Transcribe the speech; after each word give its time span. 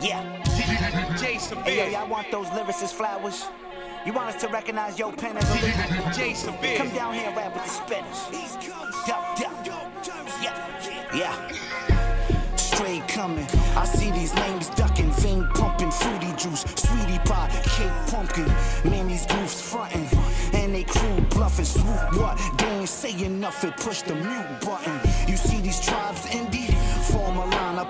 Yeah. 0.00 0.22
Jason 1.18 1.58
Hey, 1.58 1.78
yo, 1.78 1.84
Big. 1.84 1.92
y'all 1.92 2.08
want 2.08 2.30
those 2.30 2.46
lyricists 2.48 2.92
flowers? 2.92 3.46
You 4.04 4.12
want 4.12 4.28
us 4.34 4.40
to 4.42 4.48
recognize 4.48 4.98
your 4.98 5.12
pen 5.12 5.36
as 5.36 5.48
a 5.50 5.54
lyric? 5.62 6.14
Jason 6.14 6.54
Big. 6.60 6.76
Come 6.78 6.90
down 6.90 7.14
here 7.14 7.28
and 7.28 7.36
rap 7.36 7.54
with 7.54 7.64
the 7.64 7.70
spinners. 7.70 8.28
Duck, 9.06 9.36
duck. 9.38 9.66
Yeah, 10.42 11.14
yeah. 11.14 12.56
Straight 12.56 13.08
coming. 13.08 13.46
I 13.74 13.86
see 13.86 14.10
these 14.10 14.34
names 14.34 14.68
ducking, 14.70 15.10
vein 15.12 15.48
pumping, 15.54 15.90
fruity 15.90 16.30
juice, 16.36 16.60
sweetie 16.76 17.18
pie, 17.24 17.48
cake 17.64 18.12
pumpkin. 18.12 18.46
Man, 18.84 19.08
these 19.08 19.26
goofs 19.26 19.62
frontin', 19.62 20.06
and 20.54 20.74
they 20.74 20.84
crew 20.84 21.20
bluffing. 21.30 21.64
Swoop 21.64 22.16
what? 22.20 22.38
They 22.58 22.66
ain't 22.66 22.88
saying 22.88 23.40
nothing. 23.40 23.72
Push 23.72 24.02
the 24.02 24.14
mute 24.14 24.60
button. 24.60 25.00
You 25.26 25.36
see 25.38 25.60
these 25.62 25.80
tribes 25.84 26.26
indie? 26.26 26.55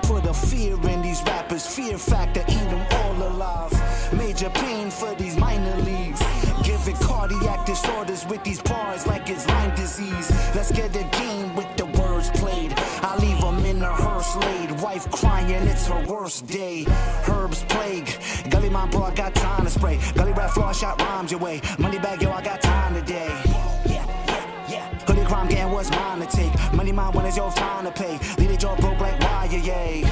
Put 0.03 0.25
a 0.27 0.34
fear 0.34 0.75
in 0.89 1.02
these 1.02 1.23
rappers. 1.25 1.66
Fear 1.66 1.98
factor, 1.98 2.45
eat 2.48 2.69
them 2.70 2.87
all 2.91 3.29
alive. 3.29 3.73
Major 4.12 4.51
pain 4.51 4.91
for 4.91 5.15
these 5.15 5.37
minor 5.37 5.77
leagues. 5.83 6.23
Giving 6.62 6.97
cardiac 6.97 7.66
disorders 7.66 8.27
with 8.27 8.43
these 8.45 8.61
bars 8.62 9.06
like 9.06 9.29
it's 9.29 9.47
Lyme 9.48 9.75
disease. 9.75 10.30
Let's 10.55 10.73
get 10.73 10.95
a 10.97 11.05
game 11.19 11.55
with 11.55 11.69
the 11.77 11.87
words 11.87 12.30
played. 12.30 12.73
I 13.03 13.17
leave 13.19 13.41
them 13.41 13.65
in 13.65 13.83
a 13.83 13.93
hearse 13.93 14.37
laid. 14.37 14.80
Wife 14.80 15.11
crying, 15.11 15.67
it's 15.67 15.87
her 15.87 16.05
worst 16.06 16.47
day. 16.47 16.84
Herbs 17.28 17.65
plague. 17.65 18.11
Gully 18.51 18.70
my 18.70 18.87
bro, 18.89 19.05
I 19.05 19.15
got 19.15 19.34
time 19.34 19.65
to 19.65 19.70
spray. 19.70 19.98
Gully 20.15 20.33
rap 20.33 20.51
floor, 20.51 20.73
shot 20.75 21.01
rhymes 21.01 21.31
your 21.31 21.41
way. 21.41 21.61
Money 21.78 21.98
bag, 21.98 22.23
yo, 22.23 22.31
I 22.31 22.42
got 22.42 22.61
time 22.62 22.95
today. 22.95 23.28
Yeah, 23.47 23.83
yeah, 23.87 24.69
yeah. 24.69 24.98
Hoodie 25.06 25.25
crime 25.25 25.48
gang 25.48 25.70
was 25.73 25.91
mine 25.91 26.20
to 26.20 26.27
take. 26.27 26.55
Money 26.87 26.95
mine 26.95 27.13
when 27.15 27.27
it's 27.27 27.37
your 27.37 27.51
time 27.51 27.85
to 27.85 27.91
pay. 27.91 28.17
Lead 28.39 28.49
it 28.49 28.61
jaw 28.61 28.77
broke 28.77 29.01
like 29.01 29.19
wire, 29.19 29.59
yay. 29.59 30.03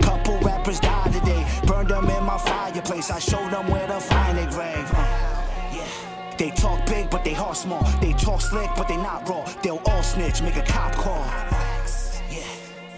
Couple 0.00 0.38
rappers 0.38 0.78
died 0.78 1.12
today. 1.12 1.44
Burned 1.66 1.88
them 1.88 2.08
in 2.08 2.22
my 2.22 2.38
fireplace. 2.38 3.10
I 3.10 3.18
showed 3.18 3.50
them 3.50 3.66
where 3.68 3.84
to 3.88 3.98
find 3.98 4.38
their 4.38 4.48
grave. 4.48 4.88
Uh. 4.94 6.36
They 6.38 6.50
talk 6.50 6.86
big, 6.86 7.10
but 7.10 7.24
they 7.24 7.32
heart 7.32 7.56
small. 7.56 7.82
They 8.00 8.12
talk 8.12 8.40
slick, 8.40 8.70
but 8.76 8.86
they 8.86 8.96
not 8.96 9.28
raw. 9.28 9.44
They'll 9.60 9.82
all 9.86 10.04
snitch, 10.04 10.40
make 10.40 10.54
a 10.54 10.62
cop 10.62 10.94
call. 10.94 11.47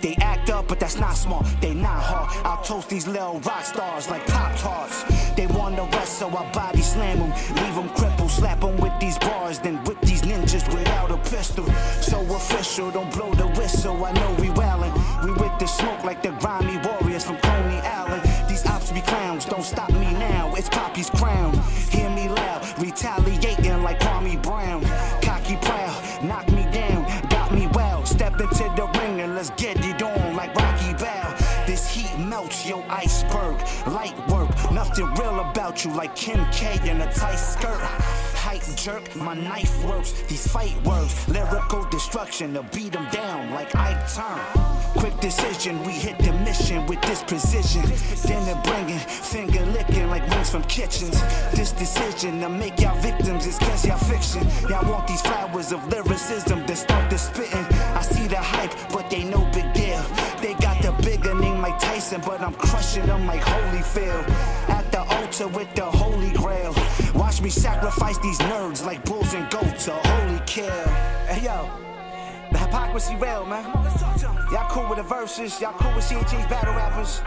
They 0.01 0.15
act 0.17 0.49
up, 0.51 0.69
but 0.69 0.81
that's 0.81 0.99
not 0.99 1.17
smart. 1.17 1.47
They 1.61 1.75
not 1.75 2.03
hard. 2.03 2.47
I'll 2.47 2.63
toast 2.63 2.89
these 2.89 3.07
little 3.07 3.41
rock 3.41 3.65
stars 3.65 4.09
like 4.09 4.27
Pop 4.27 4.57
Tarts. 4.57 5.05
They 5.37 5.47
want 5.47 5.77
the 5.77 5.85
rest, 5.97 6.19
so 6.19 6.29
I 6.29 6.51
body 6.53 6.81
slam 6.81 7.19
them. 7.19 7.31
Leave 7.57 7.75
them 7.75 7.89
crippled, 7.91 8.31
slap 8.31 8.61
them 8.61 8.77
with 8.79 8.93
these 9.01 9.19
bars, 9.19 9.59
then 9.59 9.77
whip 9.85 10.01
these 10.03 10.23
ninjas 10.23 10.67
without 10.75 11.11
a 11.11 11.19
pistol. 11.19 11.67
So 12.01 12.21
official, 12.35 12.91
don't 12.91 13.13
blow 13.13 13.33
the 13.35 13.49
whistle. 13.59 14.05
I 14.05 14.13
know 14.13 14.37
we 14.41 14.49
wildin'. 14.49 14.93
We 15.25 15.33
with 15.33 15.59
the 15.59 15.67
smoke 15.67 16.03
like 16.05 16.23
the 16.23 16.31
grimy 16.41 16.79
warriors 16.79 17.10
Light 34.01 34.31
work, 34.31 34.49
nothing 34.73 35.05
real 35.17 35.41
about 35.41 35.85
you 35.85 35.93
like 35.93 36.17
Kim 36.17 36.43
K 36.53 36.73
in 36.89 37.03
a 37.03 37.13
tight 37.13 37.37
skirt. 37.37 37.83
Height 38.33 38.65
jerk, 38.75 39.15
my 39.15 39.35
knife 39.35 39.85
works. 39.85 40.13
These 40.23 40.47
fight 40.51 40.75
words, 40.87 41.29
lyrical 41.29 41.85
destruction 41.91 42.55
to 42.55 42.63
beat 42.75 42.93
them 42.93 43.07
down 43.13 43.51
like 43.51 43.77
I 43.77 43.93
turn. 44.17 44.41
Quick 44.99 45.21
decision, 45.21 45.83
we 45.83 45.93
hit 45.93 46.19
the 46.19 46.33
mission 46.49 46.87
with 46.87 47.03
this 47.03 47.23
precision. 47.23 47.83
Dinner 48.27 48.59
bringing, 48.65 48.99
finger 48.99 49.67
licking 49.67 50.09
like 50.09 50.27
wings 50.31 50.49
from 50.49 50.63
kitchens. 50.63 51.21
This 51.53 51.73
decision 51.73 52.41
to 52.41 52.49
make 52.49 52.81
y'all 52.81 52.99
victims 53.03 53.47
is 53.47 53.59
cause 53.59 53.85
y'all 53.85 53.99
fiction. 53.99 54.49
Y'all 54.71 54.91
want 54.91 55.09
these 55.09 55.21
flowers 55.21 55.73
of 55.73 55.87
lyricism 55.89 56.65
to 56.65 56.75
start 56.75 57.11
the 57.11 57.19
spitting. 57.19 57.67
I 57.95 58.01
see 58.01 58.27
the 58.27 58.39
hype, 58.39 58.73
but 58.91 59.11
they 59.11 59.25
no 59.25 59.45
big 59.53 59.71
deal. 59.75 60.03
They 60.41 60.55
got 60.55 60.80
bigger 61.03 61.35
name 61.35 61.61
like 61.61 61.79
Tyson, 61.79 62.21
but 62.25 62.41
I'm 62.41 62.55
crushing 62.55 63.07
them 63.07 63.27
like 63.27 63.41
Holyfield. 63.41 64.29
At 64.69 64.91
the 64.93 65.01
altar 65.01 65.49
with 65.49 65.75
the 65.75 65.85
holy 65.85 66.31
grail. 66.33 66.75
Watch 67.15 67.41
me 67.41 67.51
sacrifice 67.51 68.19
these 68.19 68.39
nerds 68.39 68.85
like 68.85 69.05
bulls 69.05 69.35
and 69.35 69.51
goats, 69.51 69.89
a 69.89 69.93
holy 69.93 70.41
kill. 70.47 70.89
Hey 71.27 71.45
yo. 71.45 71.69
The 72.53 72.59
hypocrisy 72.59 73.15
real, 73.15 73.47
man. 73.47 73.65
Y'all 74.51 74.69
cool 74.71 74.89
with 74.89 74.99
the 74.99 75.05
verses, 75.05 75.61
y'all 75.61 75.73
cool 75.79 75.95
with 75.95 76.05
CHA's 76.05 76.47
battle 76.49 76.75
rappers. 76.75 77.23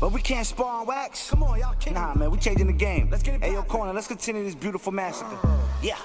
But 0.00 0.12
we 0.12 0.20
can't 0.20 0.46
spar 0.46 0.80
on 0.80 0.86
wax. 0.86 1.30
Come 1.30 1.44
on, 1.44 1.60
y'all 1.60 1.74
Nah, 1.92 2.14
man, 2.14 2.30
we 2.30 2.38
changing 2.38 2.66
the 2.66 2.72
game. 2.72 3.08
Let's 3.10 3.22
get 3.22 3.36
it 3.36 3.44
Hey, 3.44 3.52
yo, 3.52 3.62
corner, 3.62 3.92
let's 3.92 4.08
continue 4.08 4.42
this 4.42 4.56
beautiful 4.56 4.92
massacre. 4.92 5.38
Uh. 5.44 5.56
Yeah. 5.80 5.98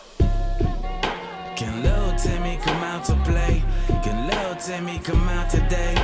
Can 1.55 1.83
Lil 1.83 2.15
Timmy 2.17 2.57
come 2.61 2.83
out 2.83 3.03
to 3.05 3.15
play? 3.25 3.63
Can 4.03 4.27
Lil 4.27 4.55
Timmy 4.55 4.99
come 4.99 5.27
out 5.27 5.49
today? 5.49 5.95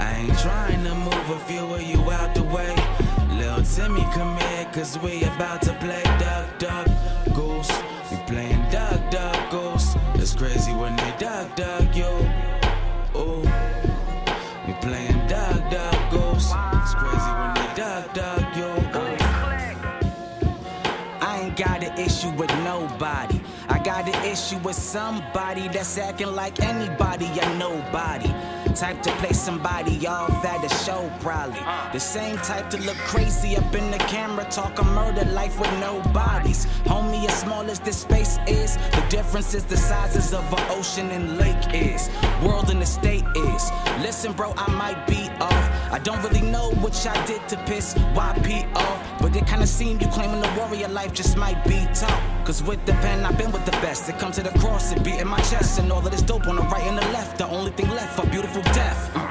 I 0.00 0.14
ain't 0.14 0.38
trying 0.38 0.82
to 0.84 0.94
move 0.94 1.30
a 1.30 1.38
few 1.40 1.74
of 1.74 1.82
you 1.82 2.10
out 2.10 2.34
the 2.34 2.42
way. 2.42 2.74
Little 3.36 3.62
Timmy 3.62 4.00
come 4.14 4.34
here, 4.38 4.66
cause 4.72 4.98
we 4.98 5.24
about 5.24 5.60
to 5.62 5.74
play 5.74 6.02
Duck, 6.18 6.46
Duck, 6.58 6.86
Goose. 7.34 7.70
We 8.10 8.16
playing 8.26 8.64
Duck, 8.70 8.98
Duck, 9.10 9.50
Goose. 9.50 9.96
It's 10.14 10.34
crazy 10.34 10.72
when 10.72 10.96
they 10.96 11.14
Duck, 11.18 11.54
Duck, 11.54 11.79
got 23.84 24.08
an 24.08 24.24
issue 24.24 24.58
with 24.58 24.76
somebody 24.76 25.68
that's 25.68 25.96
acting 25.98 26.34
like 26.34 26.60
anybody 26.60 27.26
or 27.40 27.54
nobody. 27.56 28.32
Type 28.74 29.02
to 29.02 29.10
play 29.16 29.32
somebody 29.32 30.06
off 30.06 30.44
at 30.44 30.64
a 30.64 30.68
show, 30.84 31.10
probably. 31.20 31.60
The 31.92 31.98
same 31.98 32.36
type 32.38 32.70
to 32.70 32.78
look 32.78 32.96
crazy 32.98 33.56
up 33.56 33.74
in 33.74 33.90
the 33.90 33.98
camera, 33.98 34.44
talking 34.50 34.86
murder 34.86 35.24
life 35.32 35.58
with 35.58 35.72
no 35.80 36.00
bodies. 36.12 36.66
Homie, 36.84 37.26
as 37.26 37.40
small 37.40 37.68
as 37.70 37.80
this 37.80 37.98
space 37.98 38.38
is, 38.46 38.76
the 38.76 39.04
difference 39.08 39.54
is 39.54 39.64
the 39.64 39.76
sizes 39.76 40.32
of 40.32 40.44
an 40.52 40.64
ocean 40.70 41.10
and 41.10 41.38
lake 41.38 41.74
is. 41.74 42.08
World 42.42 42.70
and 42.70 42.80
the 42.80 42.86
state 42.86 43.24
is. 43.36 43.70
Listen, 44.00 44.32
bro, 44.32 44.54
I 44.56 44.70
might 44.70 45.06
be 45.06 45.28
off. 45.40 45.79
I 45.92 45.98
don't 45.98 46.22
really 46.22 46.40
know 46.40 46.70
what 46.82 47.04
y'all 47.04 47.26
did 47.26 47.48
to 47.48 47.56
piss 47.66 47.94
YP 47.94 48.72
off, 48.76 49.20
but 49.20 49.34
it 49.34 49.44
kinda 49.46 49.66
seem 49.66 50.00
you 50.00 50.06
claiming 50.06 50.40
the 50.40 50.52
warrior 50.56 50.86
life 50.86 51.12
just 51.12 51.36
might 51.36 51.62
be 51.64 51.84
tough. 51.92 52.22
Cause 52.44 52.62
with 52.62 52.84
the 52.86 52.92
pen, 53.04 53.24
I've 53.24 53.36
been 53.36 53.50
with 53.50 53.64
the 53.64 53.72
best. 53.82 54.08
It 54.08 54.16
come 54.18 54.30
to 54.32 54.42
the 54.42 54.56
cross, 54.60 54.92
it 54.92 55.02
beat 55.02 55.20
in 55.20 55.26
my 55.26 55.40
chest, 55.40 55.80
and 55.80 55.90
all 55.90 55.98
of 55.98 56.12
this 56.12 56.22
dope 56.22 56.46
on 56.46 56.56
the 56.56 56.62
right 56.62 56.84
and 56.84 56.96
the 56.96 57.08
left. 57.08 57.38
The 57.38 57.48
only 57.48 57.72
thing 57.72 57.88
left 57.90 58.14
for 58.14 58.24
beautiful 58.28 58.62
death. 58.62 59.10
Uh, 59.16 59.26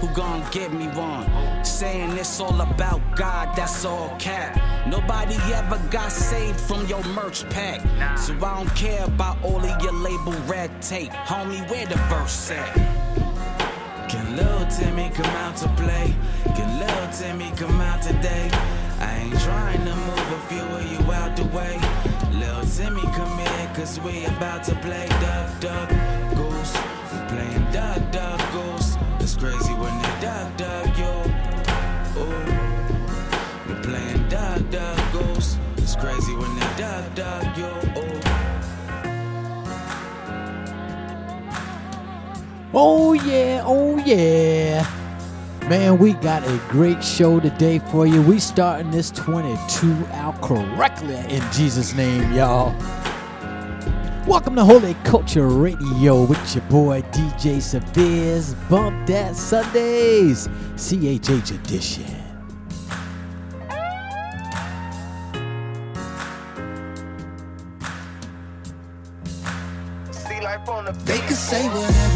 who 0.00 0.08
gon' 0.14 0.44
give 0.50 0.74
me 0.74 0.88
one? 0.88 1.24
Saying 1.64 2.10
it's 2.18 2.38
all 2.38 2.60
about 2.60 3.00
God, 3.16 3.56
that's 3.56 3.86
all 3.86 4.14
cap. 4.18 4.86
Nobody 4.86 5.36
ever 5.54 5.78
got 5.90 6.12
saved 6.12 6.60
from 6.60 6.86
your 6.86 7.02
merch 7.14 7.48
pack. 7.48 7.80
So 8.18 8.34
I 8.34 8.62
don't 8.62 8.76
care 8.76 9.04
about 9.04 9.42
all 9.42 9.64
of 9.64 9.82
your 9.82 9.94
label 9.94 10.34
red 10.46 10.82
tape. 10.82 11.12
Homie, 11.12 11.66
where 11.70 11.86
the 11.86 11.96
verse 12.12 12.50
at? 12.50 12.93
Lil 14.36 14.66
Timmy 14.66 15.10
come 15.10 15.36
out 15.44 15.56
to 15.58 15.68
play? 15.76 16.14
Can 16.56 16.80
Lil 16.80 17.08
Timmy 17.12 17.52
come 17.56 17.80
out 17.80 18.02
today? 18.02 18.50
I 18.98 19.16
ain't 19.22 19.40
trying 19.40 19.84
to 19.84 19.94
move 19.94 20.32
a 20.32 20.40
few 20.48 20.62
of 20.62 20.84
you 20.90 21.12
out 21.12 21.36
the 21.36 21.44
way. 21.56 21.78
Little 22.32 22.64
Timmy 22.64 23.02
come 23.14 23.38
here, 23.38 23.72
cause 23.74 24.00
we 24.00 24.24
about 24.24 24.64
to 24.64 24.74
play 24.76 25.06
Duck, 25.20 25.60
Duck, 25.60 25.88
Goose. 26.34 26.72
Playing 27.28 27.66
Duck, 27.70 28.00
Duck, 28.10 28.40
Goose. 28.52 28.96
It's 29.20 29.36
crazy 29.36 29.74
when 29.74 29.96
they 30.02 30.20
Duck, 30.20 30.56
Duck, 30.56 30.83
Oh 42.76 43.12
yeah, 43.12 43.62
oh 43.64 43.98
yeah. 43.98 44.84
Man, 45.68 45.96
we 45.96 46.14
got 46.14 46.42
a 46.42 46.60
great 46.68 47.04
show 47.04 47.38
today 47.38 47.78
for 47.78 48.04
you. 48.04 48.20
We 48.20 48.40
starting 48.40 48.90
this 48.90 49.12
22 49.12 49.94
out 50.10 50.42
correctly 50.42 51.14
in 51.14 51.40
Jesus' 51.52 51.94
name, 51.94 52.32
y'all. 52.32 52.76
Welcome 54.26 54.56
to 54.56 54.64
Holy 54.64 54.94
Culture 55.04 55.46
Radio 55.46 56.24
with 56.24 56.52
your 56.52 56.64
boy 56.64 57.02
DJ 57.12 57.62
Severe's 57.62 58.54
Bump 58.68 59.06
That 59.06 59.36
Sundays, 59.36 60.48
CHH 60.74 61.54
edition. 61.54 62.06
They 71.04 71.18
can 71.18 71.34
say 71.34 71.68
whatever 71.68 72.13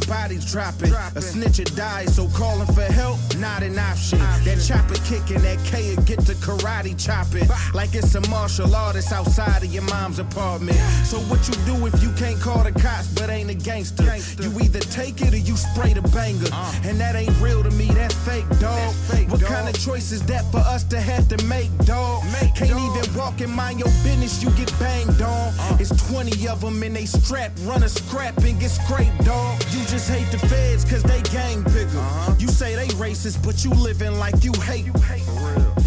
and 0.00 0.08
bodies 0.08 0.50
dropping. 0.50 0.92
A 0.92 1.20
snitcher 1.20 1.74
dies, 1.76 2.16
so 2.16 2.28
calling 2.28 2.66
for 2.66 2.82
help, 2.82 3.18
not 3.38 3.62
an 3.62 3.78
option. 3.78 4.18
That 4.18 4.62
chopper 4.66 4.94
kicking, 5.04 5.42
that 5.42 5.58
K 5.64 5.96
get 6.04 6.20
to 6.26 6.34
karate 6.34 6.98
chopping. 6.98 7.48
Like 7.74 7.94
it's 7.94 8.14
a 8.14 8.20
martial 8.28 8.74
artist 8.74 9.12
outside 9.12 9.62
of 9.62 9.72
your 9.72 9.82
mom's 9.84 10.18
apartment. 10.18 10.78
So 11.04 11.18
what 11.30 11.46
you 11.48 11.54
do 11.66 11.86
if 11.86 12.02
you 12.02 12.12
can't 12.12 12.40
call 12.40 12.62
the 12.64 12.72
cops 12.72 13.08
but 13.08 13.30
ain't 13.30 13.50
a 13.50 13.54
gangster? 13.54 14.04
You 14.40 14.58
either 14.60 14.80
take 14.80 15.20
it 15.22 15.34
or 15.34 15.38
you 15.38 15.56
spray 15.56 15.92
the 15.92 16.02
banger. 16.10 16.50
And 16.88 16.98
that 17.00 17.16
ain't 17.16 17.38
real 17.40 17.62
to 17.62 17.70
me, 17.70 17.86
that's 17.86 18.14
fake, 18.14 18.48
dog. 18.58 18.94
What 19.28 19.42
kind 19.42 19.68
of 19.68 19.78
choice 19.78 20.12
is 20.12 20.22
that 20.26 20.50
for 20.50 20.58
us 20.58 20.84
to 20.84 21.00
have 21.00 21.28
to 21.28 21.44
make, 21.44 21.70
dog? 21.84 22.22
Can't 22.54 22.70
even 22.70 23.14
walk 23.14 23.40
and 23.40 23.52
mind 23.52 23.78
your 23.78 23.88
business, 24.04 24.42
you 24.42 24.50
get 24.50 24.72
banged 24.78 25.20
on. 25.22 25.52
It's 25.80 25.90
20 26.10 26.48
of 26.48 26.60
them 26.60 26.82
and 26.82 26.94
they 26.96 27.06
strap, 27.06 27.52
run 27.62 27.82
a 27.82 27.88
scrap 27.88 28.36
and 28.38 28.58
get 28.60 28.70
scraped, 28.70 29.24
dog. 29.24 29.60
You 29.70 29.84
just 29.90 30.08
hate 30.08 30.30
the 30.30 30.38
feds 30.46 30.84
cause 30.84 31.02
they 31.02 31.20
gang 31.22 31.62
bigger. 31.64 31.98
Uh-huh. 31.98 32.34
You 32.38 32.46
say 32.46 32.76
they 32.76 32.86
racist, 32.94 33.44
but 33.44 33.64
you 33.64 33.70
living 33.70 34.18
like 34.20 34.44
you 34.44 34.52
hate. 34.62 34.86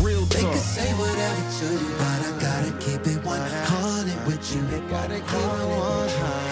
Real 0.02 0.26
They 0.26 0.42
talk. 0.42 0.52
could 0.52 0.62
say 0.62 0.92
whatever 1.00 1.44
to 1.60 1.66
you, 1.72 1.96
but 1.98 2.20
I 2.28 2.32
gotta 2.42 2.72
keep 2.84 3.08
it 3.08 3.24
100 3.24 4.28
with 4.28 4.44
you. 4.56 4.62
Gotta 4.90 5.16
keep 5.16 5.24
it 5.24 5.68
100. 5.70 6.43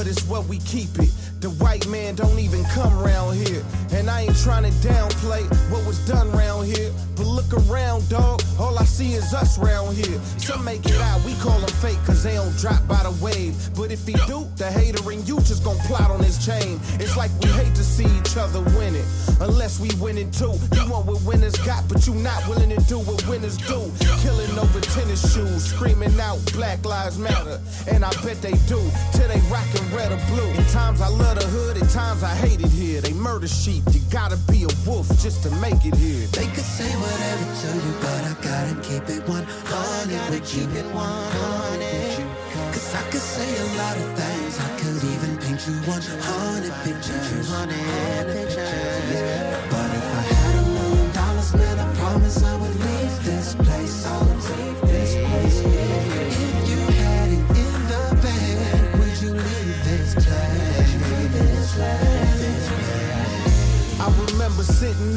But 0.00 0.06
it's 0.06 0.24
what 0.24 0.46
we 0.46 0.56
keep 0.60 0.88
it. 0.98 1.19
The 1.40 1.48
white 1.48 1.88
man 1.88 2.16
don't 2.16 2.38
even 2.38 2.62
come 2.64 2.92
round 2.98 3.34
here. 3.34 3.64
And 3.92 4.10
I 4.10 4.22
ain't 4.22 4.36
trying 4.36 4.64
to 4.64 4.70
downplay 4.86 5.42
what 5.72 5.86
was 5.86 5.98
done 6.06 6.30
round 6.32 6.66
here. 6.66 6.92
But 7.16 7.24
look 7.24 7.50
around, 7.64 8.06
dog. 8.10 8.42
All 8.58 8.78
I 8.78 8.84
see 8.84 9.14
is 9.14 9.32
us 9.32 9.58
round 9.58 9.96
here. 9.96 10.20
Some 10.36 10.62
make 10.66 10.84
it 10.84 11.00
out, 11.00 11.24
we 11.24 11.32
call 11.36 11.58
them 11.58 11.70
fake, 11.80 11.96
cause 12.04 12.22
they 12.22 12.34
don't 12.34 12.54
drop 12.58 12.86
by 12.86 13.02
the 13.04 13.16
wave. 13.24 13.56
But 13.74 13.90
if 13.90 14.06
he 14.06 14.12
do, 14.28 14.46
the 14.56 14.70
hater 14.70 15.10
in 15.10 15.24
you 15.24 15.36
just 15.40 15.64
gon' 15.64 15.78
plot 15.88 16.10
on 16.10 16.22
his 16.22 16.44
chain. 16.44 16.78
It's 17.00 17.16
like 17.16 17.30
we 17.40 17.48
hate 17.48 17.74
to 17.74 17.84
see 17.84 18.04
each 18.20 18.36
other 18.36 18.60
winning. 18.76 19.04
Unless 19.40 19.80
we 19.80 19.88
winning 19.96 20.30
too. 20.30 20.52
You 20.76 20.90
want 20.92 21.06
what 21.06 21.22
winners 21.22 21.56
got, 21.64 21.88
but 21.88 22.06
you 22.06 22.12
not 22.16 22.46
willing 22.48 22.68
to 22.68 22.80
do 22.84 22.98
what 22.98 23.26
winners 23.26 23.56
do. 23.56 23.90
Killing 24.20 24.58
over 24.58 24.80
tennis 24.80 25.24
shoes, 25.32 25.64
screaming 25.64 26.20
out 26.20 26.38
Black 26.52 26.84
Lives 26.84 27.16
Matter. 27.16 27.58
And 27.88 28.04
I 28.04 28.10
bet 28.22 28.42
they 28.42 28.52
do, 28.68 28.80
till 29.16 29.28
they 29.28 29.40
rockin' 29.48 29.88
red 29.96 30.12
or 30.12 30.20
blue. 30.28 30.50
At 30.60 30.68
times 30.68 31.00
I 31.00 31.08
love 31.08 31.29
the 31.34 31.46
hood, 31.46 31.76
at 31.76 31.88
times 31.90 32.22
I 32.22 32.34
hate 32.34 32.60
it 32.60 32.72
here. 32.72 33.00
They 33.00 33.12
murder 33.12 33.48
sheep, 33.48 33.84
you 33.92 34.00
gotta 34.10 34.36
be 34.50 34.64
a 34.64 34.72
wolf 34.86 35.08
just 35.20 35.42
to 35.44 35.50
make 35.56 35.84
it 35.84 35.94
here. 35.94 36.26
They 36.32 36.46
could 36.46 36.64
say 36.64 36.90
whatever 36.96 37.46
to 37.60 37.68
you, 37.84 37.92
but 38.00 38.20
I 38.30 38.34
gotta 38.42 38.74
keep 38.80 39.08
it 39.08 39.22
100 39.28 40.30
with 40.30 40.56
you. 40.56 40.66
100 40.66 42.40
Cause 42.72 42.94
I 42.94 43.02
could 43.10 43.20
say 43.20 43.46
a 43.46 43.66
lot 43.78 43.96
of 43.96 44.08
things. 44.18 44.58
I 44.58 44.68
could 44.78 45.02
even 45.14 45.36
paint 45.38 45.60
you 45.66 45.74
100 45.86 46.72
pictures. 46.84 47.50
100 47.50 48.34
pictures. 48.34 48.99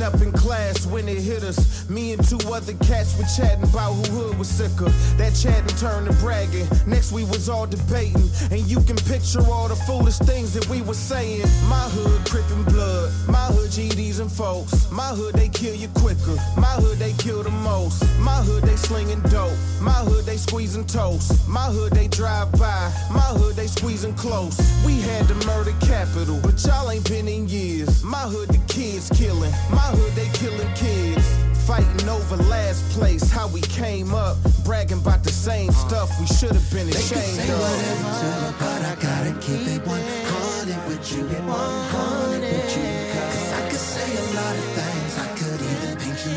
Up 0.03 0.21
in 0.21 0.31
class 0.33 0.85
when 0.85 1.07
it 1.07 1.17
hit 1.17 1.43
us. 1.43 1.89
Me 1.89 2.11
and 2.11 2.23
two 2.27 2.37
other 2.51 2.73
cats 2.85 3.17
were 3.17 3.25
chatting 3.35 3.63
about 3.63 3.93
who 3.93 4.03
hood 4.11 4.37
was 4.37 4.49
sicker. 4.49 4.89
That 5.17 5.33
chatting 5.33 5.75
turned 5.77 6.07
to 6.07 6.13
bragging. 6.17 6.67
Next 6.85 7.11
we 7.11 7.23
was 7.23 7.47
all 7.47 7.65
debating, 7.65 8.29
and 8.51 8.61
you 8.67 8.81
can 8.81 8.97
picture 8.97 9.41
all 9.49 9.69
the 9.69 9.75
foolish 9.87 10.17
things 10.17 10.53
that 10.53 10.67
we 10.67 10.81
were 10.81 10.93
saying. 10.93 11.47
My 11.69 11.87
hood 11.95 12.21
crippin' 12.25 12.63
blood, 12.65 13.11
my 13.43 13.51
hood 13.51 13.71
GDs 13.71 14.21
and 14.21 14.31
folks. 14.31 14.89
My 14.89 15.11
hood 15.17 15.33
they 15.35 15.49
kill 15.49 15.75
you 15.75 15.89
quicker, 15.89 16.35
my 16.55 16.75
hood 16.81 16.97
they 16.97 17.11
kill 17.13 17.43
the 17.43 17.51
most. 17.51 18.01
My 18.19 18.39
hood 18.47 18.63
they 18.63 18.77
slinging 18.77 19.19
dope, 19.35 19.57
my 19.81 19.99
hood 20.07 20.25
they 20.25 20.37
squeezing 20.37 20.85
toast. 20.85 21.45
My 21.47 21.67
hood 21.75 21.91
they 21.91 22.07
drive 22.07 22.51
by, 22.53 22.81
my 23.11 23.29
hood 23.39 23.55
they 23.57 23.67
squeezing 23.67 24.13
close. 24.13 24.55
We 24.85 25.01
had 25.01 25.27
the 25.27 25.35
murder 25.45 25.75
capital, 25.81 26.39
but 26.41 26.63
y'all 26.63 26.89
ain't 26.89 27.09
been 27.09 27.27
in 27.27 27.49
years. 27.49 28.01
My 28.01 28.25
hood 28.33 28.47
the 28.47 28.61
kids 28.73 29.09
killing, 29.09 29.51
my 29.71 29.89
hood 29.97 30.13
they 30.15 30.29
killing 30.39 30.73
kids. 30.75 31.27
Fighting 31.67 32.09
over 32.09 32.37
last 32.37 32.83
place, 32.91 33.29
how 33.31 33.47
we 33.47 33.61
came 33.61 34.13
up, 34.13 34.37
bragging 34.65 34.99
about 34.99 35.23
the 35.23 35.31
same 35.31 35.71
stuff 35.71 36.09
we 36.19 36.27
should 36.27 36.51
have 36.51 36.69
been 36.71 36.87
They 36.87 36.93
could 36.93 37.11
ashamed 37.11 37.39
say 37.39 37.51
of. 37.51 37.59
whatever 37.59 38.09
to 38.19 38.55
but 38.59 38.81
I 38.91 38.95
gotta 39.07 39.33
keep 39.39 39.67
it 39.75 39.85
100 39.85 40.87
with 40.87 41.11
you. 41.11 41.23
100 41.23 42.41
with 42.41 42.77
you. 42.77 43.12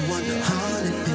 Paint 0.09 0.27
you 0.27 1.06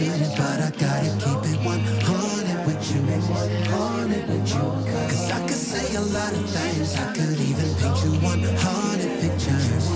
but 0.00 0.58
I 0.58 0.70
gotta 0.76 1.10
keep 1.22 1.38
it 1.52 1.58
100 1.62 2.66
with 2.66 2.82
you. 2.90 3.00
100 3.02 4.26
with 4.28 4.48
you. 4.50 4.64
Cause 5.08 5.30
I 5.30 5.38
could 5.46 5.54
say 5.54 5.94
a 5.94 6.00
lot 6.00 6.32
of 6.32 6.50
things. 6.50 6.96
I 6.96 7.12
could 7.12 7.38
even 7.38 7.74
paint 7.76 8.02
you 8.02 8.10
100 8.18 9.20
pictures. 9.20 9.86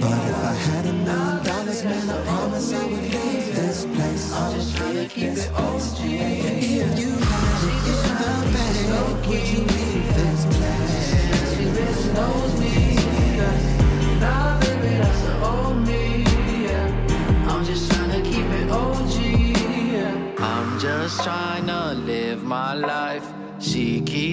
But 0.00 0.20
if 0.28 0.40
I 0.44 0.54
had 0.68 0.84
a 0.86 0.92
million 0.92 1.44
dollars, 1.44 1.84
man, 1.84 2.10
I 2.10 2.24
promise 2.26 2.72
I 2.74 2.84
would 2.84 3.02
leave 3.02 3.56
this 3.56 3.86
place. 3.86 4.32
I 4.34 4.54
would 4.54 4.74
trying 4.74 4.94
to 4.96 5.08
keep 5.08 5.38
it 5.38 5.50
OG. 5.54 6.47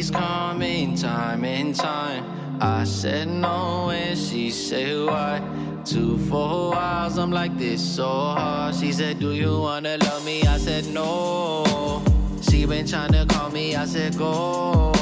She 0.06 0.12
coming 0.12 0.96
time 0.96 1.44
and 1.46 1.74
time. 1.74 2.24
I 2.62 2.84
said 2.84 3.28
no, 3.28 3.90
and 3.90 4.16
she 4.16 4.52
said 4.52 5.08
why. 5.08 5.42
Two, 5.84 6.20
four 6.30 6.76
hours, 6.76 7.18
I'm 7.18 7.32
like 7.32 7.58
this 7.58 7.82
so 7.82 8.06
hard. 8.06 8.76
She 8.76 8.92
said, 8.92 9.20
Do 9.20 9.34
you 9.34 9.60
wanna 9.62 9.98
love 9.98 10.24
me? 10.24 10.44
I 10.44 10.58
said 10.60 10.86
no. 10.94 12.04
She 12.42 12.68
been 12.68 12.86
trying 12.86 13.14
to 13.14 13.26
call 13.26 13.50
me, 13.50 13.76
I 13.76 13.86
said 13.86 14.16
go. 14.16 14.94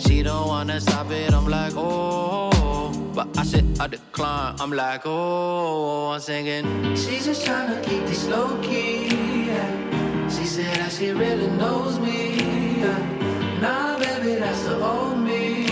She 0.00 0.24
don't 0.24 0.48
wanna 0.48 0.80
stop 0.80 1.12
it, 1.12 1.32
I'm 1.32 1.46
like, 1.46 1.74
oh. 1.76 2.90
But 3.14 3.28
I 3.38 3.44
said 3.44 3.64
I 3.78 3.86
decline, 3.86 4.56
I'm 4.58 4.72
like, 4.72 5.02
oh. 5.04 6.10
I'm 6.10 6.20
singing. 6.20 6.96
She's 6.96 7.26
just 7.26 7.46
trying 7.46 7.70
to 7.70 7.88
keep 7.88 8.04
this 8.06 8.26
low 8.26 8.60
key. 8.62 9.46
Yeah. 9.46 10.28
She 10.28 10.44
said 10.44 10.74
that 10.74 10.90
she 10.90 11.12
really 11.12 11.46
knows 11.56 12.00
me. 12.00 12.80
Yeah. 12.80 13.23
Nah, 13.64 13.98
baby, 13.98 14.34
that's 14.34 14.62
the 14.64 14.76
old 14.78 15.18
me. 15.20 15.66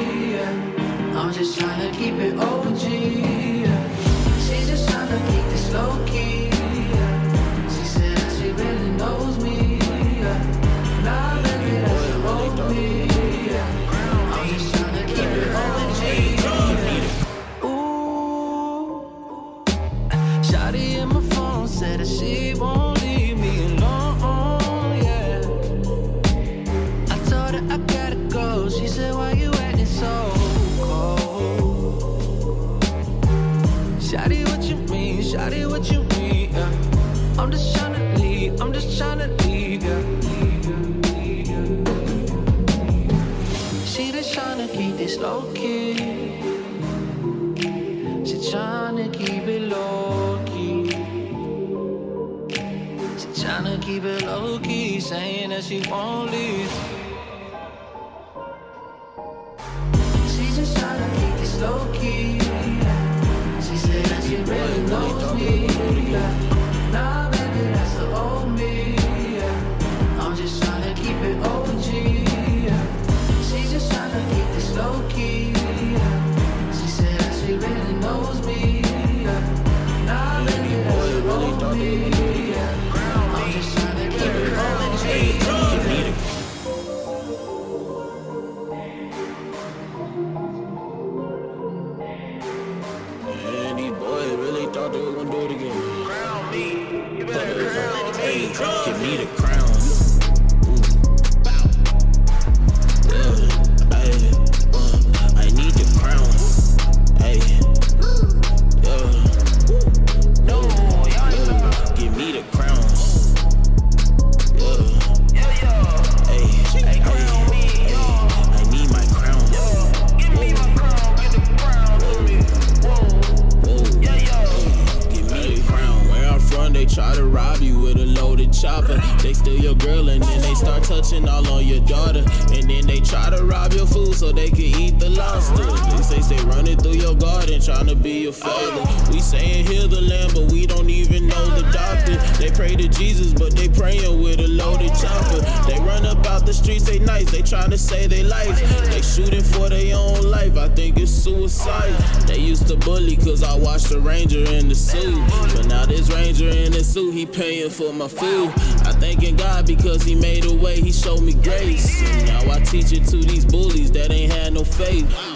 I'm 1.14 1.30
just 1.30 1.58
trying 1.58 1.80
to 1.84 1.90
keep 1.98 2.14
it 2.14 2.38
OG. 2.38 2.84
She's 4.44 4.66
just 4.66 4.88
trying 4.88 5.10
to 5.14 5.18
keep 5.30 5.44
this 5.52 5.70
low 5.74 6.02
key. 6.06 6.50
She 7.74 7.84
said 7.94 8.16
that 8.16 8.30
she 8.38 8.48
really 8.52 8.90
knows 9.00 9.36
me. 9.44 9.76
Yeah. 10.22 11.04
Nah, 11.04 11.42
baby, 11.42 11.72
that's 11.84 12.04
the 12.06 12.16
old 12.32 12.56
me. 12.70 12.86
I'm 14.36 14.48
just 14.48 14.74
trying 14.74 14.96
to 14.98 15.04
keep 15.14 15.30
it 15.42 15.52
OG. 15.66 16.02
Ooh, 17.68 19.04
Shotty 20.48 20.86
in 21.02 21.08
my 21.08 21.20
phone 21.34 21.68
said 21.68 22.00
that 22.00 22.08
she 22.08 22.54
won't. 22.54 22.81
Low 45.22 45.42
key. 45.54 45.94
She 48.26 48.36
tryna 48.50 49.12
keep 49.12 49.46
it 49.46 49.62
low 49.62 50.42
key. 50.46 50.90
She 53.20 53.28
tryna 53.40 53.80
keep 53.80 54.02
it 54.02 54.26
low 54.26 54.58
key, 54.58 54.98
saying 54.98 55.50
that 55.50 55.62
she 55.62 55.80
won't 55.88 56.32
leave. 56.32 56.81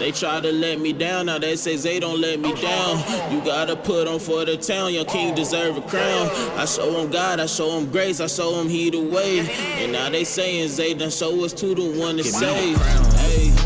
They 0.07 0.13
try 0.13 0.39
to 0.39 0.53
let 0.53 0.79
me 0.79 0.93
down, 0.93 1.25
now 1.25 1.37
they 1.37 1.57
say 1.57 1.75
they 1.75 1.99
don't 1.99 2.21
let 2.21 2.39
me 2.39 2.53
down. 2.53 3.29
You 3.29 3.43
gotta 3.43 3.75
put 3.75 4.07
on 4.07 4.19
for 4.19 4.45
the 4.45 4.55
town, 4.55 4.93
your 4.93 5.03
king 5.03 5.35
deserve 5.35 5.75
a 5.75 5.81
crown. 5.81 6.29
I 6.57 6.63
show 6.63 7.01
him 7.01 7.11
God, 7.11 7.41
I 7.41 7.45
show 7.45 7.77
him 7.77 7.91
grace, 7.91 8.21
I 8.21 8.27
show 8.27 8.57
him 8.61 8.69
he 8.69 8.89
the 8.89 9.01
way. 9.01 9.39
And 9.83 9.91
now 9.91 10.09
they 10.09 10.23
saying 10.23 10.69
Zay 10.69 10.93
done 10.93 11.09
show 11.09 11.43
us 11.43 11.51
two 11.51 11.75
to 11.75 11.91
the 11.91 11.99
one 11.99 12.15
to 12.15 12.23
save. 12.23 13.56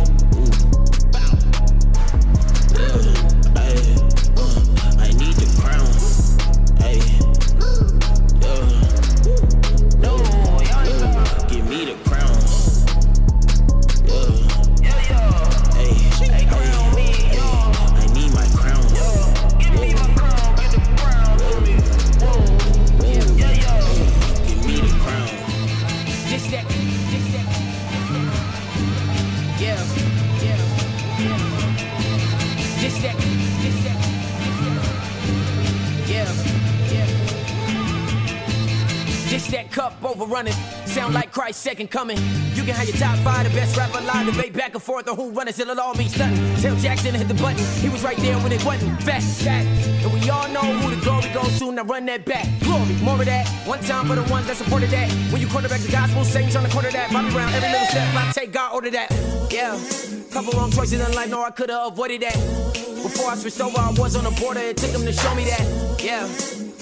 Second 41.82 41.92
coming. 41.92 42.18
You 42.54 42.64
can 42.64 42.76
have 42.76 42.88
your 42.88 42.98
top 42.98 43.18
five, 43.20 43.48
the 43.48 43.54
best 43.56 43.76
rapper 43.78 44.00
alive, 44.00 44.26
debate 44.26 44.54
back 44.54 44.74
and 44.74 44.84
forth 44.84 45.08
on 45.08 45.16
who 45.16 45.32
run 45.32 45.48
it 45.48 45.56
till 45.56 45.70
it 45.70 45.80
all 45.80 45.96
be 45.96 46.08
stunning. 46.08 46.38
Tell 46.58 46.76
Jackson 46.76 47.14
to 47.14 47.18
hit 47.18 47.28
the 47.28 47.34
button. 47.36 47.64
He 47.82 47.90
was 47.90 48.04
right 48.04 48.18
there 48.18 48.38
when 48.40 48.52
it 48.52 48.64
wasn't. 48.64 49.02
Fat, 49.04 49.22
fat. 49.22 49.66
And 50.04 50.14
we 50.14 50.30
all 50.30 50.48
know 50.50 50.62
who 50.62 50.96
the 50.96 51.02
glory 51.02 51.30
goes 51.34 51.58
to. 51.60 51.72
Now 51.72 51.84
run 51.84 52.06
that 52.06 52.26
back. 52.26 52.48
Glory, 52.62 52.94
more 53.02 53.20
of 53.20 53.26
that. 53.26 53.48
One 53.66 53.80
time 53.80 54.08
for 54.08 54.16
the 54.16 54.24
ones 54.32 54.48
that 54.48 54.58
supported 54.58 54.90
that. 54.92 55.10
When 55.32 55.42
you 55.42 55.48
quarterback 55.48 55.82
the 55.82 55.92
gospel, 55.92 56.24
Saints 56.24 56.56
on 56.56 56.64
the 56.64 56.70
quarter 56.70 56.92
that. 56.92 57.12
Bobby 57.12 57.32
Brown, 57.32 57.52
every 57.54 57.70
little 57.70 57.88
step 57.88 58.08
I 58.14 58.32
take, 58.32 58.52
God 58.52 58.74
order 58.74 58.92
that. 58.92 59.10
Yeah. 59.52 59.80
Couple 60.32 60.54
wrong 60.54 60.72
choices 60.72 61.02
in 61.02 61.12
life, 61.14 61.30
no, 61.30 61.44
I 61.44 61.52
could've 61.52 61.94
avoided 61.94 62.22
that. 62.22 62.36
Before 63.02 63.32
I 63.32 63.36
switched 63.36 63.60
over, 63.60 63.80
I 63.80 63.92
was 63.98 64.16
on 64.16 64.24
the 64.24 64.32
border. 64.40 64.62
It 64.62 64.78
took 64.78 64.92
him 64.92 65.06
to 65.06 65.14
show 65.14 65.34
me 65.36 65.46
that. 65.46 66.02
Yeah. 66.02 66.24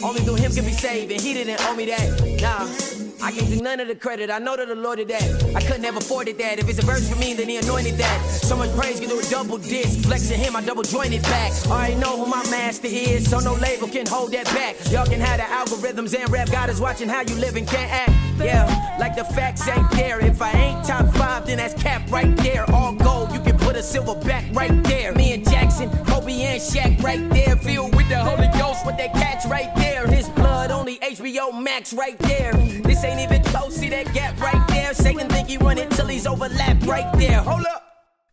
Only 0.03 0.21
through 0.21 0.35
him 0.35 0.51
can 0.51 0.65
be 0.65 0.71
saved, 0.71 1.11
and 1.11 1.21
he 1.21 1.33
didn't 1.33 1.59
owe 1.65 1.75
me 1.75 1.85
that. 1.85 2.41
Nah. 2.41 2.98
I 3.21 3.31
can't 3.31 3.49
do 3.49 3.61
none 3.61 3.79
of 3.79 3.87
the 3.87 3.95
credit. 3.95 4.29
I 4.29 4.39
know 4.39 4.55
that 4.55 4.67
the 4.67 4.75
Lord 4.75 4.97
did 4.97 5.09
that. 5.09 5.55
I 5.55 5.61
couldn't 5.61 5.83
have 5.83 5.97
afforded 5.97 6.37
that. 6.37 6.57
If 6.57 6.69
it's 6.69 6.79
a 6.79 6.85
verse 6.85 7.09
for 7.09 7.17
me, 7.17 7.33
then 7.33 7.49
he 7.49 7.57
anointed 7.57 7.95
that. 7.95 8.25
So 8.25 8.55
much 8.55 8.73
praise, 8.75 8.99
can 8.99 9.09
do 9.09 9.19
a 9.19 9.23
double 9.23 9.57
disc. 9.57 10.05
Flexing 10.05 10.39
him, 10.39 10.55
I 10.55 10.61
double 10.61 10.83
jointed 10.83 11.21
back. 11.23 11.51
I 11.67 11.69
already 11.69 11.95
know 11.95 12.23
who 12.23 12.25
my 12.25 12.43
master 12.49 12.87
is, 12.87 13.29
so 13.29 13.39
no 13.39 13.55
label 13.55 13.87
can 13.87 14.05
hold 14.07 14.31
that 14.31 14.45
back. 14.45 14.75
Y'all 14.89 15.05
can 15.05 15.19
have 15.19 15.37
the 15.37 15.43
algorithms 15.43 16.17
and 16.17 16.31
rap. 16.31 16.49
God 16.49 16.69
is 16.69 16.79
watching 16.79 17.09
how 17.09 17.21
you 17.21 17.35
live 17.35 17.55
and 17.55 17.67
can't 17.67 17.91
act. 17.91 18.11
Yeah, 18.39 18.97
like 18.99 19.15
the 19.15 19.25
facts 19.25 19.67
ain't 19.67 19.91
there. 19.91 20.19
If 20.21 20.41
I 20.41 20.51
ain't 20.51 20.85
top 20.85 21.13
five, 21.15 21.45
then 21.45 21.57
that's 21.57 21.73
cap 21.73 22.09
right 22.09 22.35
there. 22.37 22.69
All 22.71 22.93
gold, 22.93 23.33
you 23.33 23.41
can 23.41 23.58
put 23.69 23.77
a 23.77 23.83
silver 23.83 24.15
back 24.21 24.43
right 24.51 24.83
there. 24.85 25.13
Me 25.13 25.31
and 25.31 25.47
Jackson, 25.47 25.91
Kobe 26.05 26.41
and 26.41 26.59
Shaq 26.59 27.03
right 27.03 27.29
there. 27.29 27.55
Filled 27.55 27.95
with 27.95 28.09
the 28.09 28.17
Holy 28.17 28.47
Ghost, 28.59 28.83
with 28.83 28.97
that 28.97 29.13
catch 29.13 29.45
right 29.45 29.69
there. 29.75 30.07
His 30.07 30.27
blood 30.29 30.71
only 30.71 30.97
HBO 30.97 31.51
Max 31.61 31.93
right 31.93 32.17
there. 32.17 32.51
This 32.53 33.03
ain't 33.03 33.19
even 33.19 33.43
close, 33.43 33.75
see 33.75 33.89
that 33.89 34.11
gap 34.11 34.39
right 34.41 34.67
there. 34.69 34.95
Satan 34.95 35.29
think 35.29 35.49
he 35.49 35.57
run 35.57 35.77
it 35.77 35.91
till 35.91 36.07
he's 36.07 36.25
overlapped 36.25 36.83
right 36.87 37.13
there. 37.19 37.41
Hold 37.41 37.67
up. 37.67 37.83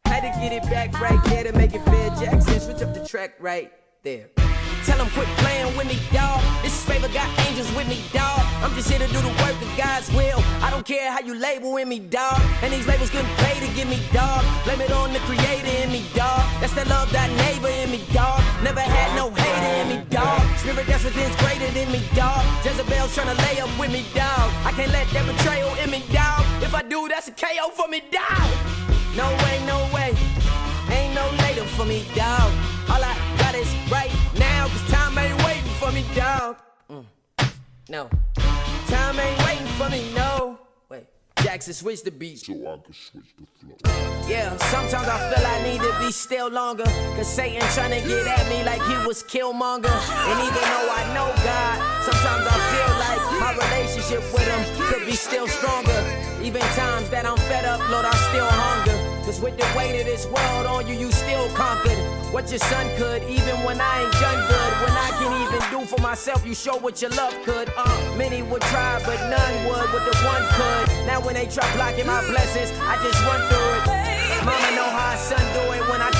Had 0.07 0.21
to 0.21 0.41
get 0.41 0.53
it 0.55 0.63
back 0.71 0.99
right 1.03 1.23
there 1.27 1.45
to 1.45 1.53
make 1.53 1.75
it 1.75 1.85
fair. 1.85 2.09
Jackson, 2.19 2.59
switch 2.59 2.81
up 2.81 2.95
the 2.95 3.07
track 3.07 3.35
right 3.39 3.71
there. 4.03 4.31
Tell 4.87 5.03
him 5.03 5.11
quit 5.11 5.27
playing 5.43 5.77
with 5.77 5.89
me, 5.89 5.99
dawg. 6.13 6.41
This 6.63 6.85
favor 6.87 7.09
got 7.09 7.27
angels 7.49 7.67
with 7.75 7.89
me, 7.89 7.99
dawg. 8.13 8.39
I'm 8.63 8.73
just 8.79 8.89
here 8.89 9.01
to 9.01 9.09
do 9.09 9.19
the 9.19 9.35
work 9.43 9.59
of 9.59 9.71
God's 9.77 10.07
will. 10.15 10.39
I 10.63 10.71
don't 10.71 10.87
care 10.87 11.11
how 11.11 11.19
you 11.19 11.35
labeling 11.35 11.89
me, 11.89 11.99
dawg. 11.99 12.41
And 12.63 12.73
these 12.73 12.87
labels 12.87 13.11
couldn't 13.11 13.35
pay 13.43 13.59
to 13.59 13.67
get 13.75 13.89
me, 13.89 13.99
dawg. 14.13 14.47
Blame 14.63 14.81
it 14.83 14.93
on 14.93 15.13
the 15.13 15.19
creator 15.27 15.67
in 15.83 15.91
me, 15.91 16.07
dawg. 16.15 16.47
That's 16.61 16.73
that 16.75 16.87
love, 16.87 17.11
that 17.11 17.31
neighbor 17.35 17.67
in 17.67 17.91
me, 17.91 18.07
dawg. 18.13 18.39
Never 18.63 18.79
had 18.79 19.11
no 19.17 19.29
hater 19.31 19.73
in 19.83 19.89
me, 19.91 20.07
dawg. 20.09 20.41
Spirit 20.59 20.87
that's 20.87 21.03
within's 21.03 21.35
greater 21.43 21.67
than 21.75 21.91
me, 21.91 22.01
dawg. 22.15 22.47
Jezebel's 22.63 23.13
trying 23.13 23.35
to 23.35 23.43
lay 23.43 23.59
up 23.59 23.73
with 23.81 23.91
me, 23.91 24.07
dawg. 24.15 24.55
I 24.63 24.71
can't 24.71 24.93
let 24.93 25.11
that 25.11 25.27
betrayal 25.27 25.75
in 25.83 25.91
me, 25.91 26.05
dawg. 26.15 26.47
If 26.63 26.75
I 26.77 26.83
do, 26.83 27.09
that's 27.09 27.27
a 27.27 27.33
KO 27.33 27.75
for 27.75 27.89
me, 27.89 28.03
dawg. 28.15 28.49
No 29.19 29.27
way, 29.43 29.59
no 29.67 29.83
way. 29.91 30.15
Ain't 30.95 31.13
no 31.13 31.27
later 31.43 31.67
for 31.75 31.85
me, 31.85 32.07
dawg. 32.15 32.55
All 32.87 33.03
I 33.03 33.36
got 33.47 33.55
is 33.55 33.73
right 33.91 34.11
now, 34.39 34.67
cause 34.69 34.91
time 34.91 35.17
ain't 35.19 35.39
waiting 35.45 35.75
for 35.81 35.93
me, 35.93 36.05
dawg. 36.15 36.57
Mm. 36.91 37.05
No. 37.89 38.11
Time 38.89 39.19
ain't 39.21 39.39
waiting 39.45 39.67
for 39.79 39.89
me, 39.89 40.13
no. 40.15 40.59
Wait. 40.89 41.05
Jackson, 41.43 41.73
switch 41.73 42.03
the 42.03 42.11
beat. 42.11 42.39
So 42.41 42.53
I 42.55 42.77
can 42.85 42.93
switch 42.93 43.31
the 43.39 43.47
flow. 43.59 44.29
Yeah, 44.29 44.57
sometimes 44.75 45.07
I 45.07 45.19
feel 45.31 45.47
I 45.47 45.63
need 45.63 45.81
to 45.81 45.93
be 46.01 46.11
still 46.11 46.49
longer. 46.51 46.89
Cause 47.17 47.33
Satan 47.33 47.61
trying 47.75 47.95
to 48.01 48.09
get 48.09 48.27
at 48.27 48.49
me 48.49 48.65
like 48.65 48.83
he 48.91 49.07
was 49.07 49.23
Killmonger. 49.23 49.97
And 50.31 50.39
even 50.49 50.65
though 50.73 50.89
I 51.01 51.03
know 51.15 51.29
God, 51.47 51.77
sometimes 52.03 52.45
I 52.51 52.57
feel 52.73 52.93
like 53.05 53.23
my 53.43 53.53
relationship 53.65 54.23
with 54.35 54.47
him 54.47 54.63
could 54.89 55.07
be 55.07 55.15
still 55.15 55.47
stronger. 55.47 56.01
Even 56.43 56.63
times 56.83 57.09
that 57.11 57.25
I'm 57.25 57.39
fed 57.49 57.65
up, 57.65 57.81
Lord, 57.91 58.07
I 58.07 58.15
still 58.29 58.49
hunger. 58.49 59.06
Cause 59.27 59.41
with 59.41 59.59
the 59.59 59.67
weight 59.77 59.99
of 59.99 60.07
this 60.07 60.25
world 60.27 60.67
on 60.67 60.87
you, 60.87 60.95
you 60.95 61.11
still 61.11 61.49
conquered. 61.49 61.99
What 62.31 62.49
your 62.49 62.61
son 62.61 62.87
could, 62.97 63.25
even 63.25 63.59
when 63.67 63.81
I 63.81 64.05
ain't 64.05 64.13
done 64.23 64.39
good. 64.47 64.73
When 64.87 64.95
I 64.95 65.11
can 65.19 65.31
even 65.43 65.63
do 65.75 65.85
for 65.85 66.01
myself, 66.01 66.47
you 66.47 66.55
show 66.55 66.77
what 66.79 67.03
your 67.03 67.11
love 67.11 67.35
could. 67.43 67.69
Uh, 67.77 68.15
many 68.17 68.43
would 68.43 68.63
try, 68.71 69.03
but 69.05 69.19
none 69.27 69.55
would, 69.67 69.91
what 69.91 70.05
the 70.07 70.17
one 70.23 70.47
could. 70.55 71.07
Now 71.11 71.19
when 71.27 71.35
they 71.35 71.47
try 71.47 71.67
blocking 71.75 72.07
my 72.07 72.23
blessings, 72.31 72.71
I 72.79 73.03
just 73.03 73.19
run 73.27 73.43
through 73.51 73.67
it. 73.75 74.07
Mama 74.47 74.71
know 74.79 74.87
how 74.95 75.15
a 75.15 75.19
son 75.19 75.43
do 75.59 75.75
it 75.75 75.83
when 75.91 76.01
I 76.01 76.11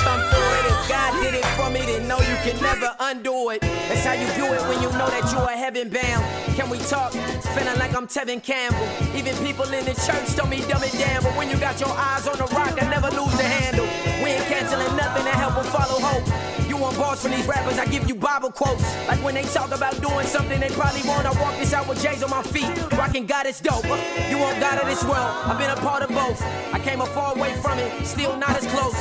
God 0.87 1.21
did 1.21 1.35
it 1.35 1.45
for 1.59 1.69
me, 1.69 1.81
then 1.81 2.07
know 2.07 2.17
you 2.19 2.37
can 2.47 2.61
never 2.61 2.95
undo 2.99 3.49
it. 3.49 3.61
That's 3.61 4.05
how 4.05 4.13
you 4.13 4.27
do 4.39 4.45
it 4.53 4.61
when 4.69 4.81
you 4.81 4.89
know 4.97 5.09
that 5.09 5.29
you 5.33 5.39
are 5.39 5.51
heaven 5.51 5.89
bound. 5.89 6.23
Can 6.55 6.69
we 6.69 6.77
talk? 6.79 7.11
Feeling 7.11 7.77
like 7.77 7.95
I'm 7.95 8.07
Tevin 8.07 8.41
Campbell. 8.41 8.87
Even 9.15 9.35
people 9.43 9.65
in 9.73 9.83
the 9.83 9.93
church 10.07 10.35
told 10.35 10.49
me 10.49 10.61
dumb 10.67 10.83
it 10.83 10.93
down. 10.97 11.23
But 11.23 11.35
when 11.35 11.49
you 11.49 11.57
got 11.57 11.79
your 11.79 11.89
eyes 11.89 12.27
on 12.27 12.37
the 12.37 12.47
rock, 12.55 12.81
I 12.81 12.87
never 12.89 13.09
lose 13.11 13.35
the 13.35 13.43
handle. 13.43 13.85
We 14.23 14.31
ain't 14.31 14.45
canceling 14.45 14.95
nothing 14.95 15.23
to 15.25 15.31
help 15.31 15.55
them 15.55 15.65
follow 15.65 15.99
hope. 15.99 16.23
You 16.69 16.77
want 16.77 16.97
bars 16.97 17.21
from 17.21 17.31
these 17.31 17.47
rappers, 17.47 17.79
I 17.79 17.85
give 17.85 18.07
you 18.07 18.15
Bible 18.15 18.51
quotes. 18.51 18.83
Like 19.07 19.23
when 19.23 19.33
they 19.33 19.43
talk 19.43 19.71
about 19.71 19.99
doing 20.01 20.27
something, 20.27 20.59
they 20.59 20.69
probably 20.69 21.01
wanna 21.07 21.31
walk 21.41 21.57
this 21.57 21.73
out 21.73 21.87
with 21.87 22.01
J's 22.01 22.23
on 22.23 22.29
my 22.29 22.43
feet. 22.43 22.69
Rocking 22.93 23.25
God 23.25 23.45
is 23.45 23.59
dope. 23.59 23.83
You 24.29 24.37
want 24.37 24.59
God 24.59 24.77
of 24.77 24.87
this 24.87 25.03
world, 25.03 25.31
I've 25.47 25.57
been 25.57 25.71
a 25.71 25.75
part 25.77 26.03
of 26.03 26.09
both. 26.09 26.41
I 26.73 26.79
came 26.79 27.01
a 27.01 27.05
far 27.07 27.35
away 27.35 27.53
from 27.61 27.79
it, 27.79 28.05
still 28.05 28.37
not 28.37 28.51
as 28.51 28.67
close. 28.67 28.95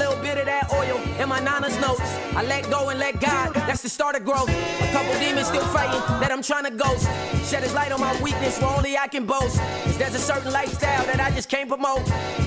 Little 0.00 0.16
bit 0.22 0.38
of 0.38 0.46
that 0.46 0.72
oil 0.72 0.96
in 1.20 1.28
my 1.28 1.40
nana's 1.40 1.78
notes. 1.78 2.00
I 2.32 2.42
let 2.42 2.64
go 2.70 2.88
and 2.88 2.98
let 2.98 3.20
God, 3.20 3.52
that's 3.52 3.82
the 3.82 3.90
start 3.90 4.16
of 4.16 4.24
growth. 4.24 4.48
A 4.48 4.92
couple 4.92 5.12
demons 5.20 5.48
still 5.48 5.66
fighting 5.66 6.00
that 6.20 6.32
I'm 6.32 6.40
trying 6.40 6.64
to 6.64 6.70
ghost. 6.70 7.04
Shed 7.44 7.62
his 7.64 7.74
light 7.74 7.92
on 7.92 8.00
my 8.00 8.16
weakness 8.22 8.58
where 8.62 8.70
only 8.70 8.96
I 8.96 9.08
can 9.08 9.26
boast. 9.26 9.58
Cause 9.84 9.98
there's 9.98 10.14
a 10.14 10.18
certain 10.18 10.52
lifestyle 10.52 11.04
that 11.04 11.20
I 11.20 11.30
just 11.32 11.50
can't 11.50 11.68
promote. 11.68 12.00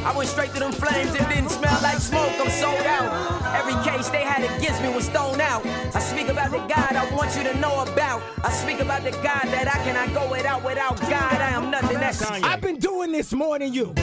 I 0.03 0.11
went 0.17 0.29
straight 0.29 0.51
to 0.55 0.59
them 0.59 0.71
flames, 0.71 1.13
it 1.13 1.29
didn't 1.29 1.49
smell 1.49 1.79
like 1.83 1.99
smoke, 1.99 2.33
I'm 2.41 2.49
sold 2.49 2.87
out. 2.87 3.13
Every 3.53 3.77
case 3.85 4.09
they 4.09 4.23
had 4.23 4.41
against 4.57 4.81
me 4.81 4.89
was 4.89 5.07
thrown 5.09 5.39
out. 5.39 5.63
I 5.93 5.99
speak 5.99 6.29
about 6.29 6.49
the 6.49 6.57
God 6.57 6.95
I 6.95 7.05
want 7.13 7.37
you 7.37 7.43
to 7.43 7.55
know 7.59 7.83
about. 7.83 8.23
I 8.43 8.51
speak 8.51 8.79
about 8.79 9.03
the 9.03 9.11
God 9.11 9.45
that 9.53 9.67
I 9.67 9.77
cannot 9.85 10.11
go 10.11 10.27
without. 10.31 10.63
Without 10.63 10.99
God, 11.01 11.37
I 11.37 11.49
am 11.51 11.69
nothing. 11.69 11.99
That's 11.99 12.19
I've 12.23 12.61
been 12.61 12.79
doing 12.79 13.11
this 13.11 13.31
more 13.31 13.59
than 13.59 13.73
you. 13.73 13.93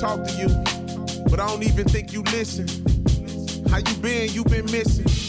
Talk 0.00 0.26
to 0.26 0.32
you, 0.32 0.48
but 1.28 1.38
I 1.38 1.46
don't 1.46 1.62
even 1.62 1.86
think 1.86 2.10
you 2.10 2.22
listen. 2.22 2.66
How 3.68 3.78
you 3.78 3.94
been? 3.96 4.32
You 4.32 4.44
been 4.44 4.64
missing. 4.64 5.19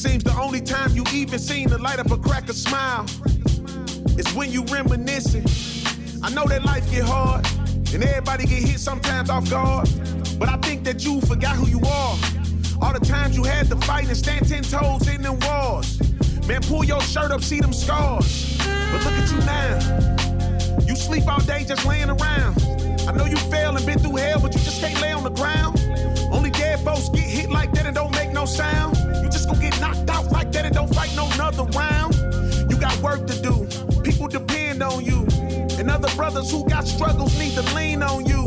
Seems 0.00 0.24
the 0.24 0.34
only 0.40 0.62
time 0.62 0.96
you 0.96 1.04
even 1.12 1.38
seen 1.38 1.68
the 1.68 1.76
light 1.76 1.98
up 1.98 2.10
a 2.10 2.16
crack 2.16 2.48
a 2.48 2.54
smile 2.54 3.04
is 4.18 4.32
when 4.32 4.50
you 4.50 4.64
reminiscing. 4.64 5.44
I 6.22 6.32
know 6.32 6.46
that 6.46 6.64
life 6.64 6.90
get 6.90 7.04
hard 7.04 7.46
and 7.92 8.02
everybody 8.02 8.46
get 8.46 8.62
hit 8.62 8.80
sometimes 8.80 9.28
off 9.28 9.50
guard, 9.50 9.90
but 10.38 10.48
I 10.48 10.56
think 10.56 10.84
that 10.84 11.04
you 11.04 11.20
forgot 11.20 11.54
who 11.56 11.68
you 11.68 11.80
are. 11.80 12.16
All 12.80 12.94
the 12.94 13.04
times 13.04 13.36
you 13.36 13.44
had 13.44 13.68
to 13.68 13.76
fight 13.76 14.06
and 14.06 14.16
stand 14.16 14.48
ten 14.48 14.62
toes 14.62 15.06
in 15.06 15.20
them 15.20 15.38
wars. 15.40 16.00
Man, 16.48 16.62
pull 16.62 16.82
your 16.82 17.02
shirt 17.02 17.30
up, 17.30 17.42
see 17.42 17.60
them 17.60 17.74
scars. 17.74 18.56
But 18.56 19.04
look 19.04 19.12
at 19.12 19.30
you 19.30 19.38
now. 19.44 20.86
You 20.88 20.96
sleep 20.96 21.30
all 21.30 21.40
day 21.40 21.66
just 21.68 21.84
laying 21.84 22.08
around. 22.08 22.56
I 23.06 23.12
know 23.12 23.26
you 23.26 23.36
failed 23.36 23.76
and 23.76 23.84
been 23.84 23.98
through 23.98 24.16
hell, 24.16 24.40
but 24.40 24.54
you 24.54 24.60
just 24.60 24.80
can't 24.80 24.98
lay 25.02 25.12
on 25.12 25.24
the 25.24 25.30
ground. 25.30 25.78
Only 26.32 26.48
dead 26.48 26.80
folks 26.80 27.10
get 27.10 27.20
hit 27.20 27.50
like 27.50 27.72
that 27.74 27.84
and 27.84 27.94
don't 27.94 28.12
make 28.12 28.32
no 28.32 28.46
sound. 28.46 28.96
Gon' 29.50 29.58
get 29.58 29.80
knocked 29.80 30.08
out 30.08 30.30
like 30.30 30.52
that 30.52 30.64
and 30.64 30.72
don't 30.72 30.94
fight 30.94 31.10
no 31.16 31.28
another 31.32 31.64
round. 31.76 32.14
You 32.70 32.78
got 32.78 32.96
work 33.02 33.26
to 33.26 33.42
do. 33.42 33.66
People 34.02 34.28
depend 34.28 34.80
on 34.80 35.04
you. 35.04 35.26
And 35.76 35.90
other 35.90 36.08
brothers 36.14 36.52
who 36.52 36.68
got 36.68 36.86
struggles 36.86 37.36
need 37.36 37.54
to 37.54 37.62
lean 37.74 38.00
on 38.04 38.26
you. 38.26 38.44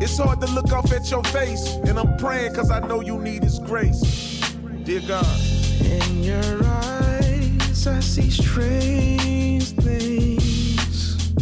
It's 0.00 0.16
hard 0.16 0.40
to 0.42 0.46
look 0.52 0.72
off 0.72 0.92
at 0.92 1.10
your 1.10 1.24
face. 1.24 1.74
And 1.88 1.98
I'm 1.98 2.16
praying 2.18 2.54
cause 2.54 2.70
I 2.70 2.78
know 2.86 3.00
you 3.00 3.18
need 3.18 3.42
his 3.42 3.58
grace. 3.58 4.00
Dear 4.84 5.00
God. 5.08 5.40
In 5.82 6.22
your 6.22 6.64
eyes, 6.64 7.88
I 7.88 7.98
see 7.98 8.30
strange 8.30 9.70
things. 9.72 11.32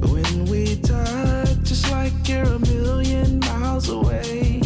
When 0.00 0.46
we 0.46 0.80
touch, 0.80 1.62
just 1.62 1.92
like 1.92 2.12
you're 2.26 2.42
a 2.42 2.58
million 2.58 3.38
miles 3.38 3.88
away. 3.88 4.57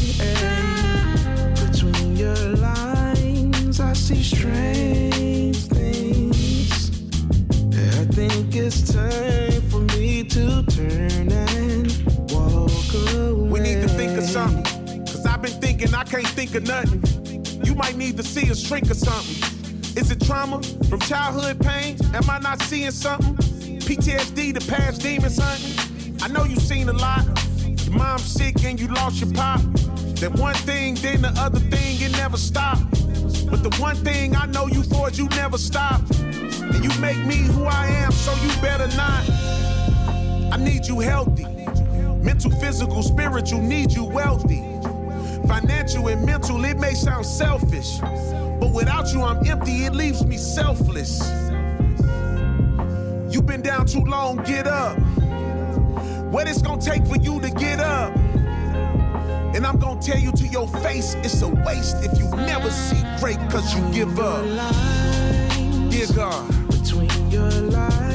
Can't 16.12 16.28
think 16.28 16.54
of 16.54 16.64
nothing. 16.64 17.02
You 17.64 17.74
might 17.74 17.96
need 17.96 18.18
to 18.18 18.22
see 18.22 18.46
a 18.50 18.54
shrink 18.54 18.90
or 18.90 18.94
something. 18.94 19.96
Is 19.96 20.10
it 20.10 20.20
trauma 20.20 20.62
from 20.90 21.00
childhood 21.00 21.58
pain? 21.58 21.96
Am 22.12 22.28
I 22.28 22.38
not 22.38 22.60
seeing 22.60 22.90
something? 22.90 23.34
PTSD, 23.78 24.52
the 24.52 24.60
past 24.70 25.00
demons 25.00 25.36
something? 25.36 26.20
I 26.20 26.28
know 26.28 26.44
you've 26.44 26.60
seen 26.60 26.90
a 26.90 26.92
lot. 26.92 27.24
Your 27.64 27.96
mom's 27.96 28.24
sick 28.24 28.62
and 28.62 28.78
you 28.78 28.88
lost 28.88 29.22
your 29.22 29.32
pop. 29.32 29.62
That 30.20 30.34
one 30.34 30.54
thing, 30.54 30.96
then 30.96 31.22
the 31.22 31.32
other 31.38 31.60
thing, 31.60 32.02
it 32.02 32.12
never 32.12 32.36
stopped. 32.36 32.90
But 33.48 33.62
the 33.62 33.74
one 33.80 33.96
thing 33.96 34.36
I 34.36 34.44
know 34.44 34.66
you 34.66 34.82
for 34.82 35.08
is 35.08 35.18
you 35.18 35.28
never 35.30 35.56
stop. 35.56 36.02
And 36.20 36.84
you 36.84 36.90
make 37.00 37.24
me 37.24 37.36
who 37.36 37.64
I 37.64 37.86
am, 37.86 38.12
so 38.12 38.34
you 38.44 38.50
better 38.60 38.88
not. 38.98 39.24
I 40.52 40.58
need 40.58 40.84
you 40.84 41.00
healthy. 41.00 41.46
Mental, 42.22 42.50
physical, 42.60 43.02
spiritual, 43.02 43.62
need 43.62 43.92
you 43.92 44.04
wealthy. 44.04 44.71
Financial 45.52 46.08
and 46.08 46.24
mental, 46.24 46.64
it 46.64 46.78
may 46.78 46.94
sound 46.94 47.26
selfish. 47.26 47.98
But 48.58 48.72
without 48.72 49.12
you, 49.12 49.20
I'm 49.20 49.46
empty, 49.46 49.84
it 49.84 49.94
leaves 49.94 50.24
me 50.24 50.38
selfless. 50.38 51.20
You've 53.28 53.44
been 53.44 53.60
down 53.60 53.84
too 53.84 54.00
long, 54.00 54.38
get 54.44 54.66
up. 54.66 54.96
What 56.32 56.48
it's 56.48 56.62
gonna 56.62 56.80
take 56.80 57.06
for 57.06 57.16
you 57.18 57.38
to 57.42 57.50
get 57.50 57.80
up. 57.80 58.16
And 59.54 59.66
I'm 59.66 59.78
gonna 59.78 60.00
tell 60.00 60.18
you 60.18 60.32
to 60.32 60.46
your 60.46 60.68
face, 60.68 61.16
it's 61.16 61.42
a 61.42 61.48
waste 61.48 61.96
if 62.02 62.18
you 62.18 62.30
never 62.30 62.70
see 62.70 63.02
great 63.20 63.36
cause 63.50 63.76
you 63.76 63.82
give 63.92 64.18
up. 64.18 64.46
Dear 65.90 66.06
God. 66.16 66.70
Between 66.70 67.30
your 67.30 67.50
line, 67.50 68.11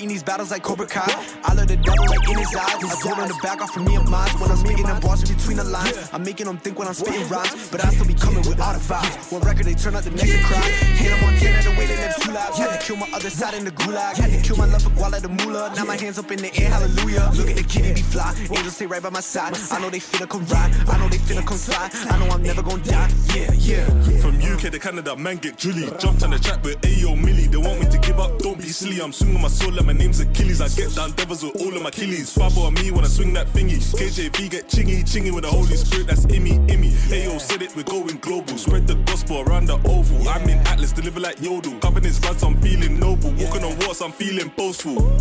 fighting 0.00 0.08
these 0.08 0.22
battles 0.22 0.50
like 0.50 0.62
Cobra 0.62 0.86
Kai. 0.86 1.39
The 1.66 1.76
devil 1.76 2.04
right 2.06 2.28
in 2.30 2.38
his 2.38 2.54
eyes. 2.54 2.82
I 2.84 2.96
told 3.02 3.18
him 3.18 3.28
to 3.28 3.38
back 3.42 3.60
off 3.60 3.70
from 3.70 3.84
me 3.84 3.96
and 3.96 4.08
mine. 4.08 4.30
When 4.40 4.50
I'm 4.50 4.56
speaking 4.56 4.86
bars 5.00 5.22
in 5.22 5.36
between 5.36 5.56
the 5.56 5.64
lines, 5.64 6.10
I'm 6.12 6.22
making 6.22 6.46
them 6.46 6.58
think 6.58 6.78
when 6.78 6.88
I'm 6.88 6.94
spitting 6.94 7.26
rhymes. 7.28 7.68
But 7.70 7.84
I 7.84 7.90
still 7.90 8.06
be 8.06 8.14
coming 8.14 8.44
with 8.48 8.60
all 8.60 8.72
the 8.72 8.80
vibes. 8.80 9.32
One 9.32 9.42
record, 9.42 9.66
they 9.66 9.74
turn 9.74 9.96
out 9.96 10.04
the 10.04 10.10
next 10.10 10.30
to 10.30 10.42
cry. 10.44 10.60
Hit 11.00 11.10
them 11.10 11.24
on 11.24 11.34
10 11.36 11.54
at 11.54 11.64
the 11.64 11.70
way 11.70 11.86
they 11.86 11.96
live 11.96 12.16
two 12.16 12.32
lives. 12.32 12.58
Had 12.58 12.80
to 12.80 12.86
kill 12.86 12.96
my 12.96 13.08
other 13.12 13.30
side 13.30 13.54
in 13.54 13.64
the 13.64 13.70
gulag. 13.72 14.16
Had 14.16 14.30
to 14.30 14.40
kill 14.40 14.56
my 14.56 14.66
love 14.66 14.82
for 14.82 14.90
Guala 14.90 15.20
the 15.20 15.28
Moolah. 15.28 15.72
Now 15.76 15.84
my 15.84 15.96
hands 15.96 16.18
up 16.18 16.30
in 16.30 16.38
the 16.38 16.50
air, 16.60 16.70
hallelujah. 16.70 17.30
Look 17.34 17.50
at 17.50 17.56
the 17.56 17.62
kitty 17.62 17.94
be 17.94 18.02
fly. 18.02 18.34
Angels 18.50 18.76
stay 18.76 18.86
right 18.86 19.02
by 19.02 19.10
my 19.10 19.20
side. 19.20 19.56
I 19.70 19.80
know 19.80 19.90
they 19.90 19.98
finna 19.98 20.28
come 20.28 20.44
ride. 20.46 20.74
I 20.88 20.98
know 20.98 21.08
they 21.08 21.18
finna 21.18 21.46
come 21.46 21.58
slide. 21.58 21.90
I 21.94 22.18
know 22.18 22.28
I'm 22.32 22.42
never 22.42 22.62
gonna 22.62 22.82
die. 22.82 23.10
Yeah, 23.34 23.52
yeah. 23.52 23.86
From 24.20 24.40
UK 24.40 24.72
to 24.72 24.78
Canada, 24.78 25.16
man 25.16 25.36
get 25.38 25.56
drilly. 25.56 25.90
Jumped 25.98 26.22
on 26.22 26.30
the 26.30 26.38
track 26.38 26.62
with 26.64 26.80
Ayo 26.82 27.16
Millie. 27.16 27.46
They 27.46 27.56
want 27.56 27.80
me 27.80 27.86
to 27.86 27.98
give 27.98 28.18
up, 28.18 28.38
don't 28.38 28.58
be 28.58 28.68
silly. 28.68 29.00
I'm 29.00 29.12
swinging 29.12 29.40
my 29.40 29.48
soul 29.48 29.72
like 29.72 29.86
my 29.86 29.92
name's 29.92 30.20
Achilles. 30.20 30.60
I 30.60 30.68
get 30.68 30.94
down 30.94 31.12
devils 31.12 31.44
with 31.52 31.62
all 31.62 31.76
of 31.76 31.82
my 31.82 31.88
Achilles. 31.88 32.32
Father 32.32 32.60
on 32.62 32.74
me 32.74 32.90
when 32.90 33.04
I 33.04 33.08
swing 33.08 33.32
that 33.34 33.46
thingy. 33.48 33.78
KJV 33.78 34.50
get 34.50 34.68
chingy, 34.68 35.02
chingy 35.02 35.32
with 35.32 35.44
the 35.44 35.50
Holy 35.50 35.76
Spirit, 35.76 36.06
that's 36.06 36.26
immy, 36.26 36.58
immy. 36.68 36.92
Ayo 37.10 37.40
said 37.40 37.62
it, 37.62 37.74
we're 37.76 37.82
going 37.82 38.18
global. 38.18 38.56
Spread 38.58 38.86
the 38.86 38.94
gospel 38.94 39.40
around 39.40 39.66
the 39.66 39.76
oval. 39.88 40.28
I'm 40.28 40.48
in 40.48 40.58
Atlas, 40.66 40.92
deliver 40.92 41.20
like 41.20 41.40
Yodel. 41.40 41.78
Covenants 41.80 42.20
runs, 42.20 42.42
I'm 42.42 42.60
feeling 42.60 42.98
noble. 42.98 43.30
Walking 43.32 43.64
on 43.64 43.78
walls, 43.80 44.00
I'm 44.00 44.12
feeling 44.12 44.52
boastful. 44.56 45.18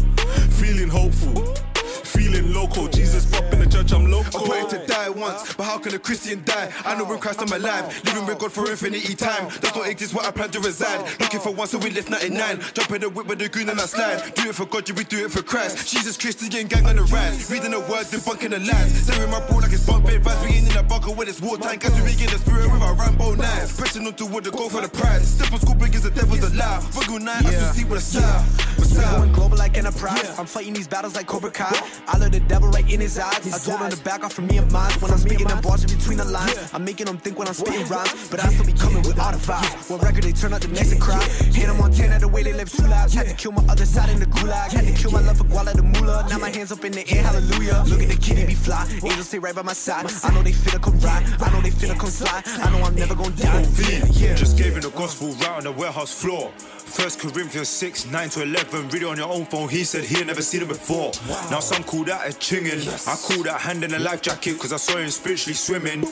Feeling 0.60 0.90
hopeful. 0.90 1.69
Feeling 2.10 2.54
local, 2.54 2.88
Jesus 2.88 3.26
pop 3.26 3.52
in 3.54 3.60
the 3.60 3.68
church, 3.68 3.92
I'm 3.94 4.10
local. 4.10 4.46
I 4.46 4.48
wanted 4.48 4.82
to 4.82 4.88
die 4.88 5.10
once, 5.10 5.54
but 5.54 5.64
how 5.64 5.78
can 5.78 5.94
a 5.94 6.00
Christian 6.00 6.44
die? 6.44 6.72
I 6.86 6.98
know 6.98 7.12
in 7.14 7.20
Christ 7.20 7.42
I'm 7.42 7.52
alive, 7.52 7.86
living 8.06 8.26
with 8.26 8.40
God 8.40 8.52
for 8.52 8.70
infinity 8.70 9.16
time. 9.16 9.48
Does 9.62 9.76
not 9.76 9.88
exist 9.88 10.14
where 10.14 10.26
I 10.26 10.32
plan 10.32 10.50
to 10.52 10.60
reside. 10.60 11.02
Looking 11.20 11.40
for 11.40 11.54
one, 11.54 11.68
so 11.68 11.78
we 11.78 11.92
left 11.92 12.10
99. 12.10 12.62
Jump 12.74 12.92
in 12.92 13.02
the 13.02 13.10
whip 13.10 13.28
with 13.28 13.40
the 13.40 13.50
green 13.50 13.70
and 13.70 13.80
I 13.80 13.86
slide. 13.86 14.34
Do 14.36 14.50
it 14.50 14.56
for 14.56 14.66
God, 14.66 14.88
you 14.90 14.96
we 14.96 15.04
do 15.04 15.26
it 15.26 15.32
for 15.32 15.42
Christ. 15.42 15.88
Jesus 15.88 16.18
Christian 16.18 16.50
gang 16.50 16.86
on 16.86 16.96
the 16.96 17.04
rise. 17.04 17.50
Reading 17.50 17.72
the 17.72 17.80
word, 17.80 18.06
debunking 18.10 18.52
the 18.52 18.60
lies. 18.60 18.92
Staring 19.04 19.32
my 19.32 19.40
bro 19.48 19.58
like 19.58 19.72
it's 19.72 19.86
bunk 19.86 20.06
bed 20.06 20.24
vibes. 20.24 20.48
Being 20.48 20.66
in 20.68 20.78
a 20.78 20.84
bunker 20.84 21.12
when 21.12 21.28
it's 21.28 21.42
wartime. 21.42 21.78
Guys, 21.78 21.96
we 22.02 22.16
get 22.16 22.32
the 22.32 22.40
spirit 22.40 22.72
with 22.72 22.82
our 22.82 22.96
Rambo 22.96 23.36
knives. 23.36 23.78
Pressing 23.78 24.06
on 24.08 24.14
toward 24.14 24.44
the 24.44 24.52
goal 24.52 24.70
for 24.70 24.82
the 24.82 24.90
prize. 24.90 25.28
Step 25.28 25.54
on 25.54 25.60
school 25.60 25.76
big 25.76 25.96
as 25.96 26.04
the 26.04 26.12
devil's 26.12 26.44
alive. 26.52 26.84
Wiggle 26.98 27.20
night, 27.20 27.46
I 27.46 27.52
still 27.52 27.74
see 27.74 27.86
what 27.86 27.98
I 27.98 28.02
saw. 28.02 28.44
We 28.80 28.88
going 29.00 29.32
global 29.32 29.58
like 29.58 29.78
enterprise. 29.90 30.40
I'm 30.40 30.46
fighting 30.46 30.74
these 30.74 30.88
battles 30.88 31.16
like 31.16 31.28
Cobra 31.28 31.52
Kai. 31.52 31.72
I 32.08 32.18
let 32.18 32.32
the 32.32 32.40
devil 32.42 32.70
right 32.70 32.90
in 32.92 33.00
his 33.00 33.18
eyes. 33.18 33.54
I 33.54 33.58
told 33.58 33.82
him 33.82 33.90
to 33.90 34.04
back 34.04 34.24
off 34.24 34.34
from 34.34 34.48
me 34.48 34.58
and 34.58 34.72
mine. 34.72 34.92
When 35.00 35.12
I'm 35.12 35.18
speaking 35.18 35.48
I'm 35.48 35.58
in 35.58 35.98
between 35.98 36.18
the 36.18 36.26
lines, 36.26 36.74
I'm 36.74 36.84
making 36.86 37.08
them 37.08 37.18
think 37.18 37.38
when 37.38 37.48
I'm 37.48 37.54
spitting 37.54 37.86
rhymes. 37.88 38.30
But 38.30 38.44
I 38.44 38.50
still 38.50 38.66
be 38.66 38.74
coming 38.74 39.02
with 39.04 39.20
all 39.20 39.32
the 39.32 39.38
vibes. 39.38 39.90
One 39.90 40.00
record, 40.02 40.24
they 40.24 40.32
turn 40.32 40.54
out 40.54 40.62
the 40.62 40.68
next 40.70 40.92
to 40.92 41.00
cry. 41.00 41.22
Hit 41.54 41.68
them 41.68 41.82
on 41.82 41.92
10 41.92 42.12
at 42.12 42.22
the 42.22 42.28
way 42.28 42.44
they 42.44 42.54
live 42.54 42.72
two 42.72 42.88
lives. 42.88 43.14
Had 43.14 43.28
to 43.28 43.34
kill 43.34 43.52
my 43.52 43.64
other 43.70 43.86
side 43.86 44.10
in 44.10 44.20
the 44.20 44.26
gulag. 44.26 44.72
Had 44.72 44.86
to 44.86 44.94
kill 44.94 45.12
my 45.12 45.22
love 45.22 45.38
for 45.38 45.46
Guala 45.46 45.74
the 45.74 45.84
Moolah. 45.84 46.28
Now 46.30 46.38
my 46.38 46.50
hands 46.50 46.72
up 46.72 46.84
in 46.86 46.92
the 46.92 47.08
air, 47.10 47.24
hallelujah. 47.24 47.84
Look 47.88 48.02
at 48.02 48.10
the 48.10 48.18
kitty 48.18 48.46
be 48.46 48.54
fly. 48.54 48.88
Angels 49.04 49.28
stay 49.28 49.40
right 49.40 49.56
by 49.56 49.64
my 49.64 49.74
side. 49.74 50.06
I 50.24 50.34
know 50.34 50.44
they 50.44 50.52
finna 50.52 50.82
come 50.82 51.00
ride. 51.00 51.24
I 51.42 51.52
know 51.52 51.62
they 51.62 51.72
finna 51.72 51.98
come 51.98 52.10
slide. 52.10 52.44
I 52.46 52.70
know 52.72 52.84
I'm 52.84 52.96
never 52.96 53.16
gonna 53.16 53.36
die. 53.36 53.66
Yeah, 53.90 54.06
yeah. 54.12 54.36
Just 54.36 54.58
gave 54.58 54.76
him 54.76 54.82
the 54.82 54.92
gospel 54.92 55.30
right 55.42 55.58
on 55.58 55.64
the 55.64 55.72
warehouse 55.72 56.14
floor. 56.14 56.52
First 56.90 57.20
Corinthians 57.20 57.70
6, 57.70 58.08
9 58.08 58.30
to 58.30 58.44
11. 58.44 58.90
Read 58.90 59.04
it 59.04 59.06
on 59.06 59.18
your 59.18 59.30
own 59.30 59.46
phone. 59.46 59.70
He 59.70 59.84
said 59.84 60.04
he 60.04 60.16
had 60.16 60.28
never 60.28 60.42
seen 60.42 60.62
it 60.62 60.68
before. 60.68 61.12
Now 61.52 61.60
some 61.60 61.84
call 61.84 62.04
that 62.06 62.28
a 62.28 62.32
chinging. 62.38 62.82
I 63.08 63.16
call 63.16 63.44
that 63.44 63.62
hand 63.62 63.84
in 63.84 63.94
a 63.94 64.00
life 64.00 64.22
jacket 64.22 64.54
because 64.54 64.74
I 64.74 64.78
saw 64.78 64.98
him 64.98 65.10
spiritually 65.10 65.54
swimming. 65.54 66.06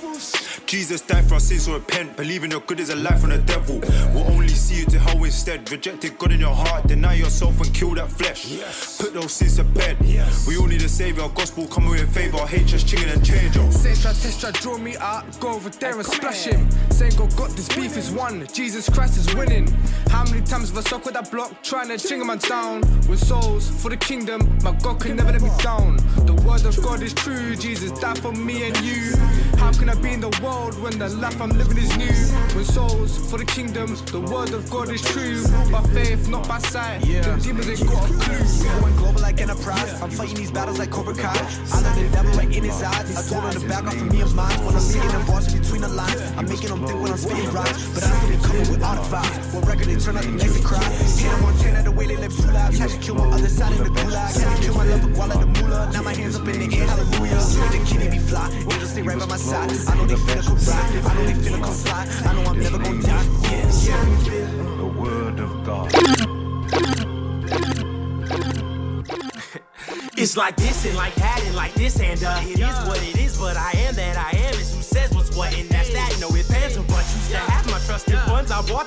Jesus 0.66 1.02
died 1.02 1.28
for 1.28 1.36
our 1.36 1.40
sins, 1.40 1.64
so 1.64 1.74
repent. 1.74 2.16
Believing 2.16 2.52
your 2.52 2.62
good 2.62 2.80
is 2.80 2.90
a 2.90 2.96
life 2.96 3.22
from 3.22 3.32
the 3.32 3.40
devil. 3.40 3.80
Will 4.14 4.28
only 4.32 4.50
see 4.50 4.80
you 4.80 4.86
to 4.86 5.00
hell 5.00 5.24
instead. 5.24 5.70
Rejected 5.72 6.18
God 6.18 6.32
in 6.32 6.40
your 6.40 6.56
heart. 6.56 6.88
Deny 6.88 7.16
yourself 7.16 7.60
and 7.60 7.74
kill 7.74 7.96
that 7.96 8.12
flesh. 8.12 8.60
Put 9.00 9.14
those 9.14 9.34
sins 9.34 9.58
to 9.58 9.64
bed. 9.64 9.98
We 10.48 10.58
all 10.58 10.68
need 10.68 10.84
a 10.84 10.90
savior. 10.90 11.28
Gospel 11.30 11.68
coming 11.68 11.92
with 11.92 12.14
favor. 12.14 12.38
Hate 12.46 12.68
just 12.68 12.88
chinging 12.88 13.14
and 13.14 13.26
change. 13.26 13.56
Say 13.74 13.94
try 13.96 14.14
test 14.14 14.42
try 14.42 14.52
draw 14.52 14.78
me 14.78 14.98
out, 14.98 15.40
go 15.40 15.54
over 15.54 15.70
there 15.70 15.96
and 15.96 16.06
splash 16.06 16.46
him. 16.46 16.70
Saying 16.92 17.14
God 17.16 17.36
got 17.36 17.50
this 17.52 17.68
beef 17.76 17.96
is 17.98 18.12
won, 18.12 18.48
Jesus 18.54 18.90
Christ 18.90 19.18
is 19.18 19.34
winning. 19.36 19.68
How 20.10 20.24
many 20.26 20.42
times 20.42 20.67
have 20.70 20.78
I 20.78 20.82
stuck 20.82 21.06
with 21.06 21.14
that 21.14 21.32
block, 21.32 21.62
trying 21.64 21.90
to 21.90 21.98
ching 21.98 22.26
man 22.26 22.40
down? 22.40 22.82
With 23.08 23.20
souls 23.20 23.70
for 23.70 23.90
the 23.90 23.98
kingdom, 23.98 24.42
my 24.64 24.72
God 24.84 25.00
can 25.00 25.16
never 25.16 25.32
let 25.32 25.42
me 25.42 25.52
down. 25.62 25.98
The 26.26 26.34
word 26.46 26.66
of 26.66 26.82
God 26.82 27.02
is 27.02 27.14
true, 27.14 27.56
Jesus 27.56 27.92
died 28.00 28.18
for 28.20 28.32
me 28.32 28.68
and 28.68 28.78
you. 28.82 29.16
How 29.58 29.72
can 29.72 29.90
I 29.90 29.96
be 29.96 30.14
in 30.14 30.22
the 30.22 30.34
world 30.44 30.80
when 30.82 30.98
the 31.00 31.10
life 31.10 31.40
I'm 31.42 31.52
living 31.52 31.78
is 31.78 31.96
new? 31.98 32.58
With 32.58 32.68
souls 32.68 33.18
for 33.30 33.38
the 33.38 33.46
kingdom, 33.46 33.96
the 34.12 34.22
word 34.22 34.54
of 34.54 34.70
God 34.70 34.90
is 34.90 35.02
true. 35.02 35.44
By 35.72 35.82
faith, 35.94 36.28
not 36.28 36.48
by 36.48 36.60
sight. 36.60 37.02
The 37.02 37.40
demons 37.42 37.70
ain't 37.70 37.90
got 37.90 38.10
a 38.10 38.14
clue. 38.14 38.82
Going 38.82 38.96
global 38.98 39.22
like 39.22 39.40
enterprise. 39.40 40.02
I'm 40.02 40.12
fighting 40.12 40.36
these 40.36 40.52
battles 40.52 40.80
like 40.80 40.92
Cobra 40.92 41.14
Kai. 41.14 41.38
I 41.74 41.82
let 41.82 41.96
the 41.96 42.10
devil 42.12 42.32
right 42.34 42.56
in 42.56 42.64
his 42.64 42.82
eyes. 42.82 43.16
I 43.16 43.22
told 43.30 43.54
him 43.54 43.62
to 43.62 43.68
back 43.68 43.86
off 43.86 43.96
from 43.96 44.10
me 44.10 44.22
and 44.22 44.34
mine. 44.36 44.66
When 44.66 44.76
I'm 44.76 44.82
singing 44.82 45.10
them 45.10 45.26
bars 45.28 45.54
between 45.54 45.82
the 45.82 45.90
lines, 45.90 46.22
I'm 46.36 46.48
making 46.48 46.70
them 46.70 46.86
think 46.86 47.02
when 47.02 47.12
I'm 47.12 47.18
spitting 47.18 47.52
rhymes. 47.52 47.94
But 47.94 48.04
I'm 48.04 48.14
still 48.18 48.30
be 48.30 48.38
coming 48.44 48.70
with 48.72 48.82
vibes. 48.82 49.54
One 49.54 49.64
record, 49.66 49.88
they 49.88 49.96
turn 49.96 50.18
out 50.18 50.24
the 50.24 50.32
next 50.32 50.57
to 50.58 50.64
cry. 50.64 50.84
Hit 50.84 51.32
them 51.32 51.46
on 51.46 51.58
10 51.58 51.76
at 51.76 51.84
the 51.86 51.92
way 51.92 52.06
they 52.08 52.18
live 52.18 52.36
two 52.36 52.52
lives. 52.52 52.78
Had 52.78 52.90
to 52.90 52.98
kill 52.98 53.16
my 53.16 53.28
other 53.28 53.50
side 53.50 53.74
in 53.74 53.84
the 53.84 53.90
gulag. 53.90 54.40
Had 54.40 54.58
to 54.58 54.64
kill 54.64 54.76
my 54.76 54.86
love 54.86 55.02
for 55.02 55.08
Guala 55.08 55.40
the 55.40 55.62
Moolah. 55.62 55.92
Now 55.94 56.02
my 56.04 56.14
hands 56.14 56.36
up 56.36 56.48
in 56.48 56.70
the 56.70 56.78
air, 56.78 56.88
hallelujah. 56.88 57.36
Look 57.36 57.72
the 57.72 57.86
kitty 57.86 58.10
be 58.10 58.20
fly. 58.20 58.50
Angels 58.52 58.92
stay 58.92 59.02
right 59.02 59.20
by 59.20 59.26
my 59.26 59.38
side. 59.38 59.72
I 59.88 59.96
know 59.96 60.06
they 60.06 60.16
finna 60.16 60.44
come 60.46 60.58
ride. 60.58 61.06
I 61.06 61.14
know 61.16 61.26
they 61.26 61.34
finna 61.34 61.64
come 61.64 61.74
slide. 61.74 62.08
I 62.26 62.34
know 62.34 62.50
I'm 62.50 62.60
never 62.60 62.78
gonna 62.78 63.02
die. 63.02 63.26
Yeah, 63.44 63.72
yeah. 63.86 64.78
The 64.78 64.86
word 64.86 65.40
of 65.40 65.66
God. 65.66 65.94
It's 70.18 70.36
like 70.36 70.56
this 70.56 70.84
and 70.84 70.98
like 70.98 71.14
that 71.16 71.44
and 71.46 71.56
like 71.56 71.76
this 71.76 72.00
and 72.00 72.22
uh 72.24 72.42
It 72.42 72.60
is 72.60 72.88
what 72.88 72.98
it 73.08 73.20
is, 73.20 73.38
but 73.38 73.56
I 73.56 73.70
am 73.86 73.94
that 73.96 74.18
I 74.18 74.36
am 74.36 74.56
Is 74.56 74.74
who 74.74 74.82
says 74.82 75.14
what's 75.14 75.36
what 75.38 75.54
and 75.54 75.70
that's 75.70 75.94
that 75.94 76.18
No 76.20 76.36
ifs, 76.36 76.52
ands, 76.52 76.76
or 76.76 76.82
buts 76.84 77.14
Used 77.16 77.30
to 77.32 77.38
have 77.38 77.66
my 77.70 77.78
trusted 77.86 78.18
funds 78.26 78.50
I 78.50 78.64
bought 78.64 78.87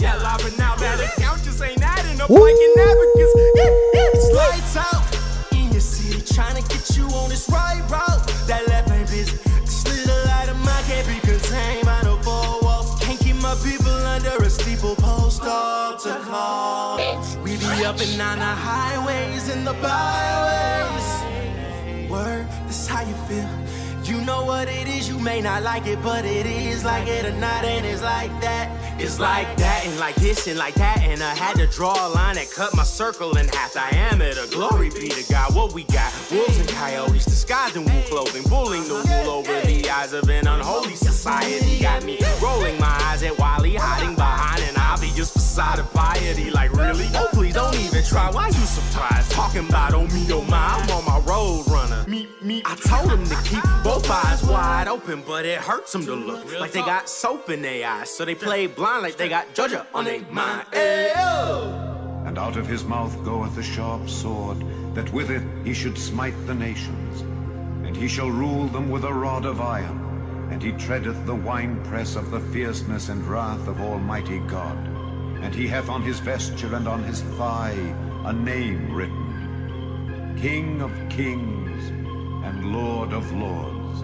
ain't 2.36 2.38
adding 2.38 2.38
up 2.38 2.42
like 2.42 2.56
an 2.60 2.80
abacus 2.80 3.32
Yeah, 3.56 3.64
yeah. 3.94 4.14
It's 4.14 4.30
lights 4.32 4.76
out 4.76 5.52
in 5.52 5.72
your 5.72 5.80
city 5.80 6.20
Trying 6.34 6.62
to 6.62 6.68
get 6.68 6.96
you 6.96 7.04
on 7.08 7.28
this 7.28 7.48
right 7.50 7.82
route. 7.90 8.26
That 8.46 8.66
left 8.68 8.90
ain't 8.90 9.10
busy. 9.10 9.36
This 9.60 9.84
little 9.86 10.24
light 10.26 10.48
of 10.48 10.56
mine 10.58 10.84
can't 10.84 11.06
be 11.06 11.18
contained 11.20 11.84
by 11.84 12.00
no 12.02 12.16
four 12.22 12.60
walls. 12.62 12.98
Can't 13.00 13.18
keep 13.18 13.36
my 13.36 13.54
people 13.64 13.90
under 13.90 14.36
a 14.42 14.50
steeple 14.50 14.96
post 14.96 15.42
up 15.42 16.00
to 16.02 16.14
call. 16.24 16.98
We 17.42 17.56
be 17.56 17.84
up 17.84 18.00
and 18.00 18.16
down 18.16 18.38
the 18.38 18.44
highways 18.44 19.48
in 19.48 19.64
the 19.64 19.74
byways 19.74 20.29
what 24.50 24.68
it 24.68 24.88
is, 24.88 25.08
you 25.08 25.16
may 25.20 25.40
not 25.40 25.62
like 25.62 25.86
it, 25.86 26.02
but 26.02 26.24
it 26.24 26.44
is 26.44 26.84
like 26.84 27.06
it 27.06 27.24
or 27.24 27.36
not, 27.38 27.64
and 27.64 27.86
it's 27.86 28.02
like 28.02 28.32
that. 28.40 28.66
It's 29.00 29.20
like 29.20 29.48
that, 29.58 29.86
and 29.86 29.96
like 30.00 30.16
this, 30.16 30.48
and 30.48 30.58
like 30.58 30.74
that, 30.74 30.98
and 31.02 31.22
I 31.22 31.34
had 31.36 31.54
to 31.56 31.68
draw 31.68 31.94
a 31.94 32.08
line 32.08 32.34
that 32.34 32.50
cut 32.50 32.74
my 32.74 32.82
circle 32.82 33.38
in 33.38 33.46
half. 33.48 33.72
Diameter, 33.72 34.46
glory 34.50 34.90
be 34.90 35.08
to 35.08 35.24
God. 35.32 35.54
What 35.54 35.72
we 35.72 35.84
got? 35.84 36.12
Wolves 36.32 36.58
and 36.58 36.68
coyotes 36.68 37.24
disguised 37.24 37.76
in 37.76 37.84
wool 37.84 38.02
clothing, 38.10 38.42
pulling 38.42 38.82
the 38.88 38.98
wool 39.06 39.28
over 39.38 39.60
the 39.60 39.88
eyes 39.88 40.12
of 40.12 40.28
an 40.28 40.48
unholy 40.48 40.96
society. 40.96 41.80
Got 41.80 42.02
me 42.04 42.18
rolling 42.42 42.76
my 42.80 42.96
eyes 43.08 43.22
at 43.22 43.38
Wally, 43.38 43.76
hiding 43.76 44.16
behind 44.16 44.62
an 44.64 44.79
obvious 44.90 45.30
facade 45.30 45.78
of 45.78 45.92
piety. 45.92 46.50
Like, 46.50 46.72
really? 46.72 47.06
Oh, 47.14 47.28
please 47.32 47.54
don't 47.54 47.74
even 47.76 48.02
try. 48.04 48.30
Why 48.30 48.48
you 48.48 48.52
surprised? 48.52 49.30
Talking 49.30 49.68
about 49.68 49.94
oh 49.94 50.06
me, 50.08 50.26
oh 50.32 50.42
my, 50.44 50.80
I'm 50.80 50.90
on 50.90 51.04
my 51.04 51.18
road 51.30 51.64
runner. 51.68 52.04
Me, 52.08 52.28
me. 52.42 52.62
I 52.64 52.74
told 52.76 53.10
them 53.10 53.24
to 53.26 53.36
keep 53.48 53.62
both 53.84 54.10
eyes 54.10 54.42
wide 54.42 54.88
open, 54.88 55.22
but 55.26 55.46
it 55.46 55.58
hurts 55.58 55.92
them 55.92 56.04
to 56.06 56.14
look 56.14 56.44
like 56.58 56.72
they 56.72 56.80
got 56.80 57.08
soap 57.08 57.50
in 57.50 57.62
their 57.62 57.88
eyes. 57.88 58.10
So 58.10 58.24
they 58.24 58.34
play 58.34 58.66
blind 58.66 59.02
like 59.02 59.16
they 59.16 59.28
got 59.28 59.54
Georgia 59.54 59.86
on 59.94 60.04
their 60.04 60.20
mind. 60.30 60.66
Ayo. 60.72 62.26
And 62.26 62.38
out 62.38 62.56
of 62.56 62.66
his 62.66 62.84
mouth 62.84 63.16
goeth 63.24 63.56
a 63.58 63.62
sharp 63.62 64.08
sword, 64.08 64.58
that 64.94 65.12
with 65.12 65.30
it 65.30 65.42
he 65.64 65.72
should 65.72 65.96
smite 65.98 66.34
the 66.46 66.54
nations. 66.54 67.22
And 67.86 67.96
he 67.96 68.08
shall 68.08 68.30
rule 68.30 68.66
them 68.66 68.90
with 68.90 69.04
a 69.04 69.12
rod 69.12 69.44
of 69.44 69.60
iron, 69.60 69.98
and 70.50 70.62
he 70.62 70.72
treadeth 70.72 71.24
the 71.26 71.34
winepress 71.34 72.16
of 72.16 72.30
the 72.30 72.40
fierceness 72.52 73.08
and 73.08 73.24
wrath 73.26 73.68
of 73.68 73.80
Almighty 73.80 74.40
God. 74.40 74.76
And 75.42 75.54
he 75.54 75.66
hath 75.66 75.88
on 75.88 76.02
his 76.02 76.18
vesture 76.18 76.74
and 76.74 76.86
on 76.86 77.02
his 77.04 77.22
thigh 77.38 77.78
a 78.24 78.32
name 78.32 78.92
written, 78.92 80.36
King 80.38 80.82
of 80.82 80.92
kings 81.08 81.88
and 82.44 82.72
Lord 82.72 83.12
of 83.12 83.32
lords. 83.32 84.02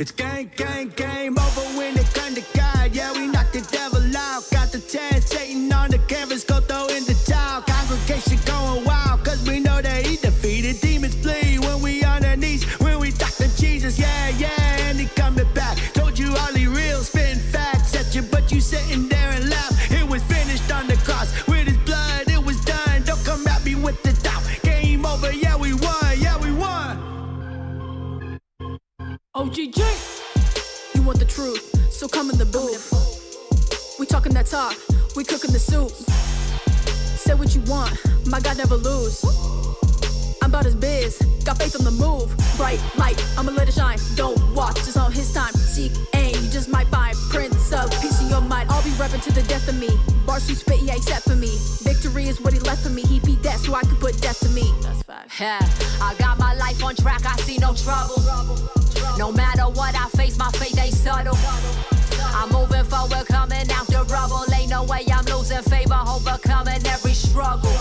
It's 0.00 0.12
gang, 0.12 0.52
gang, 0.54 0.90
game 0.90 1.36
over 1.38 1.60
when 1.76 1.98
it 1.98 2.06
come 2.14 2.34
to 2.34 2.44
God. 2.54 2.94
Yeah, 2.94 3.12
we 3.12 3.26
knock 3.26 3.50
the 3.50 3.66
devil 3.72 4.16
out. 4.16 4.48
Got 4.50 4.70
the 4.70 4.80
chance, 4.80 5.26
Satan 5.26 5.72
on 5.72 5.90
the 5.90 5.98
canvas, 6.06 6.44
go 6.44 6.60
throw 6.60 6.86
in 6.86 7.04
the 7.04 7.16
towel. 7.26 7.62
Congregation 7.62 8.38
going 8.44 8.84
wild, 8.84 9.24
cause 9.24 9.42
we 9.48 9.58
know 9.58 9.82
that 9.82 10.06
he 10.06 10.16
want 31.08 31.18
the 31.18 31.24
truth, 31.24 31.90
so 31.90 32.06
come 32.06 32.28
in 32.28 32.36
the 32.36 32.44
booth. 32.44 33.96
We 33.98 34.04
talking 34.04 34.34
that 34.34 34.44
talk, 34.44 34.76
we 35.16 35.24
cooking 35.24 35.52
the 35.52 35.58
soup. 35.58 35.90
Say 37.16 37.34
what 37.34 37.54
you 37.54 37.62
want, 37.62 37.96
my 38.26 38.40
God 38.40 38.58
never 38.58 38.76
lose. 38.76 39.24
I'm 40.42 40.50
about 40.50 40.66
his 40.66 40.74
biz, 40.74 41.18
got 41.44 41.56
faith 41.56 41.76
on 41.78 41.84
the 41.84 41.90
move. 41.90 42.36
Bright 42.58 42.80
light, 42.98 43.18
I'ma 43.38 43.52
let 43.52 43.68
it 43.68 43.74
shine. 43.74 43.98
Don't 44.16 44.38
watch, 44.54 44.76
just 44.84 44.98
on 44.98 45.12
his 45.12 45.32
time. 45.32 45.54
Seek 45.54 45.92
aim, 46.14 46.34
you 46.34 46.50
just 46.50 46.68
might 46.68 46.88
find 46.88 47.16
prince 47.30 47.57
of 47.72 47.90
peace 48.00 48.20
in 48.20 48.28
your 48.28 48.40
mind. 48.40 48.70
I'll 48.70 48.82
be 48.82 48.90
repping 48.90 49.22
to 49.24 49.32
the 49.32 49.42
death 49.42 49.68
of 49.68 49.78
me. 49.78 49.88
Bars 50.26 50.48
you 50.48 50.54
spit, 50.54 50.80
ain't 50.82 51.02
set 51.02 51.22
for 51.22 51.36
me. 51.36 51.56
Victory 51.82 52.28
is 52.28 52.40
what 52.40 52.52
he 52.52 52.60
left 52.60 52.82
for 52.82 52.90
me. 52.90 53.02
He 53.02 53.20
beat 53.20 53.42
death 53.42 53.60
so 53.60 53.74
I 53.74 53.82
could 53.82 54.00
put 54.00 54.20
death 54.20 54.40
to 54.40 54.48
me. 54.50 54.72
That's 54.82 55.02
fact. 55.02 55.40
Yeah, 55.40 55.58
I 56.00 56.14
got 56.18 56.38
my 56.38 56.54
life 56.54 56.82
on 56.82 56.94
track, 56.96 57.26
I 57.26 57.36
see 57.40 57.58
no 57.58 57.74
trouble. 57.74 58.22
No 59.18 59.32
matter 59.32 59.64
what 59.64 59.94
I 59.94 60.08
face, 60.16 60.38
my 60.38 60.50
faith 60.52 60.78
ain't 60.78 60.94
subtle. 60.94 61.36
I'm 62.34 62.50
moving 62.50 62.84
forward, 62.84 63.26
coming 63.26 63.70
out 63.70 63.86
the 63.86 64.04
rubble. 64.10 64.44
Ain't 64.54 64.70
no 64.70 64.84
way 64.84 65.04
I'm 65.12 65.24
losing 65.26 65.62
favor, 65.62 65.98
overcoming 66.06 66.84
every 66.86 67.14
struggle. 67.14 67.72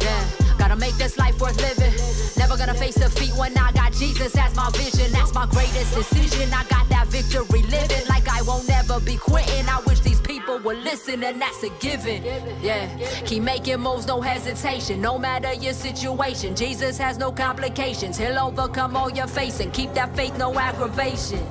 Yeah, 0.00 0.24
gotta 0.58 0.76
make 0.76 0.94
this 0.96 1.18
life 1.18 1.40
worth 1.40 1.56
living. 1.60 1.94
Never 2.36 2.56
gonna 2.56 2.74
face 2.74 2.94
defeat 2.94 3.34
when 3.36 3.56
I 3.56 3.72
got 3.72 3.92
Jesus 3.92 4.36
as 4.36 4.54
my 4.54 4.70
vision. 4.70 5.10
That's 5.12 5.32
my 5.34 5.46
greatest 5.46 5.94
decision. 5.94 6.52
I 6.52 6.64
got 6.64 6.88
that 6.90 7.06
victory 7.08 7.62
living 7.62 8.06
like 8.08 8.15
I 8.36 8.42
won't 8.42 8.68
ever 8.68 9.00
be 9.00 9.16
quitting. 9.16 9.66
I 9.66 9.80
wish 9.86 10.00
these 10.00 10.20
people 10.20 10.58
would 10.58 10.76
listen, 10.84 11.24
and 11.24 11.40
that's 11.40 11.62
a 11.62 11.70
given. 11.80 12.22
Yeah, 12.62 12.86
keep 13.24 13.42
making 13.42 13.80
moves, 13.80 14.06
no 14.06 14.20
hesitation. 14.20 15.00
No 15.00 15.18
matter 15.18 15.54
your 15.54 15.72
situation, 15.72 16.54
Jesus 16.54 16.98
has 16.98 17.16
no 17.16 17.32
complications. 17.32 18.18
He'll 18.18 18.38
overcome 18.38 18.94
all 18.94 19.10
you're 19.10 19.26
facing. 19.26 19.70
Keep 19.70 19.94
that 19.94 20.14
faith, 20.14 20.36
no 20.36 20.52
aggravation. 20.58 21.42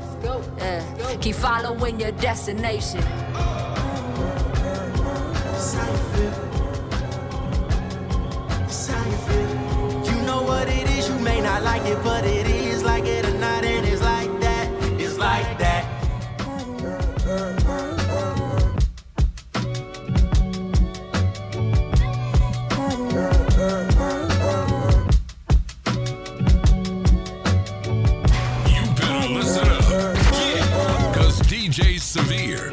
Yeah, 0.60 1.18
keep 1.22 1.36
following 1.36 2.00
your 2.00 2.12
destination. 2.12 3.02
You 10.06 10.22
know 10.22 10.44
what 10.44 10.68
it 10.68 10.88
is, 10.90 11.10
you 11.10 11.18
may 11.18 11.42
not 11.42 11.64
like 11.64 11.84
it, 11.86 11.98
but 12.04 12.26
it 12.26 12.46
is 12.46 12.84
like 12.84 13.06
it 13.06 13.26
or 13.26 13.34
not, 13.40 13.64
and 13.64 13.88
it's 13.88 13.95
Severe 32.16 32.72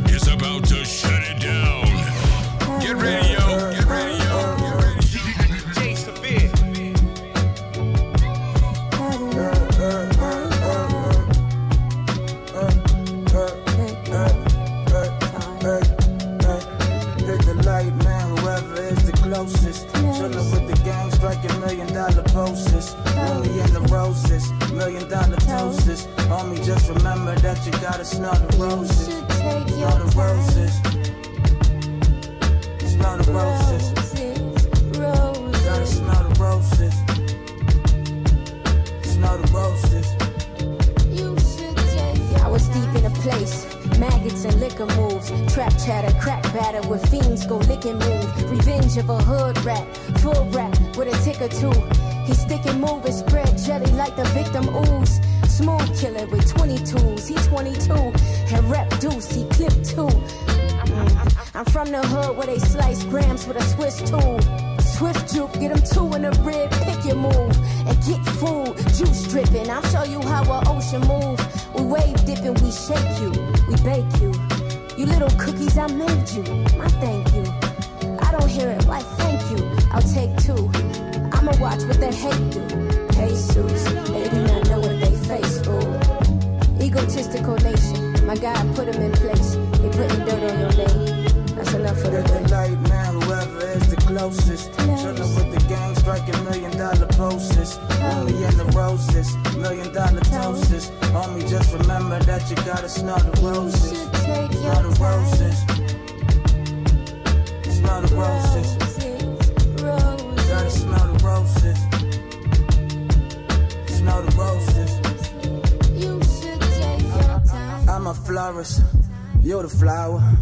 flower. 120.02 120.36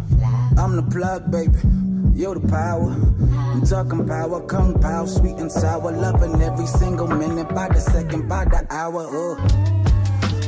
I'm 0.57 0.75
the 0.75 0.83
plug, 0.83 1.31
baby. 1.31 1.57
You're 2.13 2.35
the 2.35 2.47
power. 2.47 2.91
I'm 3.53 3.65
talking 3.65 4.07
power, 4.07 4.41
kung 4.47 4.79
pao, 4.79 5.05
sweet 5.05 5.37
and 5.37 5.51
sour. 5.51 5.91
Loving 5.91 6.41
every 6.41 6.65
single 6.65 7.07
minute, 7.07 7.53
by 7.53 7.67
the 7.67 7.79
second, 7.79 8.27
by 8.27 8.45
the 8.45 8.65
hour. 8.69 9.05
Uh. 9.05 9.90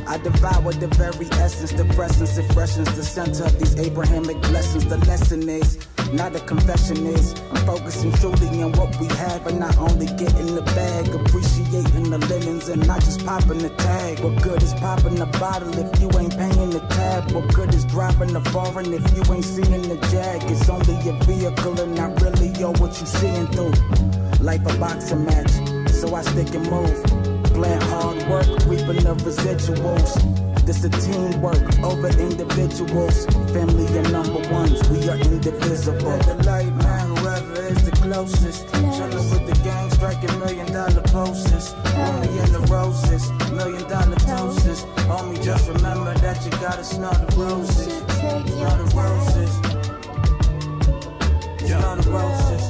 I 0.07 0.17
devour 0.17 0.73
the 0.73 0.87
very 0.87 1.27
essence, 1.39 1.71
the 1.71 1.85
presence, 1.95 2.37
it 2.37 2.51
freshens 2.53 2.93
the 2.95 3.03
center 3.03 3.45
of 3.45 3.57
these 3.59 3.77
Abrahamic 3.79 4.39
blessings. 4.41 4.85
The 4.85 4.97
lesson 4.97 5.47
is 5.47 5.77
not 6.13 6.35
a 6.35 6.39
confession 6.41 7.07
is 7.07 7.33
I'm 7.51 7.65
focusing 7.65 8.11
truly 8.13 8.61
on 8.61 8.73
what 8.73 8.99
we 8.99 9.07
have 9.07 9.47
and 9.47 9.59
not 9.59 9.77
only 9.77 10.05
getting 10.05 10.53
the 10.53 10.61
bag, 10.61 11.07
appreciating 11.09 12.09
the 12.11 12.19
linens 12.29 12.69
and 12.69 12.85
not 12.85 13.01
just 13.01 13.25
popping 13.25 13.59
the 13.59 13.69
tag. 13.69 14.19
What 14.19 14.41
good 14.43 14.61
is 14.61 14.73
popping 14.75 15.15
the 15.15 15.25
bottle 15.25 15.73
if 15.79 15.99
you 15.99 16.09
ain't 16.19 16.37
paying 16.37 16.69
the 16.69 16.85
tab? 16.89 17.31
What 17.31 17.53
good 17.53 17.73
is 17.73 17.85
driving 17.85 18.33
the 18.33 18.41
foreign 18.51 18.93
if 18.93 19.05
you 19.15 19.23
ain't 19.33 19.45
seeing 19.45 19.81
the 19.89 19.97
jag? 20.11 20.43
It's 20.51 20.69
only 20.69 20.95
a 21.09 21.13
vehicle 21.23 21.79
and 21.79 21.95
not 21.95 22.21
really 22.21 22.49
yo 22.59 22.71
what 22.73 22.97
you're 22.99 23.07
seeing 23.07 23.47
through. 23.47 23.73
Life 24.39 24.65
a 24.65 24.77
boxing 24.77 25.25
match, 25.25 25.51
so 25.89 26.13
I 26.13 26.21
stick 26.21 26.53
and 26.53 26.69
move. 26.69 27.22
Playing 27.53 27.81
hard 27.81 28.17
work, 28.29 28.47
reaping 28.65 29.03
the 29.03 29.15
residuals. 29.23 30.43
This 30.65 30.83
a 30.85 30.89
teamwork 30.89 31.61
over 31.83 32.07
individuals. 32.07 33.25
Family 33.51 33.85
are 33.97 34.11
number 34.11 34.39
ones, 34.49 34.81
we 34.89 35.09
are 35.09 35.17
indivisible. 35.17 36.11
Hit 36.11 36.25
the 36.25 36.35
light, 36.45 36.73
man, 36.77 37.15
whoever 37.17 37.61
is 37.67 37.83
the 37.83 37.91
closest. 37.91 38.65
Chillin' 38.67 39.29
with 39.29 39.45
the 39.45 39.63
gang, 39.63 39.91
striking 39.91 40.39
million 40.39 40.71
dollar 40.71 41.01
poses. 41.11 41.73
Only 41.95 42.29
in 42.39 42.53
the 42.53 42.65
roses, 42.71 43.29
million 43.51 43.83
dollar 43.89 44.15
toasters. 44.15 44.85
Homie, 45.05 45.43
just 45.43 45.67
remember 45.67 46.13
that 46.15 46.43
you 46.45 46.51
gotta 46.51 46.83
smell 46.83 47.13
the 47.13 47.35
roses. 47.35 47.93
Smell 48.17 48.77
the 48.77 48.85
roses. 48.95 49.51
Smell 51.59 51.95
the 51.97 52.09
roses. 52.09 52.62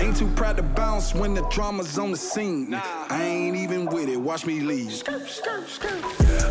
Ain't 0.00 0.16
too 0.16 0.28
proud 0.28 0.56
to 0.56 0.62
bounce 0.62 1.14
when 1.14 1.34
the 1.34 1.42
drama's 1.50 1.98
on 1.98 2.10
the 2.10 2.16
scene. 2.16 2.74
I 2.74 3.22
ain't 3.22 3.56
even 3.56 3.86
with 3.86 4.08
it, 4.08 4.16
watch 4.16 4.46
me 4.46 4.60
leave. 4.60 5.02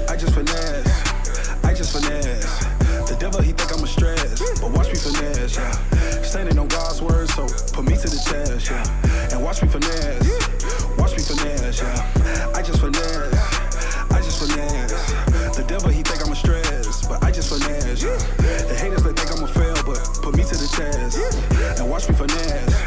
I 0.09 0.15
just 0.15 0.33
finesse. 0.33 1.63
I 1.63 1.73
just 1.73 1.91
finesse. 1.91 2.79
The 3.09 3.17
devil, 3.19 3.41
he 3.41 3.51
think 3.51 3.73
I'm 3.73 3.83
a 3.83 3.87
stress. 3.87 4.39
But 4.61 4.71
watch 4.71 4.87
me 4.87 4.95
finesse, 4.95 5.57
yeah. 5.57 5.71
Standing 6.21 6.59
on 6.59 6.67
God's 6.67 7.01
word, 7.01 7.29
so 7.29 7.47
put 7.73 7.85
me 7.85 7.95
to 7.95 8.09
the 8.09 8.21
test, 8.25 8.69
yeah. 8.69 9.33
And 9.33 9.43
watch 9.43 9.61
me 9.61 9.67
finesse. 9.67 10.29
Watch 10.97 11.17
me 11.17 11.23
finesse, 11.23 11.81
yeah. 11.81 12.51
I 12.55 12.61
just 12.61 12.79
finesse. 12.79 13.33
I 14.11 14.21
just 14.21 14.39
finesse. 14.39 14.93
The 15.55 15.65
devil, 15.67 15.89
he 15.89 16.03
think 16.03 16.25
I'm 16.25 16.31
a 16.31 16.35
stress. 16.35 17.07
But 17.07 17.23
I 17.23 17.31
just 17.31 17.49
finesse, 17.49 18.03
yeah. 18.03 18.17
The 18.69 18.75
haters, 18.75 19.03
they 19.03 19.13
think 19.13 19.31
I'm 19.31 19.43
a 19.43 19.47
fail, 19.47 19.75
but 19.85 19.97
put 20.21 20.35
me 20.35 20.43
to 20.43 20.55
the 20.55 20.69
test. 20.69 21.17
And 21.79 21.89
watch 21.89 22.07
me 22.07 22.15
finesse. 22.15 22.78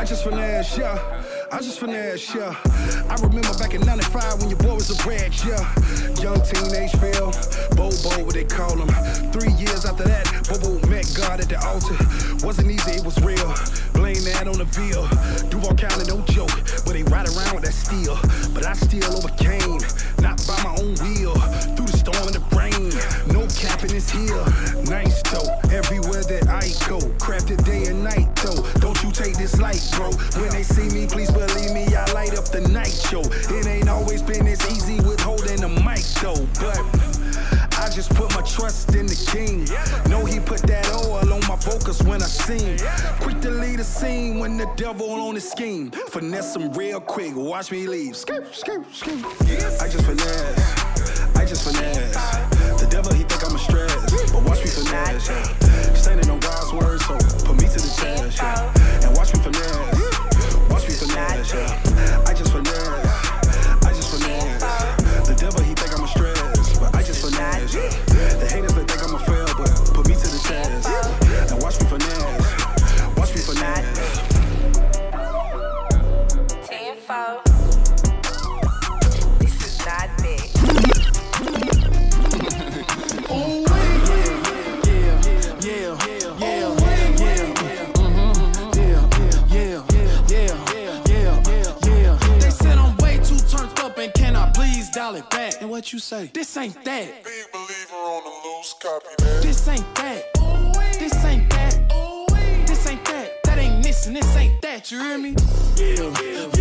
I 0.00 0.04
just 0.04 0.24
finesse, 0.24 0.78
yeah. 0.78 0.98
I 1.52 1.58
just 1.58 1.78
finesse, 1.78 2.34
yeah. 2.34 2.56
I 3.10 3.16
remember 3.20 3.52
back 3.58 3.74
in 3.74 3.82
95 3.82 4.40
when 4.40 4.48
your 4.48 4.58
boy 4.58 4.76
was 4.76 4.88
a 4.88 4.96
rat, 5.06 5.28
yeah. 5.44 5.60
Young 6.22 6.40
teenage 6.40 6.92
Phil, 6.96 7.30
Bobo, 7.76 8.24
what 8.24 8.32
they 8.32 8.44
call 8.44 8.80
him. 8.80 8.88
Three 9.30 9.52
years 9.60 9.84
after 9.84 10.04
that, 10.04 10.24
Bobo 10.48 10.80
met 10.88 11.04
God 11.14 11.40
at 11.40 11.50
the 11.50 11.60
altar. 11.60 12.00
Wasn't 12.46 12.70
easy, 12.70 12.92
it 12.92 13.04
was 13.04 13.20
real. 13.20 13.52
Blame 13.92 14.24
that 14.24 14.48
on 14.48 14.56
the 14.56 14.64
veal. 14.72 15.04
Duval 15.50 15.76
County, 15.76 16.08
no 16.08 16.24
joke, 16.32 16.56
but 16.86 16.94
they 16.94 17.02
ride 17.02 17.28
around 17.28 17.60
with 17.60 17.64
that 17.64 17.76
steel. 17.76 18.16
But 18.54 18.64
I 18.64 18.72
still 18.72 19.04
overcame, 19.12 19.84
not 20.24 20.40
by 20.48 20.56
my 20.64 20.80
own 20.80 20.96
will. 21.04 21.36
In 23.82 23.88
this 23.88 24.10
hill. 24.10 24.44
Nice 24.84 25.22
though, 25.30 25.48
everywhere 25.70 26.22
that 26.24 26.48
I 26.48 26.68
go. 26.88 26.98
Crafted 27.18 27.64
day 27.64 27.86
and 27.86 28.02
night 28.04 28.34
though. 28.36 28.62
Don't 28.80 29.02
you 29.02 29.10
take 29.10 29.36
this 29.36 29.58
light, 29.60 29.80
bro. 29.96 30.10
When 30.40 30.50
they 30.50 30.62
see 30.62 30.88
me, 30.88 31.06
please 31.06 31.30
believe 31.30 31.72
me, 31.72 31.86
I 31.94 32.10
light 32.12 32.36
up 32.36 32.46
the 32.46 32.60
night 32.68 32.92
show. 32.92 33.22
It 33.54 33.66
ain't 33.66 33.88
always 33.88 34.22
been 34.22 34.46
as 34.46 34.60
easy 34.70 34.96
with 35.00 35.20
holding 35.20 35.60
the 35.60 35.68
mic 35.68 36.04
though, 36.20 36.46
but 36.60 36.80
I 37.78 37.88
just 37.88 38.14
put 38.14 38.34
my 38.34 38.42
trust 38.42 38.94
in 38.94 39.06
the 39.06 39.18
king. 39.32 39.64
Know 40.10 40.24
he 40.24 40.40
put 40.40 40.60
that 40.62 40.86
oil 40.92 41.32
on 41.32 41.40
my 41.48 41.56
vocals 41.56 42.02
when 42.02 42.22
I 42.22 42.26
sing. 42.26 42.78
Quick 43.20 43.40
to 43.42 43.50
lead 43.50 43.80
a 43.80 43.84
scene 43.84 44.38
when 44.38 44.56
the 44.56 44.70
devil 44.76 45.10
on 45.10 45.34
the 45.34 45.40
scheme. 45.40 45.90
Finesse 46.10 46.56
him 46.56 46.72
real 46.72 47.00
quick, 47.00 47.34
watch 47.34 47.70
me 47.70 47.86
leave. 47.86 48.16
Skirt, 48.16 48.54
skirt, 48.54 48.84
skirt. 48.92 49.24
I 49.80 49.88
just 49.88 50.04
finesse. 50.04 51.36
I 51.36 51.44
just 51.46 51.64
finesse. 51.66 52.49
But 54.90 55.08
watch 55.08 55.12
me 55.12 55.20
finesse. 55.20 55.28
Yeah. 55.28 55.94
Standing 55.94 56.30
on 56.30 56.40
God's 56.40 56.72
word, 56.72 57.00
so 57.00 57.14
put 57.44 57.60
me 57.60 57.68
to 57.68 57.78
the 57.78 57.92
test. 57.96 58.38
Yeah. 58.38 59.06
And 59.06 59.16
watch 59.16 59.34
me 59.34 59.40
finesse. 59.40 60.70
Watch 60.70 60.88
me 60.88 60.94
finesse. 60.94 61.54
Yeah. 61.54 62.22
I 62.26 62.34
just 62.34 62.52
finesse. 62.52 63.86
I 63.86 63.92
just 63.94 64.10
finesse. 64.10 65.28
The 65.28 65.34
devil 65.34 65.62
he 65.62 65.74
think 65.74 65.96
I'm 65.96 66.04
a 66.04 66.08
stress, 66.08 66.78
but 66.78 66.94
I 66.94 67.02
just 67.02 67.24
finesse. 67.24 67.74
Yeah. 67.74 68.09
This 96.32 96.56
ain't 96.56 96.74
that. 96.84 97.24
Big 97.24 97.52
believer 97.52 97.94
on 97.94 98.22
the 98.22 98.30
loose, 98.48 98.74
copy 98.80 99.06
that. 99.18 99.42
This 99.42 99.66
ain't 99.66 99.94
that. 99.96 100.24
This 100.98 101.24
ain't 101.24 101.50
that. 101.50 102.66
This 102.66 102.86
ain't 102.86 103.04
that. 103.06 103.42
That 103.44 103.58
ain't 103.58 103.82
this 103.82 104.06
and 104.06 104.16
this 104.16 104.36
ain't 104.36 104.62
that. 104.62 104.90
You 104.92 104.98
hear 105.00 105.18
me? 105.18 105.34
Yeah, 105.76 106.12
yeah, 106.22 106.48
yeah. 106.54 106.59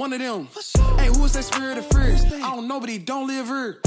One 0.00 0.14
of 0.14 0.18
them. 0.18 0.48
Hey, 0.96 1.08
who 1.08 1.26
is 1.26 1.34
that 1.34 1.44
spirit 1.44 1.76
of 1.76 1.86
fear? 1.88 2.16
I 2.36 2.56
don't 2.56 2.66
know, 2.66 2.80
but 2.80 2.88
he 2.88 2.96
don't 2.96 3.26
live 3.26 3.48
here. 3.48 3.80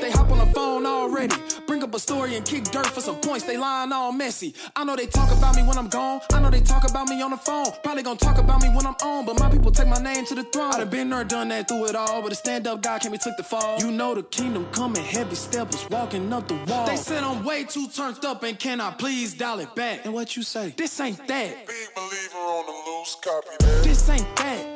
They 0.00 0.10
hop 0.10 0.28
on 0.32 0.38
the 0.38 0.52
phone 0.52 0.84
already. 0.84 1.36
Bring 1.68 1.84
up 1.84 1.94
a 1.94 2.00
story 2.00 2.34
and 2.34 2.44
kick 2.44 2.64
dirt 2.64 2.88
for 2.88 3.00
some 3.00 3.20
points. 3.20 3.44
They 3.44 3.56
lying 3.56 3.92
all 3.92 4.10
messy. 4.10 4.56
I 4.74 4.82
know 4.82 4.96
they 4.96 5.06
talk 5.06 5.30
about 5.30 5.54
me 5.54 5.62
when 5.62 5.78
I'm 5.78 5.88
gone. 5.88 6.20
I 6.32 6.40
know 6.40 6.50
they 6.50 6.60
talk 6.60 6.90
about 6.90 7.08
me 7.08 7.22
on 7.22 7.30
the 7.30 7.36
phone. 7.36 7.66
Probably 7.84 8.02
gonna 8.02 8.18
talk 8.18 8.38
about 8.38 8.60
me 8.60 8.70
when 8.70 8.84
I'm 8.86 8.96
on. 9.04 9.24
But 9.24 9.38
my 9.38 9.48
people 9.48 9.70
take 9.70 9.86
my 9.86 10.02
name 10.02 10.26
to 10.26 10.34
the 10.34 10.42
throne. 10.42 10.74
I 10.74 10.78
done 10.78 10.90
been 10.90 11.10
there, 11.10 11.22
done 11.22 11.48
that, 11.50 11.68
through 11.68 11.86
it 11.86 11.94
all. 11.94 12.20
But 12.20 12.32
a 12.32 12.34
stand 12.34 12.66
up 12.66 12.82
guy 12.82 12.98
can't 12.98 13.12
be 13.12 13.18
took 13.18 13.36
the 13.36 13.44
fall. 13.44 13.78
You 13.78 13.92
know 13.92 14.16
the 14.16 14.24
kingdom 14.24 14.66
coming, 14.72 15.04
heavy 15.04 15.36
steppers 15.36 15.88
walking 15.90 16.32
up 16.32 16.48
the 16.48 16.56
wall. 16.66 16.86
They 16.86 16.96
said 16.96 17.22
I'm 17.22 17.44
way 17.44 17.62
too 17.62 17.86
turned 17.86 18.24
up 18.24 18.42
and 18.42 18.58
can 18.58 18.80
I 18.80 18.90
please 18.90 19.32
dial 19.32 19.60
it 19.60 19.76
back? 19.76 20.04
And 20.04 20.12
what 20.12 20.36
you 20.36 20.42
say? 20.42 20.74
This 20.76 20.98
ain't 20.98 21.18
that. 21.28 21.66
Big 21.68 21.94
believer 21.94 22.36
on 22.36 22.66
the 22.66 22.90
loose, 22.90 23.16
copy 23.22 23.48
that. 23.60 23.84
This 23.84 24.08
ain't 24.08 24.36
that. 24.36 24.73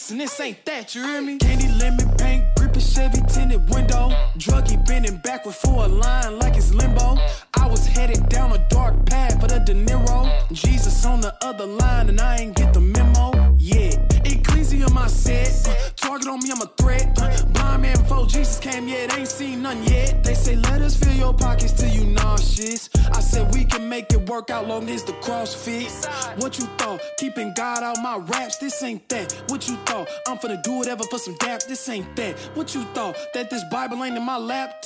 This 0.00 0.10
and 0.10 0.20
this 0.20 0.40
ain't 0.40 0.64
that. 0.64 0.94
You 0.94 1.02
hear 1.04 1.20
me? 1.20 1.36
Candy 1.38 1.68
lemon 1.68 2.08
paint, 2.16 2.44
gripping 2.56 2.80
Chevy 2.80 3.20
tinted 3.28 3.68
window. 3.70 4.10
Druggy 4.38 4.76
bending 4.86 5.18
backward 5.18 5.54
for 5.54 5.84
a 5.84 5.88
line 5.88 6.38
like 6.38 6.56
it's 6.56 6.72
limbo. 6.72 7.16
I 7.58 7.66
was 7.68 7.86
headed 7.86 8.28
down 8.28 8.52
a 8.52 8.66
dark 8.70 8.94
path 9.06 9.40
for 9.40 9.48
the 9.48 9.58
De 9.60 9.74
Niro. 9.74 10.30
Jesus 10.52 11.04
on 11.04 11.20
the 11.20 11.34
other 11.42 11.66
line 11.66 12.08
and 12.08 12.20
I 12.20 12.38
ain't 12.38 12.56
get 12.56 12.72
the 12.72 12.80
memo. 12.80 13.54
Yeah, 13.58 13.90
Ecclesia 14.70 14.94
my 14.94 15.08
set. 15.08 15.68
Uh, 15.68 15.90
target 15.96 16.28
on 16.28 16.38
me, 16.40 16.50
I'm 16.52 16.62
a 16.62 16.66
threat. 16.78 17.18
Uh, 17.20 17.44
blind 17.46 17.82
man 17.82 17.96
before 17.96 18.26
Jesus 18.26 18.60
came 18.60 18.86
yeah, 18.86 19.02
yet, 19.02 19.18
ain't 19.18 19.28
seen 19.28 19.62
none 19.62 19.82
yet. 19.82 20.22
They 20.22 20.34
say 20.34 20.54
let 20.54 20.80
us 20.80 20.96
fill 20.96 21.12
your 21.12 21.34
pockets 21.34 21.72
till 21.72 21.88
you 21.88 22.04
nauseous. 22.04 22.88
I 23.12 23.20
said 23.20 23.52
we 23.52 23.64
can 23.64 23.88
make 23.88 24.12
it 24.12 24.28
work 24.28 24.50
out 24.50 24.68
long 24.68 24.88
as 24.88 25.02
the 25.02 25.12
cross 25.14 25.54
fits. 25.54 26.06
What 26.36 26.58
you 26.58 26.66
thought? 26.78 27.00
Keeping 27.18 27.52
God 27.56 27.82
out 27.82 27.98
my 28.00 28.18
raps, 28.18 28.58
this 28.58 28.80
ain't 28.82 29.08
that. 29.08 29.32
What 29.48 29.68
you 29.68 29.74
thought? 29.86 30.08
I'm 30.28 30.38
finna 30.38 30.62
do 30.62 30.74
whatever 30.74 31.02
for 31.04 31.18
some 31.18 31.34
dap, 31.40 31.62
this 31.64 31.88
ain't 31.88 32.14
that. 32.14 32.38
What 32.54 32.72
you 32.72 32.84
thought? 32.94 33.16
That 33.34 33.50
this 33.50 33.64
Bible 33.72 34.04
ain't 34.04 34.16
in 34.16 34.24
my 34.24 34.38
lap? 34.38 34.84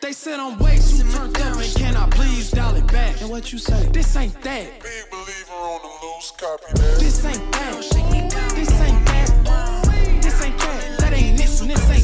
They 0.00 0.12
said 0.12 0.40
I'm 0.40 0.58
way 0.58 0.76
too 0.76 1.04
turned 1.12 1.36
up 1.38 1.56
and 1.56 1.74
can 1.74 1.96
I 1.96 2.08
please 2.10 2.50
dial 2.50 2.74
it 2.76 2.86
back? 2.86 3.20
And 3.20 3.30
what 3.30 3.52
you 3.52 3.58
say? 3.58 3.88
This 3.92 4.16
ain't 4.16 4.34
that. 4.42 4.80
Big 4.80 5.10
believer 5.10 5.52
on 5.52 5.82
the 5.82 6.06
loose, 6.06 6.32
copy 6.32 6.64
that. 6.74 6.98
This 6.98 7.24
ain't 7.24 7.52
that. 7.52 7.76
This 7.76 7.94
ain't 7.94 8.30
that. 8.32 8.54
This 10.22 10.42
ain't 10.42 10.58
that. 10.58 10.98
That 11.00 11.12
ain't 11.12 11.38
this 11.38 11.60
and 11.60 11.70
this 11.70 11.90
ain't 11.90 11.97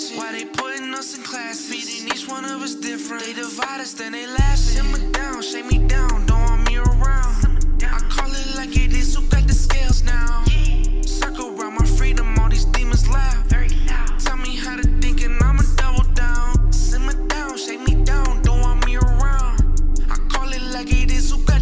passion. 0.00 0.16
Why 0.16 0.32
they 0.32 0.44
putting 0.44 0.94
us 0.94 1.16
in 1.16 1.22
class? 1.22 1.60
Feeding 1.60 2.08
each 2.08 2.28
one 2.28 2.44
of 2.44 2.62
us 2.62 2.74
different. 2.74 3.24
They 3.24 3.32
divide 3.32 3.80
us, 3.80 3.92
then 3.92 4.12
they 4.12 4.26
laugh. 4.26 4.56
Simmer 4.56 5.10
down, 5.12 5.42
shake 5.42 5.66
me 5.66 5.86
down, 5.86 6.26
don't 6.26 6.40
want 6.40 6.68
me 6.68 6.76
around. 6.78 7.66
I 7.82 7.98
call 8.08 8.30
it 8.30 8.56
like 8.56 8.76
it 8.76 8.92
is, 8.92 9.14
who 9.14 9.22
got 9.28 9.46
the 9.46 9.54
scales 9.54 10.02
now? 10.02 10.44
Circle 11.02 11.60
around 11.60 11.74
my 11.74 11.84
freedom, 11.84 12.38
all 12.38 12.48
these 12.48 12.64
demons 12.66 13.08
laugh. 13.08 13.48
Tell 14.18 14.36
me 14.36 14.56
how 14.56 14.76
to 14.76 14.82
think 15.00 15.22
and 15.22 15.42
I'ma 15.42 15.62
double 15.76 16.04
down. 16.14 16.72
Simmer 16.72 17.14
down, 17.28 17.56
shake 17.56 17.80
me 17.80 18.04
down, 18.04 18.42
don't 18.42 18.60
want 18.60 18.84
me 18.86 18.96
around. 18.96 19.60
I 20.10 20.16
call 20.28 20.52
it 20.52 20.62
like 20.74 20.92
it 20.92 21.10
is, 21.10 21.30
who 21.30 21.38
got 21.44 21.59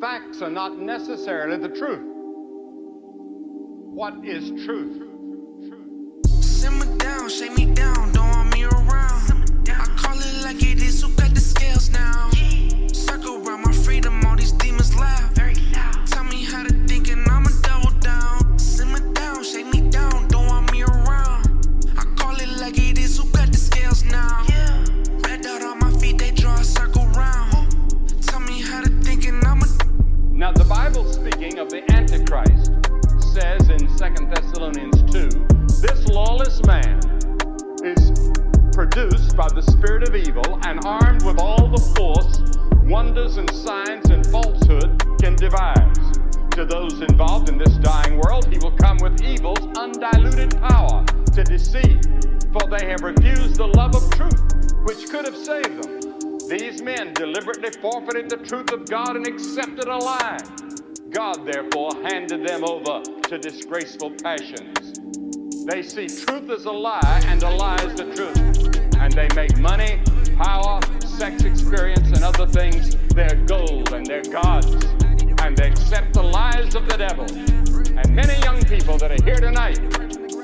Facts 0.00 0.42
are 0.42 0.50
not 0.50 0.78
necessarily 0.78 1.56
the 1.56 1.70
truth. 1.70 2.02
What 3.94 4.22
is 4.26 4.50
truth? 4.66 5.02
Simmer 6.44 6.84
down, 6.98 7.30
shake 7.30 7.56
me 7.56 7.64
down, 7.72 8.12
don't 8.12 8.28
want 8.28 8.52
me 8.52 8.64
around. 8.64 9.64
I 9.70 9.84
call 9.96 10.18
it 10.18 10.42
like 10.42 10.62
it 10.62 10.82
is, 10.82 11.00
who 11.00 11.08
got 11.14 11.32
the 11.34 11.40
scales 11.40 11.88
now? 11.90 12.30
Circle 12.92 13.46
around 13.46 13.62
my 13.62 13.72
freedom, 13.72 14.22
all 14.26 14.36
these 14.36 14.52
demons 14.52 14.94
laugh. 14.94 15.35
Now, 30.36 30.52
the 30.52 30.64
Bible 30.64 31.10
speaking 31.10 31.58
of 31.58 31.70
the 31.70 31.80
Antichrist 31.92 32.68
says 33.32 33.70
in 33.70 33.88
2 33.88 34.26
Thessalonians 34.28 35.00
2 35.10 35.28
this 35.80 36.06
lawless 36.08 36.62
man 36.66 37.00
is 37.82 38.12
produced 38.74 39.34
by 39.34 39.48
the 39.48 39.62
spirit 39.62 40.06
of 40.06 40.14
evil 40.14 40.60
and 40.66 40.84
armed 40.84 41.24
with 41.24 41.40
all 41.40 41.68
the 41.68 41.80
force, 41.96 42.42
wonders, 42.84 43.38
and 43.38 43.50
signs 43.50 44.10
and 44.10 44.26
falsehood 44.26 45.00
can 45.22 45.36
devise. 45.36 45.96
To 46.50 46.66
those 46.66 47.00
involved 47.00 47.48
in 47.48 47.56
this 47.56 47.74
dying 47.78 48.20
world, 48.20 48.46
he 48.52 48.58
will 48.58 48.76
come 48.76 48.98
with 48.98 49.22
evil's 49.22 49.66
undiluted 49.78 50.60
power 50.60 51.02
to 51.32 51.44
deceive, 51.44 52.02
for 52.52 52.68
they 52.68 52.84
have 52.84 53.00
refused 53.00 53.56
the 53.56 53.72
love 53.74 53.96
of 53.96 54.04
truth, 54.10 54.84
which 54.84 55.08
could 55.08 55.24
have 55.24 55.36
saved 55.36 55.82
them. 55.82 55.95
These 56.48 56.80
men 56.80 57.12
deliberately 57.12 57.70
forfeited 57.80 58.30
the 58.30 58.36
truth 58.36 58.70
of 58.70 58.88
God 58.88 59.16
and 59.16 59.26
accepted 59.26 59.88
a 59.88 59.96
lie. 59.96 60.38
God, 61.10 61.44
therefore, 61.44 61.90
handed 62.04 62.46
them 62.46 62.62
over 62.62 63.02
to 63.02 63.36
disgraceful 63.36 64.12
passions. 64.22 65.00
They 65.66 65.82
see 65.82 66.06
truth 66.06 66.48
as 66.50 66.66
a 66.66 66.70
lie 66.70 67.20
and 67.26 67.42
a 67.42 67.50
lie 67.50 67.80
as 67.80 67.96
the 67.96 68.04
truth. 68.14 68.94
And 69.00 69.12
they 69.12 69.26
make 69.34 69.58
money, 69.58 69.98
power, 70.36 70.80
sex 71.04 71.42
experience, 71.42 72.06
and 72.08 72.22
other 72.22 72.46
things 72.46 72.94
their 73.08 73.34
gold 73.46 73.92
and 73.92 74.06
their 74.06 74.22
gods. 74.22 74.72
And 75.42 75.56
they 75.56 75.66
accept 75.66 76.12
the 76.14 76.22
lies 76.22 76.76
of 76.76 76.88
the 76.88 76.96
devil. 76.96 77.26
And 77.98 78.14
many 78.14 78.40
young 78.44 78.62
people 78.66 78.98
that 78.98 79.10
are 79.10 79.24
here 79.24 79.40
tonight 79.40 79.80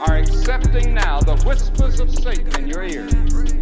are 0.01 0.17
accepting 0.17 0.95
now 0.95 1.21
the 1.21 1.37
whispers 1.47 2.01
of 2.01 2.11
Satan 2.13 2.65
in 2.65 2.67
your 2.67 2.83
ear. 2.83 3.62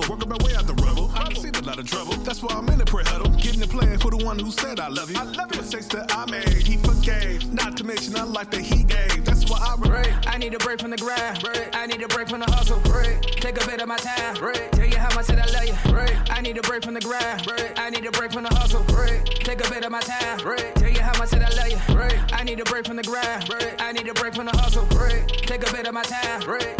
Double, 0.00 0.14
working 0.14 0.28
my 0.28 0.36
way 0.44 0.54
out 0.54 0.66
the 0.66 0.74
rubble. 0.74 1.10
I've 1.14 1.36
seen 1.36 1.54
a 1.54 1.60
lot 1.62 1.78
of 1.78 1.86
trouble. 1.86 2.14
That's 2.24 2.42
why 2.42 2.54
I'm 2.54 2.68
in 2.68 2.78
the 2.78 2.84
prayer 2.84 3.04
huddle, 3.06 3.30
getting 3.32 3.60
the 3.60 3.66
plan 3.66 3.98
for 3.98 4.10
the 4.10 4.24
one 4.24 4.38
who 4.38 4.50
said 4.50 4.80
I 4.80 4.88
love 4.88 5.10
you. 5.10 5.18
I 5.18 5.24
love 5.24 5.54
you. 5.54 5.60
Mistakes 5.60 5.86
that 5.88 6.14
I 6.14 6.30
made, 6.30 6.48
he 6.48 6.76
forgave. 6.76 7.52
Not 7.52 7.76
to 7.78 7.84
mention 7.84 8.14
the 8.14 8.24
life 8.24 8.50
that 8.50 8.60
he 8.60 8.84
gave. 8.84 9.24
That's 9.24 9.48
why 9.50 9.58
I 9.58 9.76
Break. 9.76 10.12
I 10.26 10.36
need 10.36 10.54
a 10.54 10.58
break 10.58 10.80
from 10.80 10.90
the 10.90 10.96
grind. 10.96 11.40
Break. 11.42 11.74
I 11.74 11.86
need 11.86 12.02
a 12.02 12.08
break 12.08 12.28
from 12.28 12.40
the 12.40 12.50
hustle. 12.50 12.78
Break. 12.80 13.20
Take 13.40 13.62
a 13.62 13.66
bit 13.66 13.80
of 13.80 13.88
my 13.88 13.96
time. 13.96 14.34
Break. 14.36 14.70
Tell 14.72 14.86
you 14.86 14.98
how 14.98 15.14
much 15.14 15.26
that 15.28 15.38
I 15.38 15.50
love 15.52 15.64
you. 15.64 15.90
Break. 15.90 16.16
I 16.30 16.40
need 16.40 16.58
a 16.58 16.62
break 16.62 16.84
from 16.84 16.94
the 16.94 17.00
grind. 17.00 17.44
Break. 17.44 17.78
I 17.78 17.90
need 17.90 18.04
a 18.04 18.10
break 18.10 18.32
from 18.32 18.44
the 18.44 18.54
hustle. 18.54 18.82
Break. 18.84 19.24
Take 19.24 19.64
a 19.64 19.70
bit 19.70 19.84
of 19.84 19.90
my 19.90 20.00
time. 20.00 20.38
Break. 20.38 20.74
Tell 20.74 20.90
you 20.90 21.00
how 21.00 21.18
much 21.18 21.30
that 21.30 21.42
I 21.42 21.50
love 21.56 21.70
you. 21.70 21.94
Break. 21.94 22.18
I 22.32 22.44
need 22.44 22.60
a 22.60 22.64
break 22.64 22.86
from 22.86 22.96
the 22.96 23.02
grind. 23.02 23.48
Break. 23.48 23.80
I 23.80 23.92
need 23.92 24.08
a 24.08 24.14
break 24.14 24.34
from 24.34 24.46
the 24.46 24.56
hustle. 24.56 24.84
Break. 24.86 25.26
Take 25.26 25.66
a 25.66 25.72
bit 25.72 25.86
of 25.86 25.94
my 25.94 26.02
time. 26.02 26.42
Break. 26.42 26.79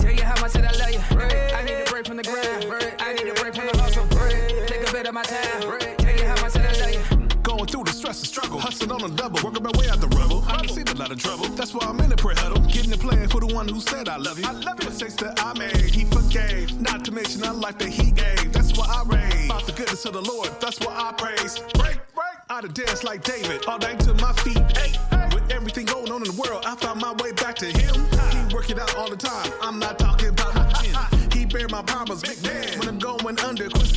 Break. 5.13 5.27
Take 5.27 5.45
a 5.45 5.59
bit 5.59 5.59
of 5.61 5.61
my 5.61 5.61
time. 5.61 5.69
Break. 5.69 5.97
Tell 5.99 6.17
you 6.17 6.25
how 6.25 6.43
much 6.43 6.53
that 6.53 6.77
I 6.77 6.81
love 6.81 7.11
you. 7.11 7.27
Going 7.43 7.67
through 7.67 7.85
the 7.85 7.93
stress 7.93 8.21
and 8.21 8.29
struggle, 8.29 8.59
hustling 8.59 8.93
on 8.93 9.03
a 9.03 9.09
double, 9.09 9.41
working 9.43 9.63
my 9.63 9.71
way 9.77 9.89
out 9.89 10.01
the 10.01 10.07
rubble. 10.09 10.45
I've 10.47 10.71
seen 10.71 10.87
a 10.87 10.95
lot 10.95 11.11
of 11.11 11.19
trouble. 11.19 11.49
That's 11.57 11.75
why 11.75 11.87
I'm 11.87 11.99
in 12.01 12.11
the 12.11 12.17
prayer 12.17 12.37
huddle, 12.37 12.63
getting 12.67 12.91
the 12.91 12.99
plan 12.99 13.29
for 13.29 13.41
the 13.41 13.53
one 13.53 13.67
who 13.67 13.81
said 13.81 14.09
I 14.09 14.17
love 14.19 14.39
you. 14.39 14.47
I 14.47 14.53
love 14.53 14.79
you. 14.79 14.85
The 14.85 14.91
Mistakes 14.91 15.17
that 15.17 15.43
I 15.43 15.59
made, 15.59 15.91
he 15.91 16.05
forgave. 16.05 16.81
Not 16.81 17.05
to 17.07 17.13
mention 17.13 17.41
the 17.41 17.53
life 17.53 17.79
that 17.79 17.89
he 17.89 18.13
gave. 18.13 18.53
That's 18.53 18.77
why 18.79 18.87
I 18.87 19.03
rave. 19.03 19.51
About 19.51 19.67
the 19.67 19.73
goodness 19.73 20.05
of 20.05 20.13
the 20.13 20.23
Lord, 20.23 20.49
that's 20.61 20.79
why 20.81 20.95
I 20.95 21.13
praise. 21.13 21.59
Break, 21.75 21.99
break. 22.15 22.37
I'd 22.49 22.65
have 22.65 22.75
danced 22.75 23.03
like 23.03 23.25
David, 23.25 23.65
all 23.67 23.79
night 23.79 23.99
to 24.01 24.15
my 24.15 24.33
feet. 24.45 24.63
Hey, 24.77 24.95
hey. 25.11 25.29
With 25.35 25.51
everything 25.51 25.87
going 25.87 26.13
on 26.13 26.23
in 26.23 26.31
the 26.31 26.41
world, 26.41 26.65
I 26.67 26.77
found 26.77 27.01
my 27.01 27.15
way 27.15 27.33
back 27.33 27.57
to 27.57 27.67
him. 27.67 27.95
He 28.31 28.55
work 28.55 28.71
it 28.71 28.79
out 28.79 28.95
all 28.97 29.11
the 29.11 29.17
time. 29.17 29.51
I'm 29.61 29.79
not 29.79 29.99
talking 29.99 30.29
about 30.29 30.55
my 30.55 30.71
chin. 30.79 30.95
He 31.33 31.47
bear 31.47 31.69
my 31.69 31.83
problems, 31.83 32.23
big 32.23 32.43
man. 32.45 32.79
When 32.79 32.89
I'm 32.89 32.99
going 32.99 33.39
under, 33.41 33.69
quicksand. 33.69 33.90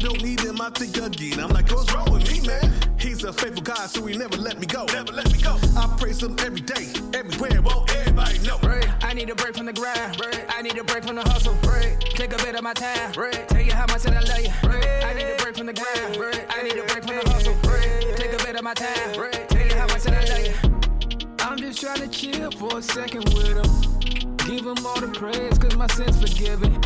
When 0.00 0.08
I 0.08 0.12
don't 0.14 0.22
need 0.22 0.40
him, 0.40 0.60
I 0.62 0.70
think 0.70 0.96
again. 0.96 1.40
I'm 1.40 1.50
like, 1.50 1.70
what's 1.70 1.92
wrong 1.92 2.10
with 2.10 2.26
me, 2.26 2.40
man? 2.46 2.72
He's 2.98 3.22
a 3.22 3.34
faithful 3.34 3.60
God, 3.60 3.90
so 3.90 4.06
he 4.06 4.16
never 4.16 4.38
let 4.38 4.58
me 4.58 4.66
go. 4.66 4.86
Never 4.86 5.12
let 5.12 5.30
me 5.30 5.38
go. 5.42 5.58
I 5.76 5.94
praise 5.98 6.22
him 6.22 6.36
every 6.38 6.62
day, 6.62 6.88
everywhere. 7.12 7.60
Won't 7.60 7.94
everybody 7.94 8.38
know? 8.38 8.56
Break. 8.58 8.88
I 9.04 9.12
need 9.12 9.28
a 9.28 9.34
break 9.34 9.56
from 9.56 9.66
the 9.66 9.74
grind. 9.74 10.16
Break. 10.16 10.46
I 10.48 10.62
need 10.62 10.78
a 10.78 10.84
break 10.84 11.04
from 11.04 11.16
the 11.16 11.22
hustle. 11.22 11.54
Break. 11.60 11.98
Take 12.00 12.32
a 12.32 12.38
bit 12.38 12.54
of 12.54 12.62
my 12.62 12.72
time. 12.72 13.12
Break. 13.12 13.46
Tell 13.48 13.60
you 13.60 13.72
how 13.72 13.86
much 13.88 14.02
that 14.04 14.16
I 14.16 14.20
love 14.20 14.40
you. 14.40 14.52
Break. 14.62 15.04
I 15.04 15.12
need 15.12 15.34
a 15.34 15.36
break 15.36 15.56
from 15.56 15.66
the 15.66 15.74
grind. 15.74 16.16
Break. 16.16 16.46
I 16.48 16.62
need 16.62 16.78
a 16.78 16.84
break 16.84 17.04
from 17.04 17.16
the 17.16 17.30
hustle. 17.30 17.54
Break. 17.62 18.16
Take 18.16 18.32
a 18.32 18.44
bit 18.44 18.56
of 18.56 18.62
my 18.62 18.72
time. 18.72 19.12
Break. 19.14 19.48
Tell 19.48 19.66
you 19.66 19.74
how 19.74 19.86
much 19.86 20.02
that 20.04 20.14
I 20.14 20.24
love 20.32 20.46
you. 20.46 21.40
I'm 21.40 21.58
just 21.58 21.78
trying 21.78 22.00
to 22.00 22.08
chill 22.08 22.50
for 22.52 22.78
a 22.78 22.82
second 22.82 23.24
with 23.34 23.48
him. 23.48 24.36
Give 24.48 24.64
him 24.64 24.86
all 24.86 24.98
the 24.98 25.12
praise, 25.12 25.58
cause 25.58 25.76
my 25.76 25.88
sins 25.88 26.18
forgiven. 26.18 26.80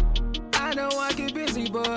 I 0.55 0.75
know 0.75 0.89
I 0.99 1.13
get 1.13 1.33
busy, 1.33 1.69
but 1.69 1.89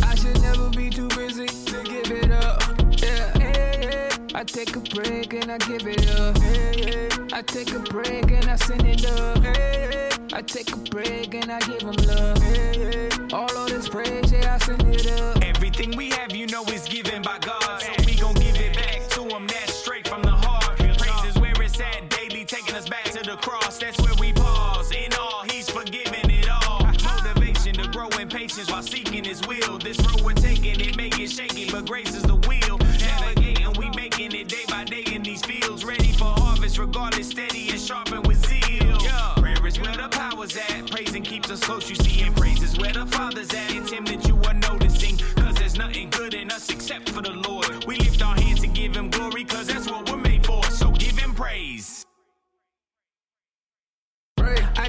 should 0.21 0.41
never 0.41 0.69
be 0.69 0.89
too 0.89 1.07
busy 1.09 1.47
to 1.47 1.83
give 1.83 2.11
it 2.11 2.31
up. 2.31 2.61
Yeah, 3.01 3.33
yeah, 3.39 3.81
yeah. 3.81 4.09
I 4.35 4.43
take 4.43 4.75
a 4.75 4.79
break 4.79 5.33
and 5.33 5.51
I 5.51 5.57
give 5.57 5.87
it 5.87 6.09
up. 6.11 6.37
Yeah. 6.37 7.37
I 7.37 7.41
take 7.41 7.73
a 7.73 7.79
break 7.79 8.29
and 8.29 8.45
I 8.45 8.55
send 8.57 8.85
it 8.85 9.05
up. 9.05 9.39
I 10.33 10.41
take 10.43 10.71
a 10.73 10.77
break 10.77 11.33
and 11.33 11.51
I 11.51 11.59
give 11.61 11.81
him 11.81 11.97
love. 12.05 13.33
All 13.33 13.57
of 13.57 13.69
this 13.69 13.89
praise, 13.89 14.31
yeah, 14.31 14.55
I 14.55 14.57
send 14.63 14.83
it 14.83 15.11
up. 15.19 15.43
Everything 15.43 15.97
we 15.97 16.09
have, 16.11 16.35
you 16.35 16.45
know, 16.47 16.63
is 16.65 16.87
given 16.87 17.23
by 17.23 17.39
God. 17.39 17.81
So 17.81 17.91
we 18.05 18.15
gon' 18.15 18.35
give 18.35 18.57
it 18.57 18.75
back 18.75 19.07
to 19.15 19.23
him. 19.23 19.47
That's 19.47 19.73
straight 19.73 20.07
from 20.07 20.21
the 20.21 20.29
heart. 20.29 20.77
Praise 20.77 21.25
is 21.25 21.39
where 21.39 21.59
it's 21.59 21.79
at 21.79 22.09
daily, 22.09 22.45
taking 22.45 22.75
us 22.75 22.87
back 22.87 23.05
to 23.05 23.23
the 23.23 23.37
cross. 23.37 23.79
That's 23.79 23.99
where 23.99 24.13
we 24.19 24.33
is 31.99 32.23
the 32.23 32.35
wheel. 32.47 32.77
Navigating, 32.99 33.73
we 33.77 33.89
making 33.95 34.33
it 34.33 34.47
day 34.47 34.63
by 34.69 34.83
day 34.85 35.03
in 35.13 35.23
these 35.23 35.43
fields. 35.43 35.83
Ready 35.83 36.11
for 36.13 36.25
harvest, 36.25 36.77
regardless, 36.77 37.29
steady 37.29 37.69
and 37.69 37.79
sharpened 37.79 38.25
with 38.25 38.45
zeal. 38.45 38.97
Yeah. 39.03 39.33
Prayer 39.35 39.65
is 39.67 39.79
where 39.79 39.95
the 39.95 40.07
power's 40.09 40.55
at. 40.55 40.89
Praising 40.89 41.23
keeps 41.23 41.51
us 41.51 41.59
close, 41.59 41.89
you 41.89 41.95
see, 41.95 42.21
and 42.21 42.35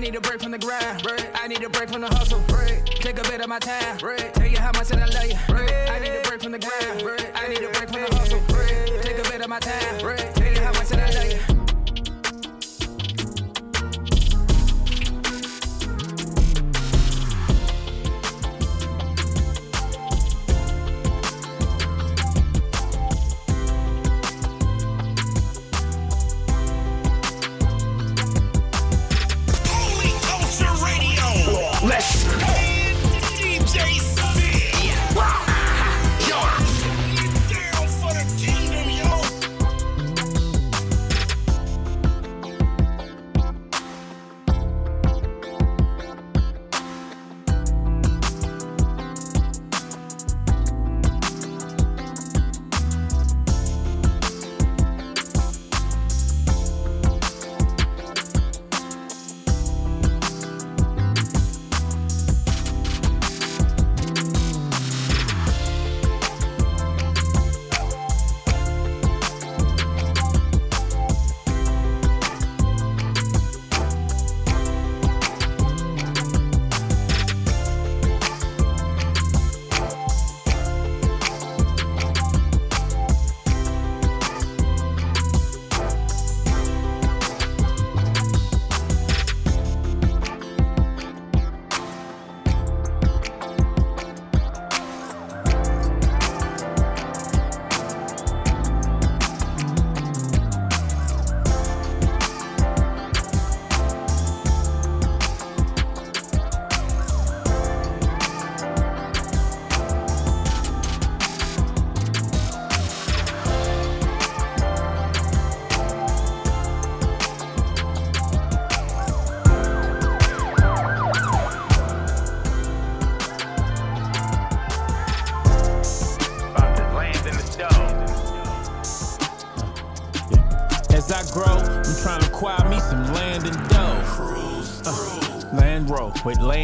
need 0.02 0.16
a 0.16 0.20
break 0.20 0.42
from 0.42 0.50
the 0.50 0.58
grind. 0.58 1.00
Break. 1.04 1.24
I 1.34 1.46
need 1.46 1.62
a 1.62 1.70
break 1.70 1.88
from 1.88 2.00
the 2.00 2.08
hustle. 2.08 2.40
Break. 2.48 2.84
Take 2.86 3.20
a 3.20 3.22
bit 3.22 3.40
of 3.40 3.48
my 3.48 3.60
time. 3.60 3.98
Break. 3.98 4.32
Tell 4.32 4.46
you 4.46 4.58
how 4.58 4.72
much 4.72 4.88
that 4.88 4.98
I 4.98 5.06
love 5.06 5.26
you. 5.26 5.38
Break. 5.48 5.70
I 5.88 6.00
need 6.00 6.10
a 6.10 6.22
break 6.28 6.42
from 6.42 6.52
the 6.52 6.58
grind. 6.58 7.02
Break. 7.04 7.30
I 7.36 7.46
need 7.46 7.62
a 7.62 7.70
break 7.70 7.88
from 7.88 8.02
the 8.02 8.16
hustle. 8.16 8.40
Break. 8.48 9.02
Take 9.02 9.18
a 9.18 9.30
bit 9.30 9.40
of 9.40 9.48
my 9.48 9.60
time. 9.60 10.00
Break. 10.00 10.31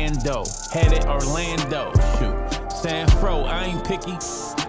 With 0.08 0.24
Lando, 0.24 0.44
headed 0.72 1.04
Orlando. 1.06 1.92
Shoot, 2.18 2.72
San 2.72 3.08
Fro, 3.20 3.44
I 3.44 3.64
ain't 3.66 3.84
picky. 3.84 4.16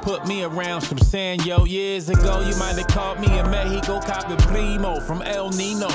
Put 0.02 0.28
me 0.28 0.44
around 0.44 0.82
some 0.82 0.98
sand, 0.98 1.46
yo. 1.46 1.66
Years 1.66 2.10
ago, 2.10 2.42
you 2.42 2.56
might 2.58 2.78
have 2.78 2.88
caught 2.88 3.20
me 3.20 3.38
in 3.38 3.50
Mexico, 3.50 4.00
copy 4.00 4.36
primo 4.48 5.00
from 5.02 5.22
El 5.24 5.50
Nino. 5.52 5.88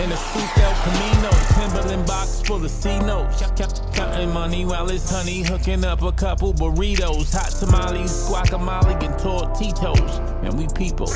In 0.00 0.10
a 0.10 0.16
suit 0.16 0.58
El 0.58 0.74
Camino, 0.82 1.30
Timberland 1.54 2.06
box 2.06 2.42
full 2.42 2.64
of 2.64 2.70
C 2.70 2.98
notes. 3.00 3.42
Counting 3.92 4.32
money 4.32 4.64
while 4.64 4.90
it's 4.90 5.08
honey, 5.08 5.42
hooking 5.42 5.84
up 5.84 6.02
a 6.02 6.12
couple 6.12 6.52
burritos, 6.52 7.32
hot 7.32 7.50
tamales, 7.50 8.28
guacamole, 8.28 9.00
and 9.04 9.14
tortitos. 9.14 10.44
And 10.44 10.58
we 10.58 10.66
peoples. 10.74 11.14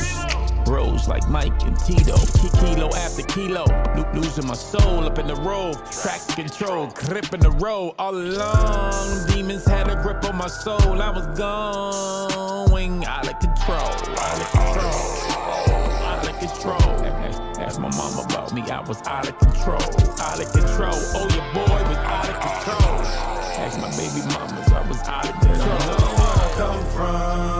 Bros 0.68 1.08
like 1.08 1.26
Mike 1.30 1.62
and 1.62 1.74
Tito, 1.80 2.14
kilo 2.60 2.90
after 2.94 3.22
kilo, 3.22 3.64
Lo- 3.96 4.04
losing 4.12 4.46
my 4.46 4.52
soul 4.52 5.06
up 5.06 5.18
in 5.18 5.26
the 5.26 5.34
road, 5.36 5.76
tracks 5.90 6.26
control, 6.34 6.88
grip 6.88 7.32
in 7.32 7.40
the 7.40 7.52
road, 7.52 7.94
all 7.98 8.14
along. 8.14 9.26
Demons 9.28 9.64
had 9.64 9.88
a 9.88 9.94
grip 10.02 10.22
on 10.24 10.36
my 10.36 10.46
soul, 10.46 11.00
I 11.00 11.08
was 11.10 11.26
going 11.38 13.02
out 13.06 13.26
of 13.26 13.38
control, 13.38 13.78
out 13.80 14.40
of 14.42 14.50
control, 14.52 16.04
out 16.04 16.28
of 16.28 16.38
control. 16.38 17.06
Ask- 17.64 17.80
my 17.80 17.88
mama 17.96 18.22
about 18.28 18.52
me, 18.52 18.60
I 18.70 18.80
was 18.82 19.00
out 19.06 19.26
of 19.26 19.38
control, 19.38 19.80
out 20.20 20.38
of 20.38 20.52
control. 20.52 20.92
Oh, 21.16 21.28
your 21.32 21.46
boy 21.54 21.80
was 21.88 21.96
out 21.96 22.28
of 22.28 22.40
control. 22.40 23.00
Ask 23.56 23.80
my 23.80 23.88
baby 23.96 24.20
mamas, 24.28 24.70
I 24.70 24.86
was 24.86 25.00
out 25.08 25.28
of 25.30 25.40
control. 25.40 25.78
Don't 25.78 25.86
know 25.88 26.12
where 26.18 26.36
I 26.44 26.52
come 26.58 26.84
from, 26.92 27.57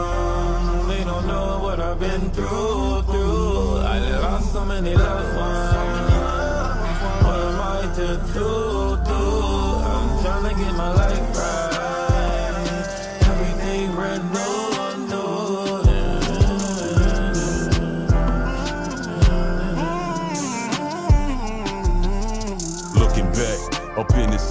many 4.81 4.95
loved 4.95 5.35
ones. 5.35 5.73
What 7.23 7.39
am 7.47 7.61
I 7.61 7.81
to 7.95 8.07
do, 8.33 8.49
do? 9.09 9.21
I'm 9.91 10.07
trying 10.21 10.55
to 10.55 10.63
get 10.63 10.73
my 10.75 10.93
life 10.93 11.28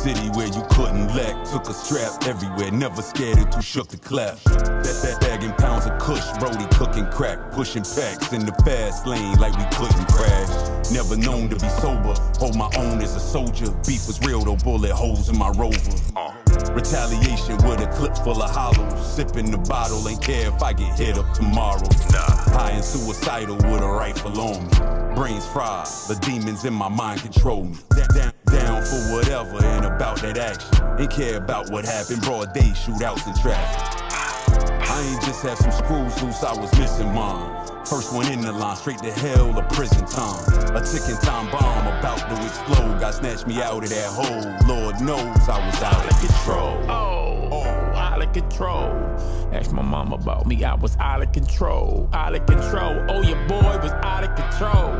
city 0.08 0.28
where 0.30 0.46
you 0.46 0.64
couldn't 0.70 1.08
lack. 1.14 1.34
Took 1.50 1.68
a 1.68 1.74
strap 1.74 2.26
everywhere, 2.26 2.70
never 2.70 3.02
scared 3.02 3.38
it 3.38 3.52
too 3.52 3.62
shook 3.62 3.88
the 3.88 3.98
clap. 3.98 4.36
That, 4.44 4.96
that 5.02 5.20
bagging 5.20 5.52
pounds 5.52 5.86
of 5.86 5.98
kush, 5.98 6.26
Brody 6.38 6.66
cooking 6.76 7.06
crack, 7.10 7.38
pushing 7.52 7.82
packs 7.82 8.32
in 8.32 8.46
the 8.46 8.52
fast 8.64 9.06
lane 9.06 9.36
like 9.38 9.54
we 9.56 9.64
couldn't 9.76 10.06
crash. 10.08 10.90
Never 10.90 11.16
known 11.16 11.48
to 11.50 11.56
be 11.56 11.68
sober, 11.80 12.14
hold 12.38 12.56
my 12.56 12.70
own 12.76 13.02
as 13.02 13.14
a 13.16 13.20
soldier. 13.20 13.70
Beef 13.86 14.06
was 14.06 14.18
real 14.24 14.40
though, 14.40 14.56
bullet 14.56 14.92
holes 14.92 15.28
in 15.28 15.36
my 15.36 15.50
rover. 15.50 15.92
Uh. 16.16 16.47
Retaliation 16.72 17.56
with 17.68 17.80
a 17.80 17.90
clip 17.94 18.16
full 18.16 18.42
of 18.42 18.50
hollows. 18.50 19.14
Sipping 19.14 19.50
the 19.50 19.58
bottle, 19.58 20.06
ain't 20.08 20.22
care 20.22 20.48
if 20.48 20.62
I 20.62 20.72
get 20.72 20.98
hit 20.98 21.18
up 21.18 21.32
tomorrow. 21.34 21.88
Nah. 22.12 22.20
High 22.56 22.72
and 22.72 22.84
suicidal 22.84 23.56
with 23.56 23.82
a 23.82 23.88
rifle 23.88 24.40
on 24.40 24.64
me. 24.64 25.14
Brains 25.14 25.46
fried, 25.46 25.86
the 26.08 26.18
demons 26.22 26.64
in 26.64 26.74
my 26.74 26.88
mind 26.88 27.20
control 27.22 27.64
me. 27.64 27.76
Down, 27.96 28.08
down, 28.14 28.32
down 28.46 28.82
for 28.84 29.16
whatever 29.16 29.64
and 29.64 29.86
about 29.86 30.20
that 30.22 30.38
action. 30.38 31.00
Ain't 31.00 31.10
care 31.10 31.36
about 31.36 31.70
what 31.70 31.84
happened, 31.84 32.22
broad 32.22 32.52
day 32.52 32.72
shootouts 32.74 33.26
and 33.26 33.36
traffic. 33.40 33.97
I 34.90 35.02
ain't 35.02 35.22
just 35.22 35.42
have 35.42 35.58
some 35.58 35.70
screws 35.70 36.22
loose, 36.22 36.42
I 36.42 36.58
was 36.58 36.76
missing 36.78 37.12
mine. 37.12 37.68
First 37.84 38.12
one 38.12 38.30
in 38.32 38.40
the 38.40 38.52
line, 38.52 38.76
straight 38.76 38.98
to 38.98 39.12
hell 39.12 39.58
or 39.58 39.62
prison 39.64 40.06
time. 40.06 40.76
A 40.76 40.80
ticking 40.84 41.16
time 41.22 41.50
bomb 41.50 41.86
about 41.86 42.18
to 42.18 42.44
explode. 42.44 42.98
Got 43.00 43.14
snatched 43.14 43.46
me 43.46 43.60
out 43.62 43.82
of 43.82 43.90
that 43.90 44.10
hole. 44.10 44.76
Lord 44.76 45.00
knows 45.00 45.48
I 45.48 45.64
was 45.66 45.82
out 45.82 46.04
of 46.04 46.18
control. 46.20 46.90
Oh, 46.90 47.48
oh, 47.52 47.64
out 47.96 48.22
of 48.22 48.32
control. 48.32 48.92
Ask 49.52 49.72
my 49.72 49.82
mom 49.82 50.12
about 50.12 50.46
me, 50.46 50.64
I 50.64 50.74
was 50.74 50.96
out 50.98 51.22
of 51.22 51.32
control. 51.32 52.08
Out 52.12 52.34
of 52.34 52.44
control. 52.46 53.06
Oh, 53.08 53.22
your 53.22 53.38
boy 53.48 53.78
was 53.82 53.92
out 54.02 54.24
of 54.24 54.34
control. 54.36 54.94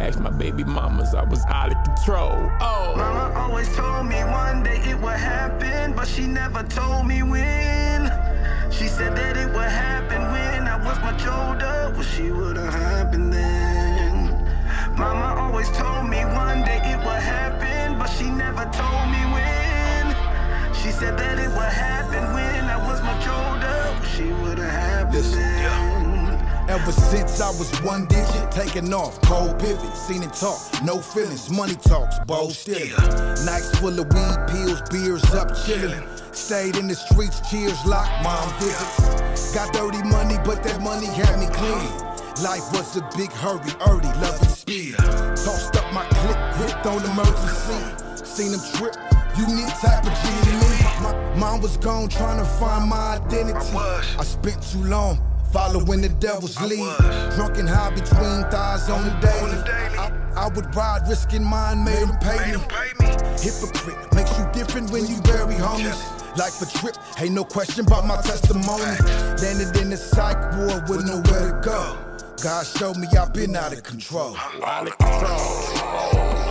Ask 0.00 0.18
my 0.18 0.30
baby 0.30 0.64
mamas, 0.64 1.14
I 1.14 1.24
was 1.24 1.44
out 1.48 1.74
of 1.74 1.84
control. 1.84 2.50
Oh. 2.60 2.94
Mama 2.96 3.32
always 3.38 3.74
told 3.74 4.06
me 4.06 4.16
one 4.24 4.62
day 4.62 4.78
it 4.90 4.98
would 5.00 5.16
happen, 5.16 5.94
but 5.94 6.06
she 6.06 6.26
never 6.26 6.62
told 6.64 7.06
me 7.06 7.22
when. 7.22 7.95
She 8.70 8.88
said 8.88 9.16
that 9.16 9.36
it 9.36 9.46
would 9.46 9.70
happen 9.70 10.20
when 10.32 10.66
I 10.68 10.76
was 10.76 10.98
much 11.00 11.26
older. 11.26 11.92
Well, 11.94 12.02
she 12.02 12.30
would 12.30 12.56
have 12.56 12.72
happened 12.72 13.32
then. 13.32 14.28
Mama 14.96 15.40
always 15.40 15.70
told 15.70 16.08
me 16.08 16.24
one 16.24 16.62
day 16.62 16.80
it 16.84 16.98
would 16.98 17.22
happen, 17.22 17.98
but 17.98 18.08
she 18.08 18.24
never 18.24 18.64
told 18.72 19.06
me 19.10 19.22
when. 19.32 20.14
She 20.74 20.90
said 20.90 21.18
that 21.18 21.38
it 21.38 21.48
would 21.48 21.72
happen 21.72 22.32
when 22.34 22.64
I 22.64 22.76
was 22.88 23.00
much 23.02 23.26
older. 23.28 23.76
Well, 23.98 24.02
she 24.04 24.32
would 24.42 24.58
have 24.58 24.70
happened 24.70 25.34
then. 25.34 25.56
Ever 26.68 26.92
since 26.92 27.40
I 27.40 27.48
was 27.50 27.70
one 27.82 28.06
digit, 28.06 28.50
taking 28.50 28.92
off, 28.92 29.20
cold 29.22 29.58
pivot, 29.58 29.96
seen 29.96 30.22
it 30.22 30.32
talk, 30.32 30.58
no 30.82 30.98
feelings, 30.98 31.48
money 31.48 31.76
talks, 31.76 32.18
bold 32.26 32.52
stealing. 32.52 32.90
Nights 33.46 33.78
full 33.78 33.98
of 33.98 34.12
weed, 34.12 34.38
pills, 34.48 34.82
beers 34.90 35.24
up, 35.32 35.54
chilling. 35.64 36.02
Stayed 36.36 36.76
in 36.76 36.86
the 36.86 36.94
streets, 36.94 37.40
cheers, 37.50 37.82
locked, 37.86 38.22
mom 38.22 38.46
visits. 38.60 39.54
Got 39.54 39.72
dirty 39.72 40.02
money, 40.04 40.36
but 40.44 40.62
that 40.62 40.80
money 40.82 41.06
had 41.06 41.40
me 41.40 41.46
clean. 41.46 41.88
Life 42.44 42.70
was 42.76 42.94
a 42.96 43.02
big 43.16 43.32
hurry, 43.32 43.72
early, 43.88 44.06
loving 44.20 44.48
speed. 44.48 44.94
Tossed 44.96 45.74
up 45.74 45.92
my 45.94 46.04
click, 46.04 46.38
gripped 46.54 46.86
on 46.86 47.02
emergency. 47.10 48.24
Seen 48.24 48.52
him 48.52 48.60
trip, 48.76 48.94
unique 49.34 49.72
type 49.80 50.04
of 50.04 50.12
G 50.12 50.28
to. 50.44 50.56
My 51.02 51.34
mom 51.36 51.62
was 51.62 51.78
gone 51.78 52.08
trying 52.08 52.38
to 52.38 52.44
find 52.44 52.88
my 52.88 53.16
identity. 53.16 53.74
I 53.74 54.22
spent 54.22 54.62
too 54.62 54.84
long 54.84 55.18
following 55.50 56.02
the 56.02 56.10
devil's 56.10 56.60
lead. 56.60 56.96
Drunk 57.34 57.56
and 57.56 57.68
high 57.68 57.90
between 57.90 58.44
thighs 58.52 58.90
on 58.90 59.04
the 59.04 59.14
daily. 59.24 59.58
I, 59.98 60.12
I 60.36 60.48
would 60.48 60.72
ride, 60.76 61.08
risking 61.08 61.42
mine, 61.42 61.82
made 61.82 62.06
him 62.06 62.14
pay 62.20 62.52
me. 62.52 62.58
Hypocrite 63.40 64.14
makes 64.14 64.38
you 64.38 64.46
different 64.52 64.90
when 64.90 65.06
you 65.06 65.20
bury 65.22 65.54
homies. 65.54 66.15
Life 66.36 66.60
a 66.60 66.78
trip, 66.78 66.96
ain't 67.18 67.32
no 67.32 67.44
question 67.44 67.86
about 67.86 68.06
my 68.06 68.20
testimony. 68.20 68.84
Landed 69.40 69.74
in 69.80 69.88
the 69.88 69.96
psych 69.96 70.36
ward 70.56 70.86
with 70.86 71.06
nowhere 71.06 71.50
to 71.50 71.60
go. 71.64 71.96
God 72.42 72.66
showed 72.66 72.98
me 72.98 73.08
I've 73.18 73.32
been 73.32 73.56
out 73.56 73.72
of 73.72 73.82
control. 73.82 74.36
Out 74.62 74.86
of 74.86 74.98
control. 74.98 75.40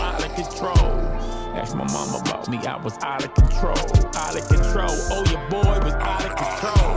Out 0.02 0.24
of 0.24 0.34
control. 0.34 1.16
Ask 1.54 1.76
my 1.76 1.84
mom 1.84 2.20
about 2.20 2.48
me, 2.48 2.58
I 2.58 2.76
was 2.82 2.98
out 3.00 3.24
of 3.24 3.32
control. 3.34 3.78
Out 4.16 4.36
of 4.36 4.48
control. 4.48 4.90
Oh, 4.90 5.24
your 5.30 5.48
boy 5.50 5.78
was 5.84 5.94
out 5.94 6.24
of 6.24 6.34
control. 6.34 6.96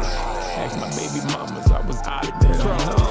Ask 0.57 0.75
my 0.79 0.89
baby 0.89 1.25
mamas, 1.31 1.71
I 1.71 1.81
was 1.85 2.01
out 2.07 2.27
of 2.27 2.39
control. 2.41 3.08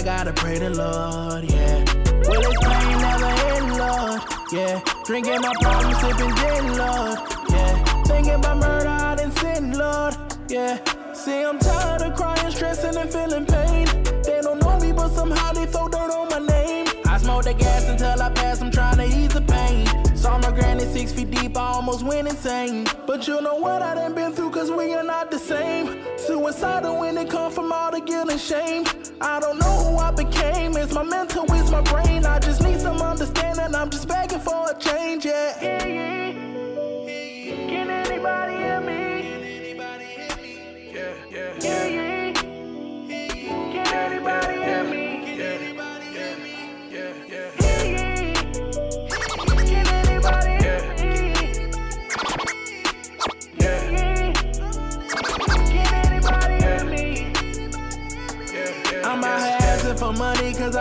I 0.00 0.02
gotta 0.02 0.32
pray 0.32 0.58
the 0.58 0.70
Lord, 0.70 1.44
yeah. 1.44 1.84
Will 2.26 2.40
this 2.40 2.58
pain 2.64 2.96
never 3.02 3.32
end, 3.52 3.76
Lord? 3.76 4.22
Yeah. 4.50 4.80
Drinking 5.04 5.42
my 5.42 5.52
problem, 5.60 5.94
sipping 6.00 6.34
gin, 6.36 6.78
Lord. 6.78 7.18
Yeah. 7.50 7.84
Thinking 8.04 8.34
about 8.36 8.56
murder, 8.56 8.88
I 8.88 9.14
done 9.16 9.30
sin, 9.32 9.76
Lord. 9.76 10.16
Yeah. 10.48 10.78
See, 11.12 11.42
I'm 11.42 11.58
tired 11.58 12.00
of 12.00 12.16
crying, 12.16 12.50
stressing, 12.50 12.96
and 12.96 13.12
feeling 13.12 13.44
pain. 13.44 13.88
They 14.22 14.40
don't 14.40 14.62
know 14.62 14.80
me, 14.80 14.92
but 14.92 15.10
somehow 15.10 15.52
they 15.52 15.66
throw 15.66 15.86
dirt 15.88 16.10
on 16.10 16.30
my 16.30 16.38
name. 16.38 16.86
I 17.04 17.18
smoke 17.18 17.44
the 17.44 17.52
gas 17.52 17.84
until 17.84 18.22
I 18.22 18.30
pass, 18.30 18.62
I'm 18.62 18.70
trying 18.70 18.96
to 18.96 19.04
ease 19.04 19.34
the 19.34 19.42
pain. 19.42 19.86
Saw 20.16 20.38
my 20.38 20.50
granny 20.50 20.86
six 20.86 21.12
feet 21.12 21.30
deep, 21.30 21.58
I 21.58 21.72
almost 21.74 22.04
went 22.04 22.26
insane. 22.26 22.86
But 23.06 23.28
you 23.28 23.42
know 23.42 23.56
what 23.56 23.82
I 23.82 23.96
done 23.96 24.14
been 24.14 24.32
through, 24.32 24.52
cause 24.52 24.70
we 24.70 24.94
are 24.94 25.04
not 25.04 25.30
the 25.30 25.38
same. 25.38 25.98
Suicidal 26.16 26.98
when 27.00 27.18
it 27.18 27.28
come 27.28 27.52
from 27.52 27.70
all 27.70 27.90
the 27.90 27.99
guilt 28.10 28.30
and 28.30 28.40
shame. 28.40 28.84
I 29.20 29.38
don't 29.40 29.58
know 29.58 29.76
who 29.84 29.96
I 29.96 30.10
became, 30.10 30.76
it's 30.76 30.92
my 30.92 31.02
mental, 31.02 31.44
it's 31.48 31.70
my 31.70 31.82
brain. 31.82 32.26
I 32.26 32.38
just 32.40 32.62
need 32.62 32.80
some 32.80 33.00
understanding, 33.00 33.74
I'm 33.74 33.90
just 33.90 34.08
begging 34.08 34.40
for 34.40 34.70
a 34.70 34.78
change, 34.78 35.24
yeah. 35.24 35.58
Can 35.60 36.19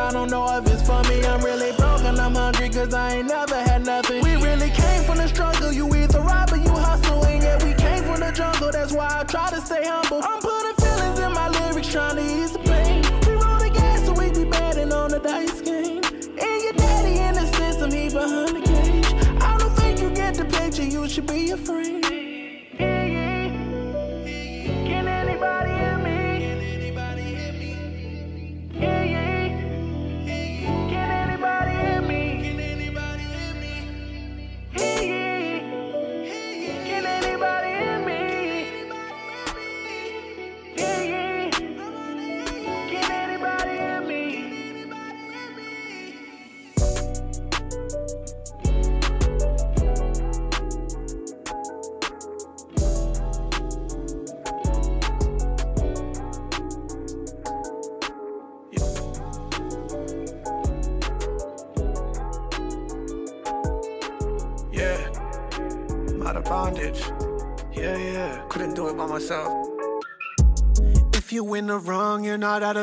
I 0.09 0.11
don't 0.11 0.31
know 0.31 0.57
if 0.57 0.65
it's 0.65 0.81
for 0.81 1.03
me. 1.03 1.23
I'm 1.23 1.39
really 1.41 1.71
broke 1.73 2.01
and 2.01 2.17
I'm 2.17 2.33
hungry 2.33 2.69
cause 2.69 2.95
I 2.95 3.17
ain't 3.17 3.27
never 3.27 3.38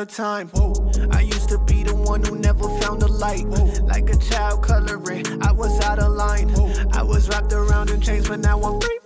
time. 0.07 0.47
Whoa. 0.49 0.73
I 1.11 1.21
used 1.21 1.49
to 1.49 1.57
be 1.57 1.83
the 1.83 1.95
one 1.95 2.23
who 2.23 2.37
never 2.37 2.67
found 2.79 3.01
the 3.01 3.07
light. 3.07 3.45
Whoa. 3.45 3.65
Like 3.85 4.09
a 4.09 4.17
child 4.17 4.63
coloring, 4.63 5.25
I 5.41 5.51
was 5.51 5.79
out 5.81 5.99
of 5.99 6.13
line. 6.13 6.49
Whoa. 6.49 6.71
I 6.91 7.03
was 7.03 7.27
wrapped 7.29 7.53
around 7.53 7.89
in 7.89 8.01
chains, 8.01 8.27
but 8.27 8.39
now 8.39 8.59
I'm 8.61 8.79
free, 8.79 8.96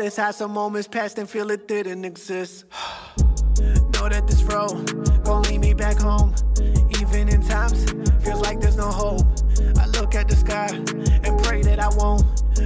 Notice 0.00 0.16
how 0.16 0.30
some 0.30 0.52
moments 0.52 0.88
passed 0.88 1.18
and 1.18 1.28
feel 1.28 1.50
it 1.50 1.68
didn't 1.68 2.06
exist. 2.06 2.64
know 3.60 4.08
that 4.08 4.26
this 4.26 4.42
road 4.44 5.24
gon' 5.24 5.42
lead 5.42 5.60
me 5.60 5.74
back 5.74 5.98
home. 5.98 6.34
Even 6.98 7.28
in 7.28 7.46
times, 7.46 7.84
feels 8.24 8.40
like 8.40 8.60
there's 8.60 8.78
no 8.78 8.90
hope. 8.90 9.26
I 9.78 9.84
look 9.88 10.14
at 10.14 10.26
the 10.26 10.36
sky 10.36 10.68
and 11.22 11.38
pray 11.44 11.60
that 11.64 11.80
I 11.80 11.90
won't 11.90 12.24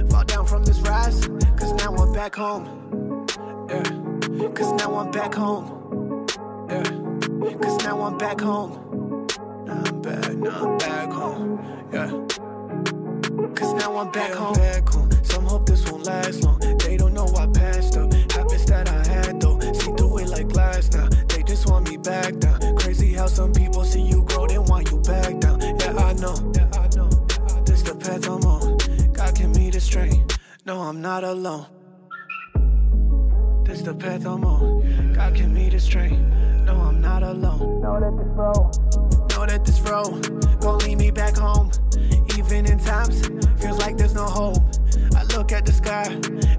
fall 0.09 0.23
down 0.23 0.45
from 0.45 0.63
this 0.63 0.79
rise. 0.79 1.27
Cause 1.57 1.73
now 1.73 1.93
I'm 1.95 2.13
back 2.13 2.35
home. 2.35 3.27
Yeah. 3.67 3.83
Cause 4.53 4.71
now 4.79 4.95
I'm 4.95 5.11
back 5.11 5.33
home. 5.33 6.25
Yeah. 6.69 6.83
Cause 7.57 7.83
now 7.83 8.01
I'm 8.01 8.17
back 8.17 8.39
home. 8.39 9.27
Now 9.65 9.83
I'm 9.85 10.01
back, 10.01 10.33
now 10.35 10.71
I'm 10.71 10.77
back 10.77 11.11
home. 11.11 11.89
Yeah. 11.91 12.11
Cause 13.55 13.73
now 13.73 13.97
I'm 13.97 14.09
back 14.13 14.31
home. 14.31 14.53
back 14.53 14.87
home. 14.87 15.09
Some 15.23 15.43
hope 15.43 15.65
this 15.65 15.83
won't 15.91 16.05
last 16.05 16.41
long. 16.41 16.74
Back 22.05 22.37
down. 22.37 22.77
Crazy 22.77 23.13
how 23.13 23.25
some 23.25 23.51
people 23.51 23.83
see 23.83 24.01
you 24.01 24.23
grow, 24.23 24.45
they 24.47 24.59
want 24.59 24.91
you 24.91 24.99
back 24.99 25.39
down. 25.39 25.59
Yeah, 25.59 25.95
I 25.97 26.13
know. 26.13 26.35
Yeah, 26.55 26.69
I 26.73 26.87
know. 26.95 27.09
This 27.65 27.81
the 27.81 27.95
path 27.95 28.27
I'm 28.29 28.43
on. 28.43 28.77
God 29.11 29.35
give 29.35 29.55
me 29.55 29.71
the 29.71 29.79
strength. 29.79 30.37
No, 30.65 30.81
I'm 30.81 31.01
not 31.01 31.23
alone. 31.23 31.65
This 33.65 33.81
the 33.81 33.95
path 33.95 34.25
I'm 34.25 34.45
on. 34.45 35.13
God 35.13 35.33
give 35.33 35.49
me 35.49 35.69
the 35.69 35.79
strength. 35.79 36.19
No, 36.65 36.75
I'm 36.75 37.01
not 37.01 37.23
alone. 37.23 37.81
Know 37.81 37.99
that 37.99 38.15
this 38.15 38.33
road, 38.35 39.29
know 39.31 39.45
that 39.45 39.65
this 39.65 39.79
road 39.81 40.59
gon' 40.61 40.79
lead 40.79 40.97
me 40.99 41.11
back 41.11 41.35
home. 41.35 41.71
Even 42.37 42.65
in 42.67 42.79
times, 42.79 43.27
feels 43.59 43.79
like 43.79 43.97
there's 43.97 44.13
no 44.13 44.25
hope. 44.25 44.63
I 45.15 45.23
look 45.35 45.51
at 45.51 45.65
the 45.65 45.73
sky 45.73 46.05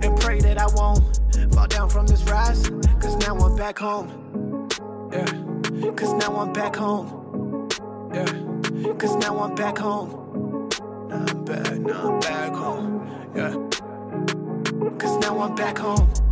and 0.03 0.21
pray 0.21 0.41
that 0.41 0.59
I 0.59 0.67
won't 0.75 1.21
fall 1.55 1.69
down 1.69 1.89
from 1.89 2.07
this 2.07 2.23
rise. 2.25 2.69
Cause 3.01 3.17
now 3.27 3.37
I'm 3.37 3.57
back 3.57 3.79
home. 3.79 4.26
Yeah. 5.17 5.93
Cause 5.93 6.13
now 6.13 6.37
I'm 6.37 6.53
back 6.53 6.77
home. 6.77 7.69
Yeah. 8.13 8.93
Cause 8.99 9.17
now 9.17 9.39
I'm 9.39 9.55
back 9.55 9.79
home. 9.79 10.69
Now 11.09 11.25
I'm 11.27 11.45
back, 11.47 11.79
now 11.79 12.11
I'm 12.11 12.21
back 12.21 12.53
home. 12.53 13.33
Yeah. 13.35 13.53
Cause 14.99 15.19
now 15.21 15.41
I'm 15.41 15.55
back 15.55 15.79
home. 15.79 16.26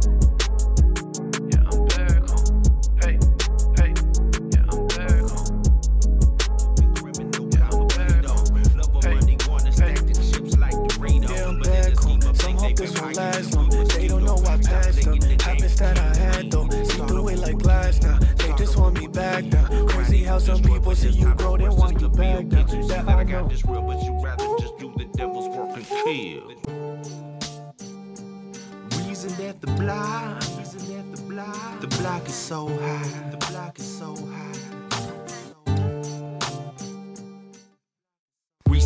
Some 20.45 20.63
people 20.63 20.95
see 20.95 21.09
you 21.09 21.35
grow, 21.37 21.57
they 21.57 21.71
want 21.71 21.99
you 22.01 22.09
back 22.11 22.47
down. 22.49 22.69
Yeah, 22.87 23.03
I 23.07 23.25
know. 23.25 23.49
this 23.49 23.65
real, 23.65 23.81
but 23.81 24.03
you 24.05 24.13
rather 24.23 24.45
just 24.59 24.77
do 24.77 24.93
the 24.97 25.07
devil's 25.17 25.49
work 25.49 25.75
and 25.75 25.87
kill. 25.87 26.49
Reason 29.09 29.33
that 29.39 29.61
the 29.63 29.69
block, 29.79 30.43
reason 30.59 30.81
that 30.93 31.17
the 31.17 31.23
block, 31.23 31.81
the 31.81 31.87
block 31.87 32.27
is 32.27 32.35
so 32.35 32.67
high, 32.67 33.31
the 33.31 33.39
block 33.51 33.79
is 33.79 33.99
so 33.99 34.15
high. 34.15 34.55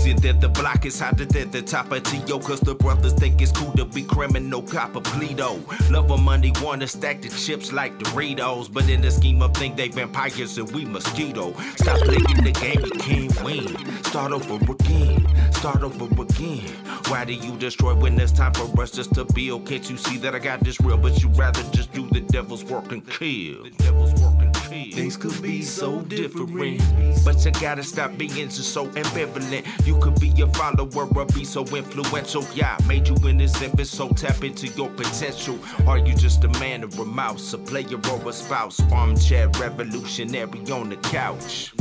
Reason 0.09 0.23
that 0.23 0.41
the 0.41 0.49
block 0.49 0.87
is 0.87 0.99
hotter 0.99 1.27
than 1.27 1.51
the 1.51 1.61
top 1.61 1.93
of 1.93 2.03
T.O. 2.03 2.39
Cause 2.39 2.61
the 2.61 2.75
brothers 2.75 3.13
think 3.13 3.43
it's 3.43 3.53
cool 3.53 3.73
to 3.73 3.85
be 3.85 4.03
criminal 4.03 4.63
copper 4.63 5.01
Pleto. 5.01 5.61
Love 5.91 6.11
of 6.11 6.21
money, 6.21 6.51
wanna 6.63 6.87
stack 6.87 7.21
the 7.21 7.29
chips 7.29 7.73
like 7.73 7.99
Doritos. 7.99 8.73
But 8.73 8.89
in 8.89 9.03
the 9.03 9.11
scheme 9.11 9.43
of 9.43 9.55
things, 9.55 9.77
they 9.77 9.89
vampires 9.89 10.57
and 10.57 10.71
we 10.73 10.87
mosquito. 10.87 11.53
Stop 11.77 11.99
playing 12.01 12.43
the 12.43 12.53
game, 12.53 12.81
you 12.87 12.91
can't 12.93 13.45
win. 13.45 14.03
Start 14.05 14.33
over 14.33 14.73
again, 14.73 15.53
start 15.53 15.83
over 15.83 16.07
again. 16.23 16.69
Why 17.09 17.27
do 17.27 17.35
you 17.35 17.55
destroy 17.59 17.95
when 17.95 18.19
it's 18.19 18.33
time 18.33 18.55
for 18.55 18.81
us 18.81 18.91
just 18.91 19.13
to 19.15 19.27
build? 19.27 19.67
Can't 19.67 19.91
you 19.91 19.99
see 19.99 20.17
that 20.19 20.35
I 20.35 20.39
got 20.39 20.61
this 20.61 20.81
real, 20.81 20.97
but 20.97 21.23
you 21.23 21.29
rather 21.31 21.63
just 21.71 21.93
do 21.93 22.09
the 22.09 22.21
devil's 22.21 22.65
work 22.65 22.93
and 22.93 23.07
kill? 23.07 23.65
The 23.65 23.75
devil's 23.77 24.13
work 24.13 24.23
and 24.23 24.38
kill. 24.38 24.38
Things 24.69 25.16
could 25.16 25.41
be 25.41 25.62
so 25.62 26.03
different, 26.03 26.83
but 27.25 27.43
you 27.43 27.51
gotta 27.53 27.83
stop 27.83 28.19
being 28.19 28.49
just 28.49 28.75
so 28.75 28.87
ambivalent. 28.89 29.64
You 29.87 29.99
could 29.99 30.21
be 30.21 30.31
a 30.43 30.47
follower 30.49 31.09
or 31.16 31.25
be 31.27 31.45
so 31.45 31.64
influential. 31.64 32.45
Yeah, 32.55 32.77
I 32.79 32.85
made 32.87 33.09
you 33.09 33.16
innocent, 33.27 33.87
so 33.87 34.11
tap 34.11 34.45
into 34.45 34.66
your 34.69 34.91
potential. 34.91 35.59
Are 35.87 35.97
you 35.97 36.14
just 36.14 36.45
a 36.45 36.49
man 36.61 36.85
or 36.85 37.03
a 37.03 37.05
mouse, 37.07 37.55
a 37.55 37.59
player 37.59 37.97
or 37.97 38.29
a 38.29 38.33
spouse? 38.33 38.81
Armchair 38.93 39.49
revolutionary 39.59 40.71
on 40.71 40.91
the 40.91 40.97
couch. 40.97 41.73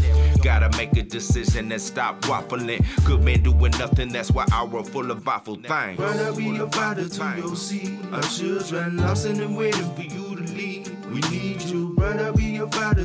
Gotta 0.42 0.76
make 0.78 0.96
a 0.96 1.04
decision 1.04 1.72
and 1.72 1.82
stop 1.82 2.22
waffling. 2.22 2.86
Good 3.06 3.22
men 3.22 3.44
doing 3.44 3.72
nothing, 3.78 4.14
that's 4.14 4.32
why 4.32 4.46
I 4.52 4.58
our 4.62 4.84
full 4.84 5.12
of 5.12 5.28
awful 5.28 5.56
things. 5.56 6.00
Rather 6.00 6.34
be 6.34 6.58
a 6.58 6.68
father 6.68 7.08
to 7.08 7.34
your 7.38 7.56
seed. 7.56 8.00
Our 8.14 8.22
children 8.22 8.98
lost 8.98 9.26
and 9.26 9.58
waiting 9.58 9.94
for 9.94 10.04
you 10.04 10.36
to 10.36 10.54
leave. 10.54 10.88
We 11.12 11.22
need 11.30 11.62
you, 11.64 11.94
brother, 11.94 12.34
be 12.34 12.47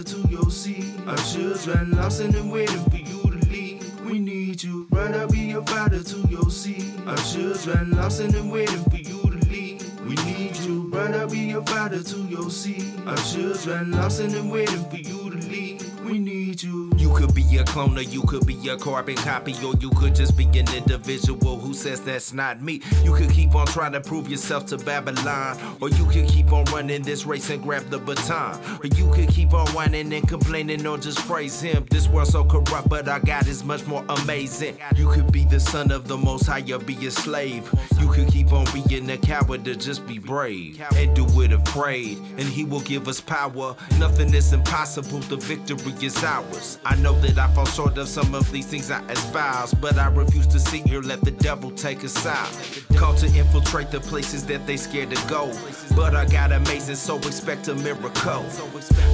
to 0.02 0.28
your 0.28 0.50
seed. 0.50 0.94
Our 1.06 1.16
children 1.16 1.92
lost 1.96 2.20
and 2.20 2.50
waiting 2.50 2.84
for 2.90 2.96
you 2.96 3.22
to 3.22 3.48
leave. 3.48 4.00
We 4.00 4.18
need 4.18 4.62
you, 4.62 4.86
brother, 4.90 5.26
be 5.28 5.52
a 5.52 5.62
father 5.62 6.02
to 6.02 6.18
your 6.28 6.50
seed. 6.50 6.92
Our 7.06 7.16
children 7.16 7.96
lost 7.96 8.20
and 8.20 8.50
waiting 8.50 8.84
for 8.84 8.96
you 8.96 9.20
to 9.22 9.48
leave. 9.48 10.00
We 10.06 10.14
need 10.24 10.56
you, 10.56 10.88
brother, 10.90 11.26
be 11.26 11.52
a 11.52 11.62
father 11.62 12.02
to 12.02 12.18
your 12.24 12.50
seed. 12.50 12.92
Our 13.06 13.16
children 13.16 13.92
lost 13.92 14.20
and 14.20 14.50
waiting 14.50 14.84
for 14.90 14.96
you 14.96 15.30
to 15.30 15.48
leave. 15.48 16.01
We 16.04 16.18
need 16.18 16.62
you. 16.62 16.90
You 16.96 17.14
could 17.14 17.34
be 17.34 17.56
a 17.58 17.64
clone 17.64 17.96
or 17.96 18.02
you 18.02 18.22
could 18.22 18.46
be 18.46 18.68
a 18.68 18.76
carbon 18.76 19.16
copy, 19.16 19.54
or 19.64 19.74
you 19.76 19.90
could 19.90 20.14
just 20.14 20.36
be 20.36 20.44
an 20.44 20.72
individual 20.74 21.58
who 21.58 21.74
says 21.74 22.00
that's 22.00 22.32
not 22.32 22.60
me. 22.60 22.80
You 23.02 23.14
could 23.14 23.30
keep 23.30 23.54
on 23.54 23.66
trying 23.66 23.92
to 23.92 24.00
prove 24.00 24.28
yourself 24.28 24.66
to 24.66 24.78
Babylon, 24.78 25.58
or 25.80 25.90
you 25.90 26.04
could 26.06 26.26
keep 26.28 26.52
on 26.52 26.64
running 26.66 27.02
this 27.02 27.24
race 27.24 27.50
and 27.50 27.62
grab 27.62 27.88
the 27.88 27.98
baton, 27.98 28.58
or 28.82 28.86
you 28.96 29.10
could 29.12 29.28
keep 29.28 29.54
on 29.54 29.66
whining 29.68 30.12
and 30.12 30.28
complaining 30.28 30.84
or 30.86 30.98
just 30.98 31.18
praise 31.20 31.60
him. 31.60 31.86
This 31.90 32.08
world's 32.08 32.32
so 32.32 32.44
corrupt, 32.44 32.88
but 32.88 33.08
our 33.08 33.20
God 33.20 33.46
is 33.46 33.64
much 33.64 33.86
more 33.86 34.04
amazing. 34.08 34.78
You 34.96 35.08
could 35.08 35.30
be 35.30 35.44
the 35.44 35.60
son 35.60 35.90
of 35.92 36.08
the 36.08 36.16
Most 36.16 36.46
High 36.46 36.64
or 36.72 36.78
be 36.78 37.06
a 37.06 37.10
slave. 37.10 37.72
You 38.00 38.10
could 38.10 38.28
keep 38.28 38.52
on 38.52 38.66
being 38.72 39.08
a 39.10 39.18
coward 39.18 39.66
or 39.68 39.74
just 39.74 40.06
be 40.06 40.18
brave 40.18 40.82
and 40.96 41.14
do 41.14 41.24
it 41.42 41.52
afraid, 41.52 42.18
and 42.18 42.42
He 42.42 42.64
will 42.64 42.80
give 42.80 43.08
us 43.08 43.20
power. 43.20 43.76
Nothing 43.98 44.34
is 44.34 44.52
impossible. 44.52 45.20
The 45.20 45.36
victory 45.36 45.91
is 46.00 46.22
ours. 46.22 46.78
I 46.84 46.94
know 46.96 47.12
that 47.20 47.38
I 47.38 47.52
fall 47.54 47.66
short 47.66 47.98
of 47.98 48.06
some 48.08 48.34
of 48.34 48.50
these 48.52 48.66
things 48.66 48.90
I 48.90 49.02
espouse, 49.10 49.74
but 49.74 49.98
I 49.98 50.06
refuse 50.08 50.46
to 50.48 50.60
sit 50.60 50.86
here 50.86 51.02
let 51.02 51.22
the 51.22 51.32
devil 51.32 51.70
take 51.72 52.04
us 52.04 52.24
out. 52.24 52.50
Called 52.96 53.18
to 53.18 53.26
infiltrate 53.26 53.90
the 53.90 54.00
places 54.00 54.46
that 54.46 54.64
they 54.66 54.76
scared 54.76 55.10
to 55.10 55.28
go, 55.28 55.52
but 55.96 56.14
I 56.14 56.24
got 56.26 56.52
amazing, 56.52 56.96
so 56.96 57.16
expect 57.18 57.68
a 57.68 57.74
miracle. 57.74 58.44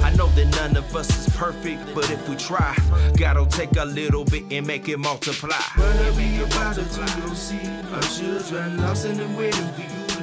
I 0.03 0.13
know 0.15 0.27
that 0.27 0.47
none 0.57 0.77
of 0.77 0.95
us 0.95 1.09
is 1.17 1.35
perfect, 1.35 1.81
but 1.95 2.09
if 2.11 2.29
we 2.29 2.35
try, 2.35 2.75
God'll 3.17 3.47
take 3.47 3.75
a 3.77 3.85
little 3.85 4.25
bit 4.25 4.43
and 4.51 4.65
make 4.67 4.87
it 4.89 4.97
multiply. 4.97 5.57
Brother, 5.75 6.11
be 6.13 6.41
a 6.41 6.47
father 6.47 6.83
to 6.83 7.19
your 7.19 7.35
seed. 7.35 7.69
Our 7.91 8.01
children 8.01 8.77
lost 8.81 9.05
and 9.05 9.37
waiting 9.37 9.67
for 9.73 9.81
you 9.81 10.07
to. 10.07 10.19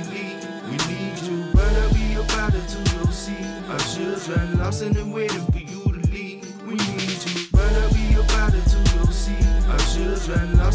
We 0.67 0.77
need 0.93 1.19
you, 1.19 1.45
brother, 1.53 1.95
be 1.95 2.15
a 2.15 2.25
father 2.25 2.61
to 2.61 2.97
your 2.97 3.13
seed. 3.13 3.37
Our 3.69 3.79
children 3.79 4.59
lost 4.59 4.83
and 4.83 5.13
waiting 5.13 5.47
for 5.47 5.59
you 5.59 5.66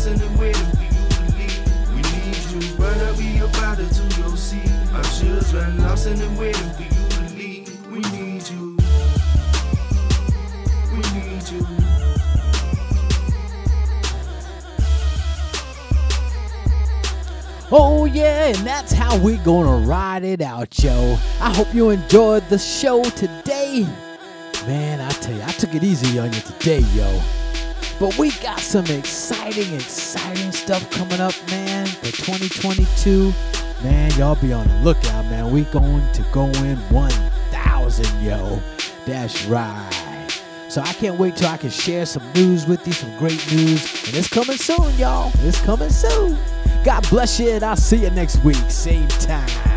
We 0.03 0.07
need 2.01 2.41
you, 2.49 2.75
brother, 2.75 3.13
be 3.17 3.37
a 3.37 3.47
father 3.49 3.87
to 3.87 4.03
your 4.19 4.35
seed. 4.35 4.67
Our 4.93 5.03
children 5.03 5.77
lost 5.77 6.07
in 6.07 6.17
the. 6.17 6.27
We 6.29 6.51
need 8.09 8.49
you. 8.49 8.77
We 10.91 11.01
need 11.13 11.47
you. 11.51 11.67
Oh 17.71 18.05
yeah, 18.05 18.47
and 18.47 18.57
that's 18.65 18.91
how 18.91 19.19
we're 19.19 19.43
gonna 19.43 19.85
ride 19.85 20.23
it 20.23 20.41
out, 20.41 20.83
yo. 20.83 21.15
I 21.39 21.53
hope 21.53 21.75
you 21.75 21.91
enjoyed 21.91 22.49
the 22.49 22.57
show 22.57 23.03
today. 23.03 23.85
Man, 24.65 24.99
I 24.99 25.09
tell 25.11 25.35
you, 25.35 25.43
I 25.43 25.51
took 25.51 25.75
it 25.75 25.83
easy 25.83 26.17
on 26.17 26.33
you 26.33 26.41
today, 26.41 26.79
yo. 26.95 27.21
But 28.01 28.17
we 28.17 28.31
got 28.41 28.59
some 28.59 28.87
exciting, 28.87 29.75
exciting 29.75 30.51
stuff 30.51 30.89
coming 30.89 31.21
up, 31.21 31.35
man, 31.51 31.85
for 31.85 32.05
2022. 32.05 33.31
Man, 33.83 34.09
y'all 34.17 34.33
be 34.33 34.51
on 34.51 34.67
the 34.67 34.73
lookout, 34.77 35.25
man. 35.25 35.51
We 35.51 35.65
going 35.65 36.11
to 36.13 36.25
go 36.31 36.47
in 36.63 36.77
1,000, 36.89 38.23
yo. 38.23 38.59
That's 39.05 39.45
right. 39.45 40.41
So 40.67 40.81
I 40.81 40.93
can't 40.93 41.19
wait 41.19 41.35
till 41.35 41.49
I 41.49 41.57
can 41.57 41.69
share 41.69 42.07
some 42.07 42.23
news 42.33 42.65
with 42.65 42.87
you, 42.87 42.93
some 42.93 43.15
great 43.19 43.45
news. 43.51 44.07
And 44.07 44.17
it's 44.17 44.29
coming 44.29 44.57
soon, 44.57 44.97
y'all. 44.97 45.31
It's 45.41 45.61
coming 45.61 45.91
soon. 45.91 46.39
God 46.83 47.07
bless 47.07 47.39
you, 47.39 47.51
and 47.51 47.63
I'll 47.63 47.75
see 47.75 47.97
you 47.97 48.09
next 48.09 48.43
week, 48.43 48.57
same 48.67 49.07
time. 49.09 49.70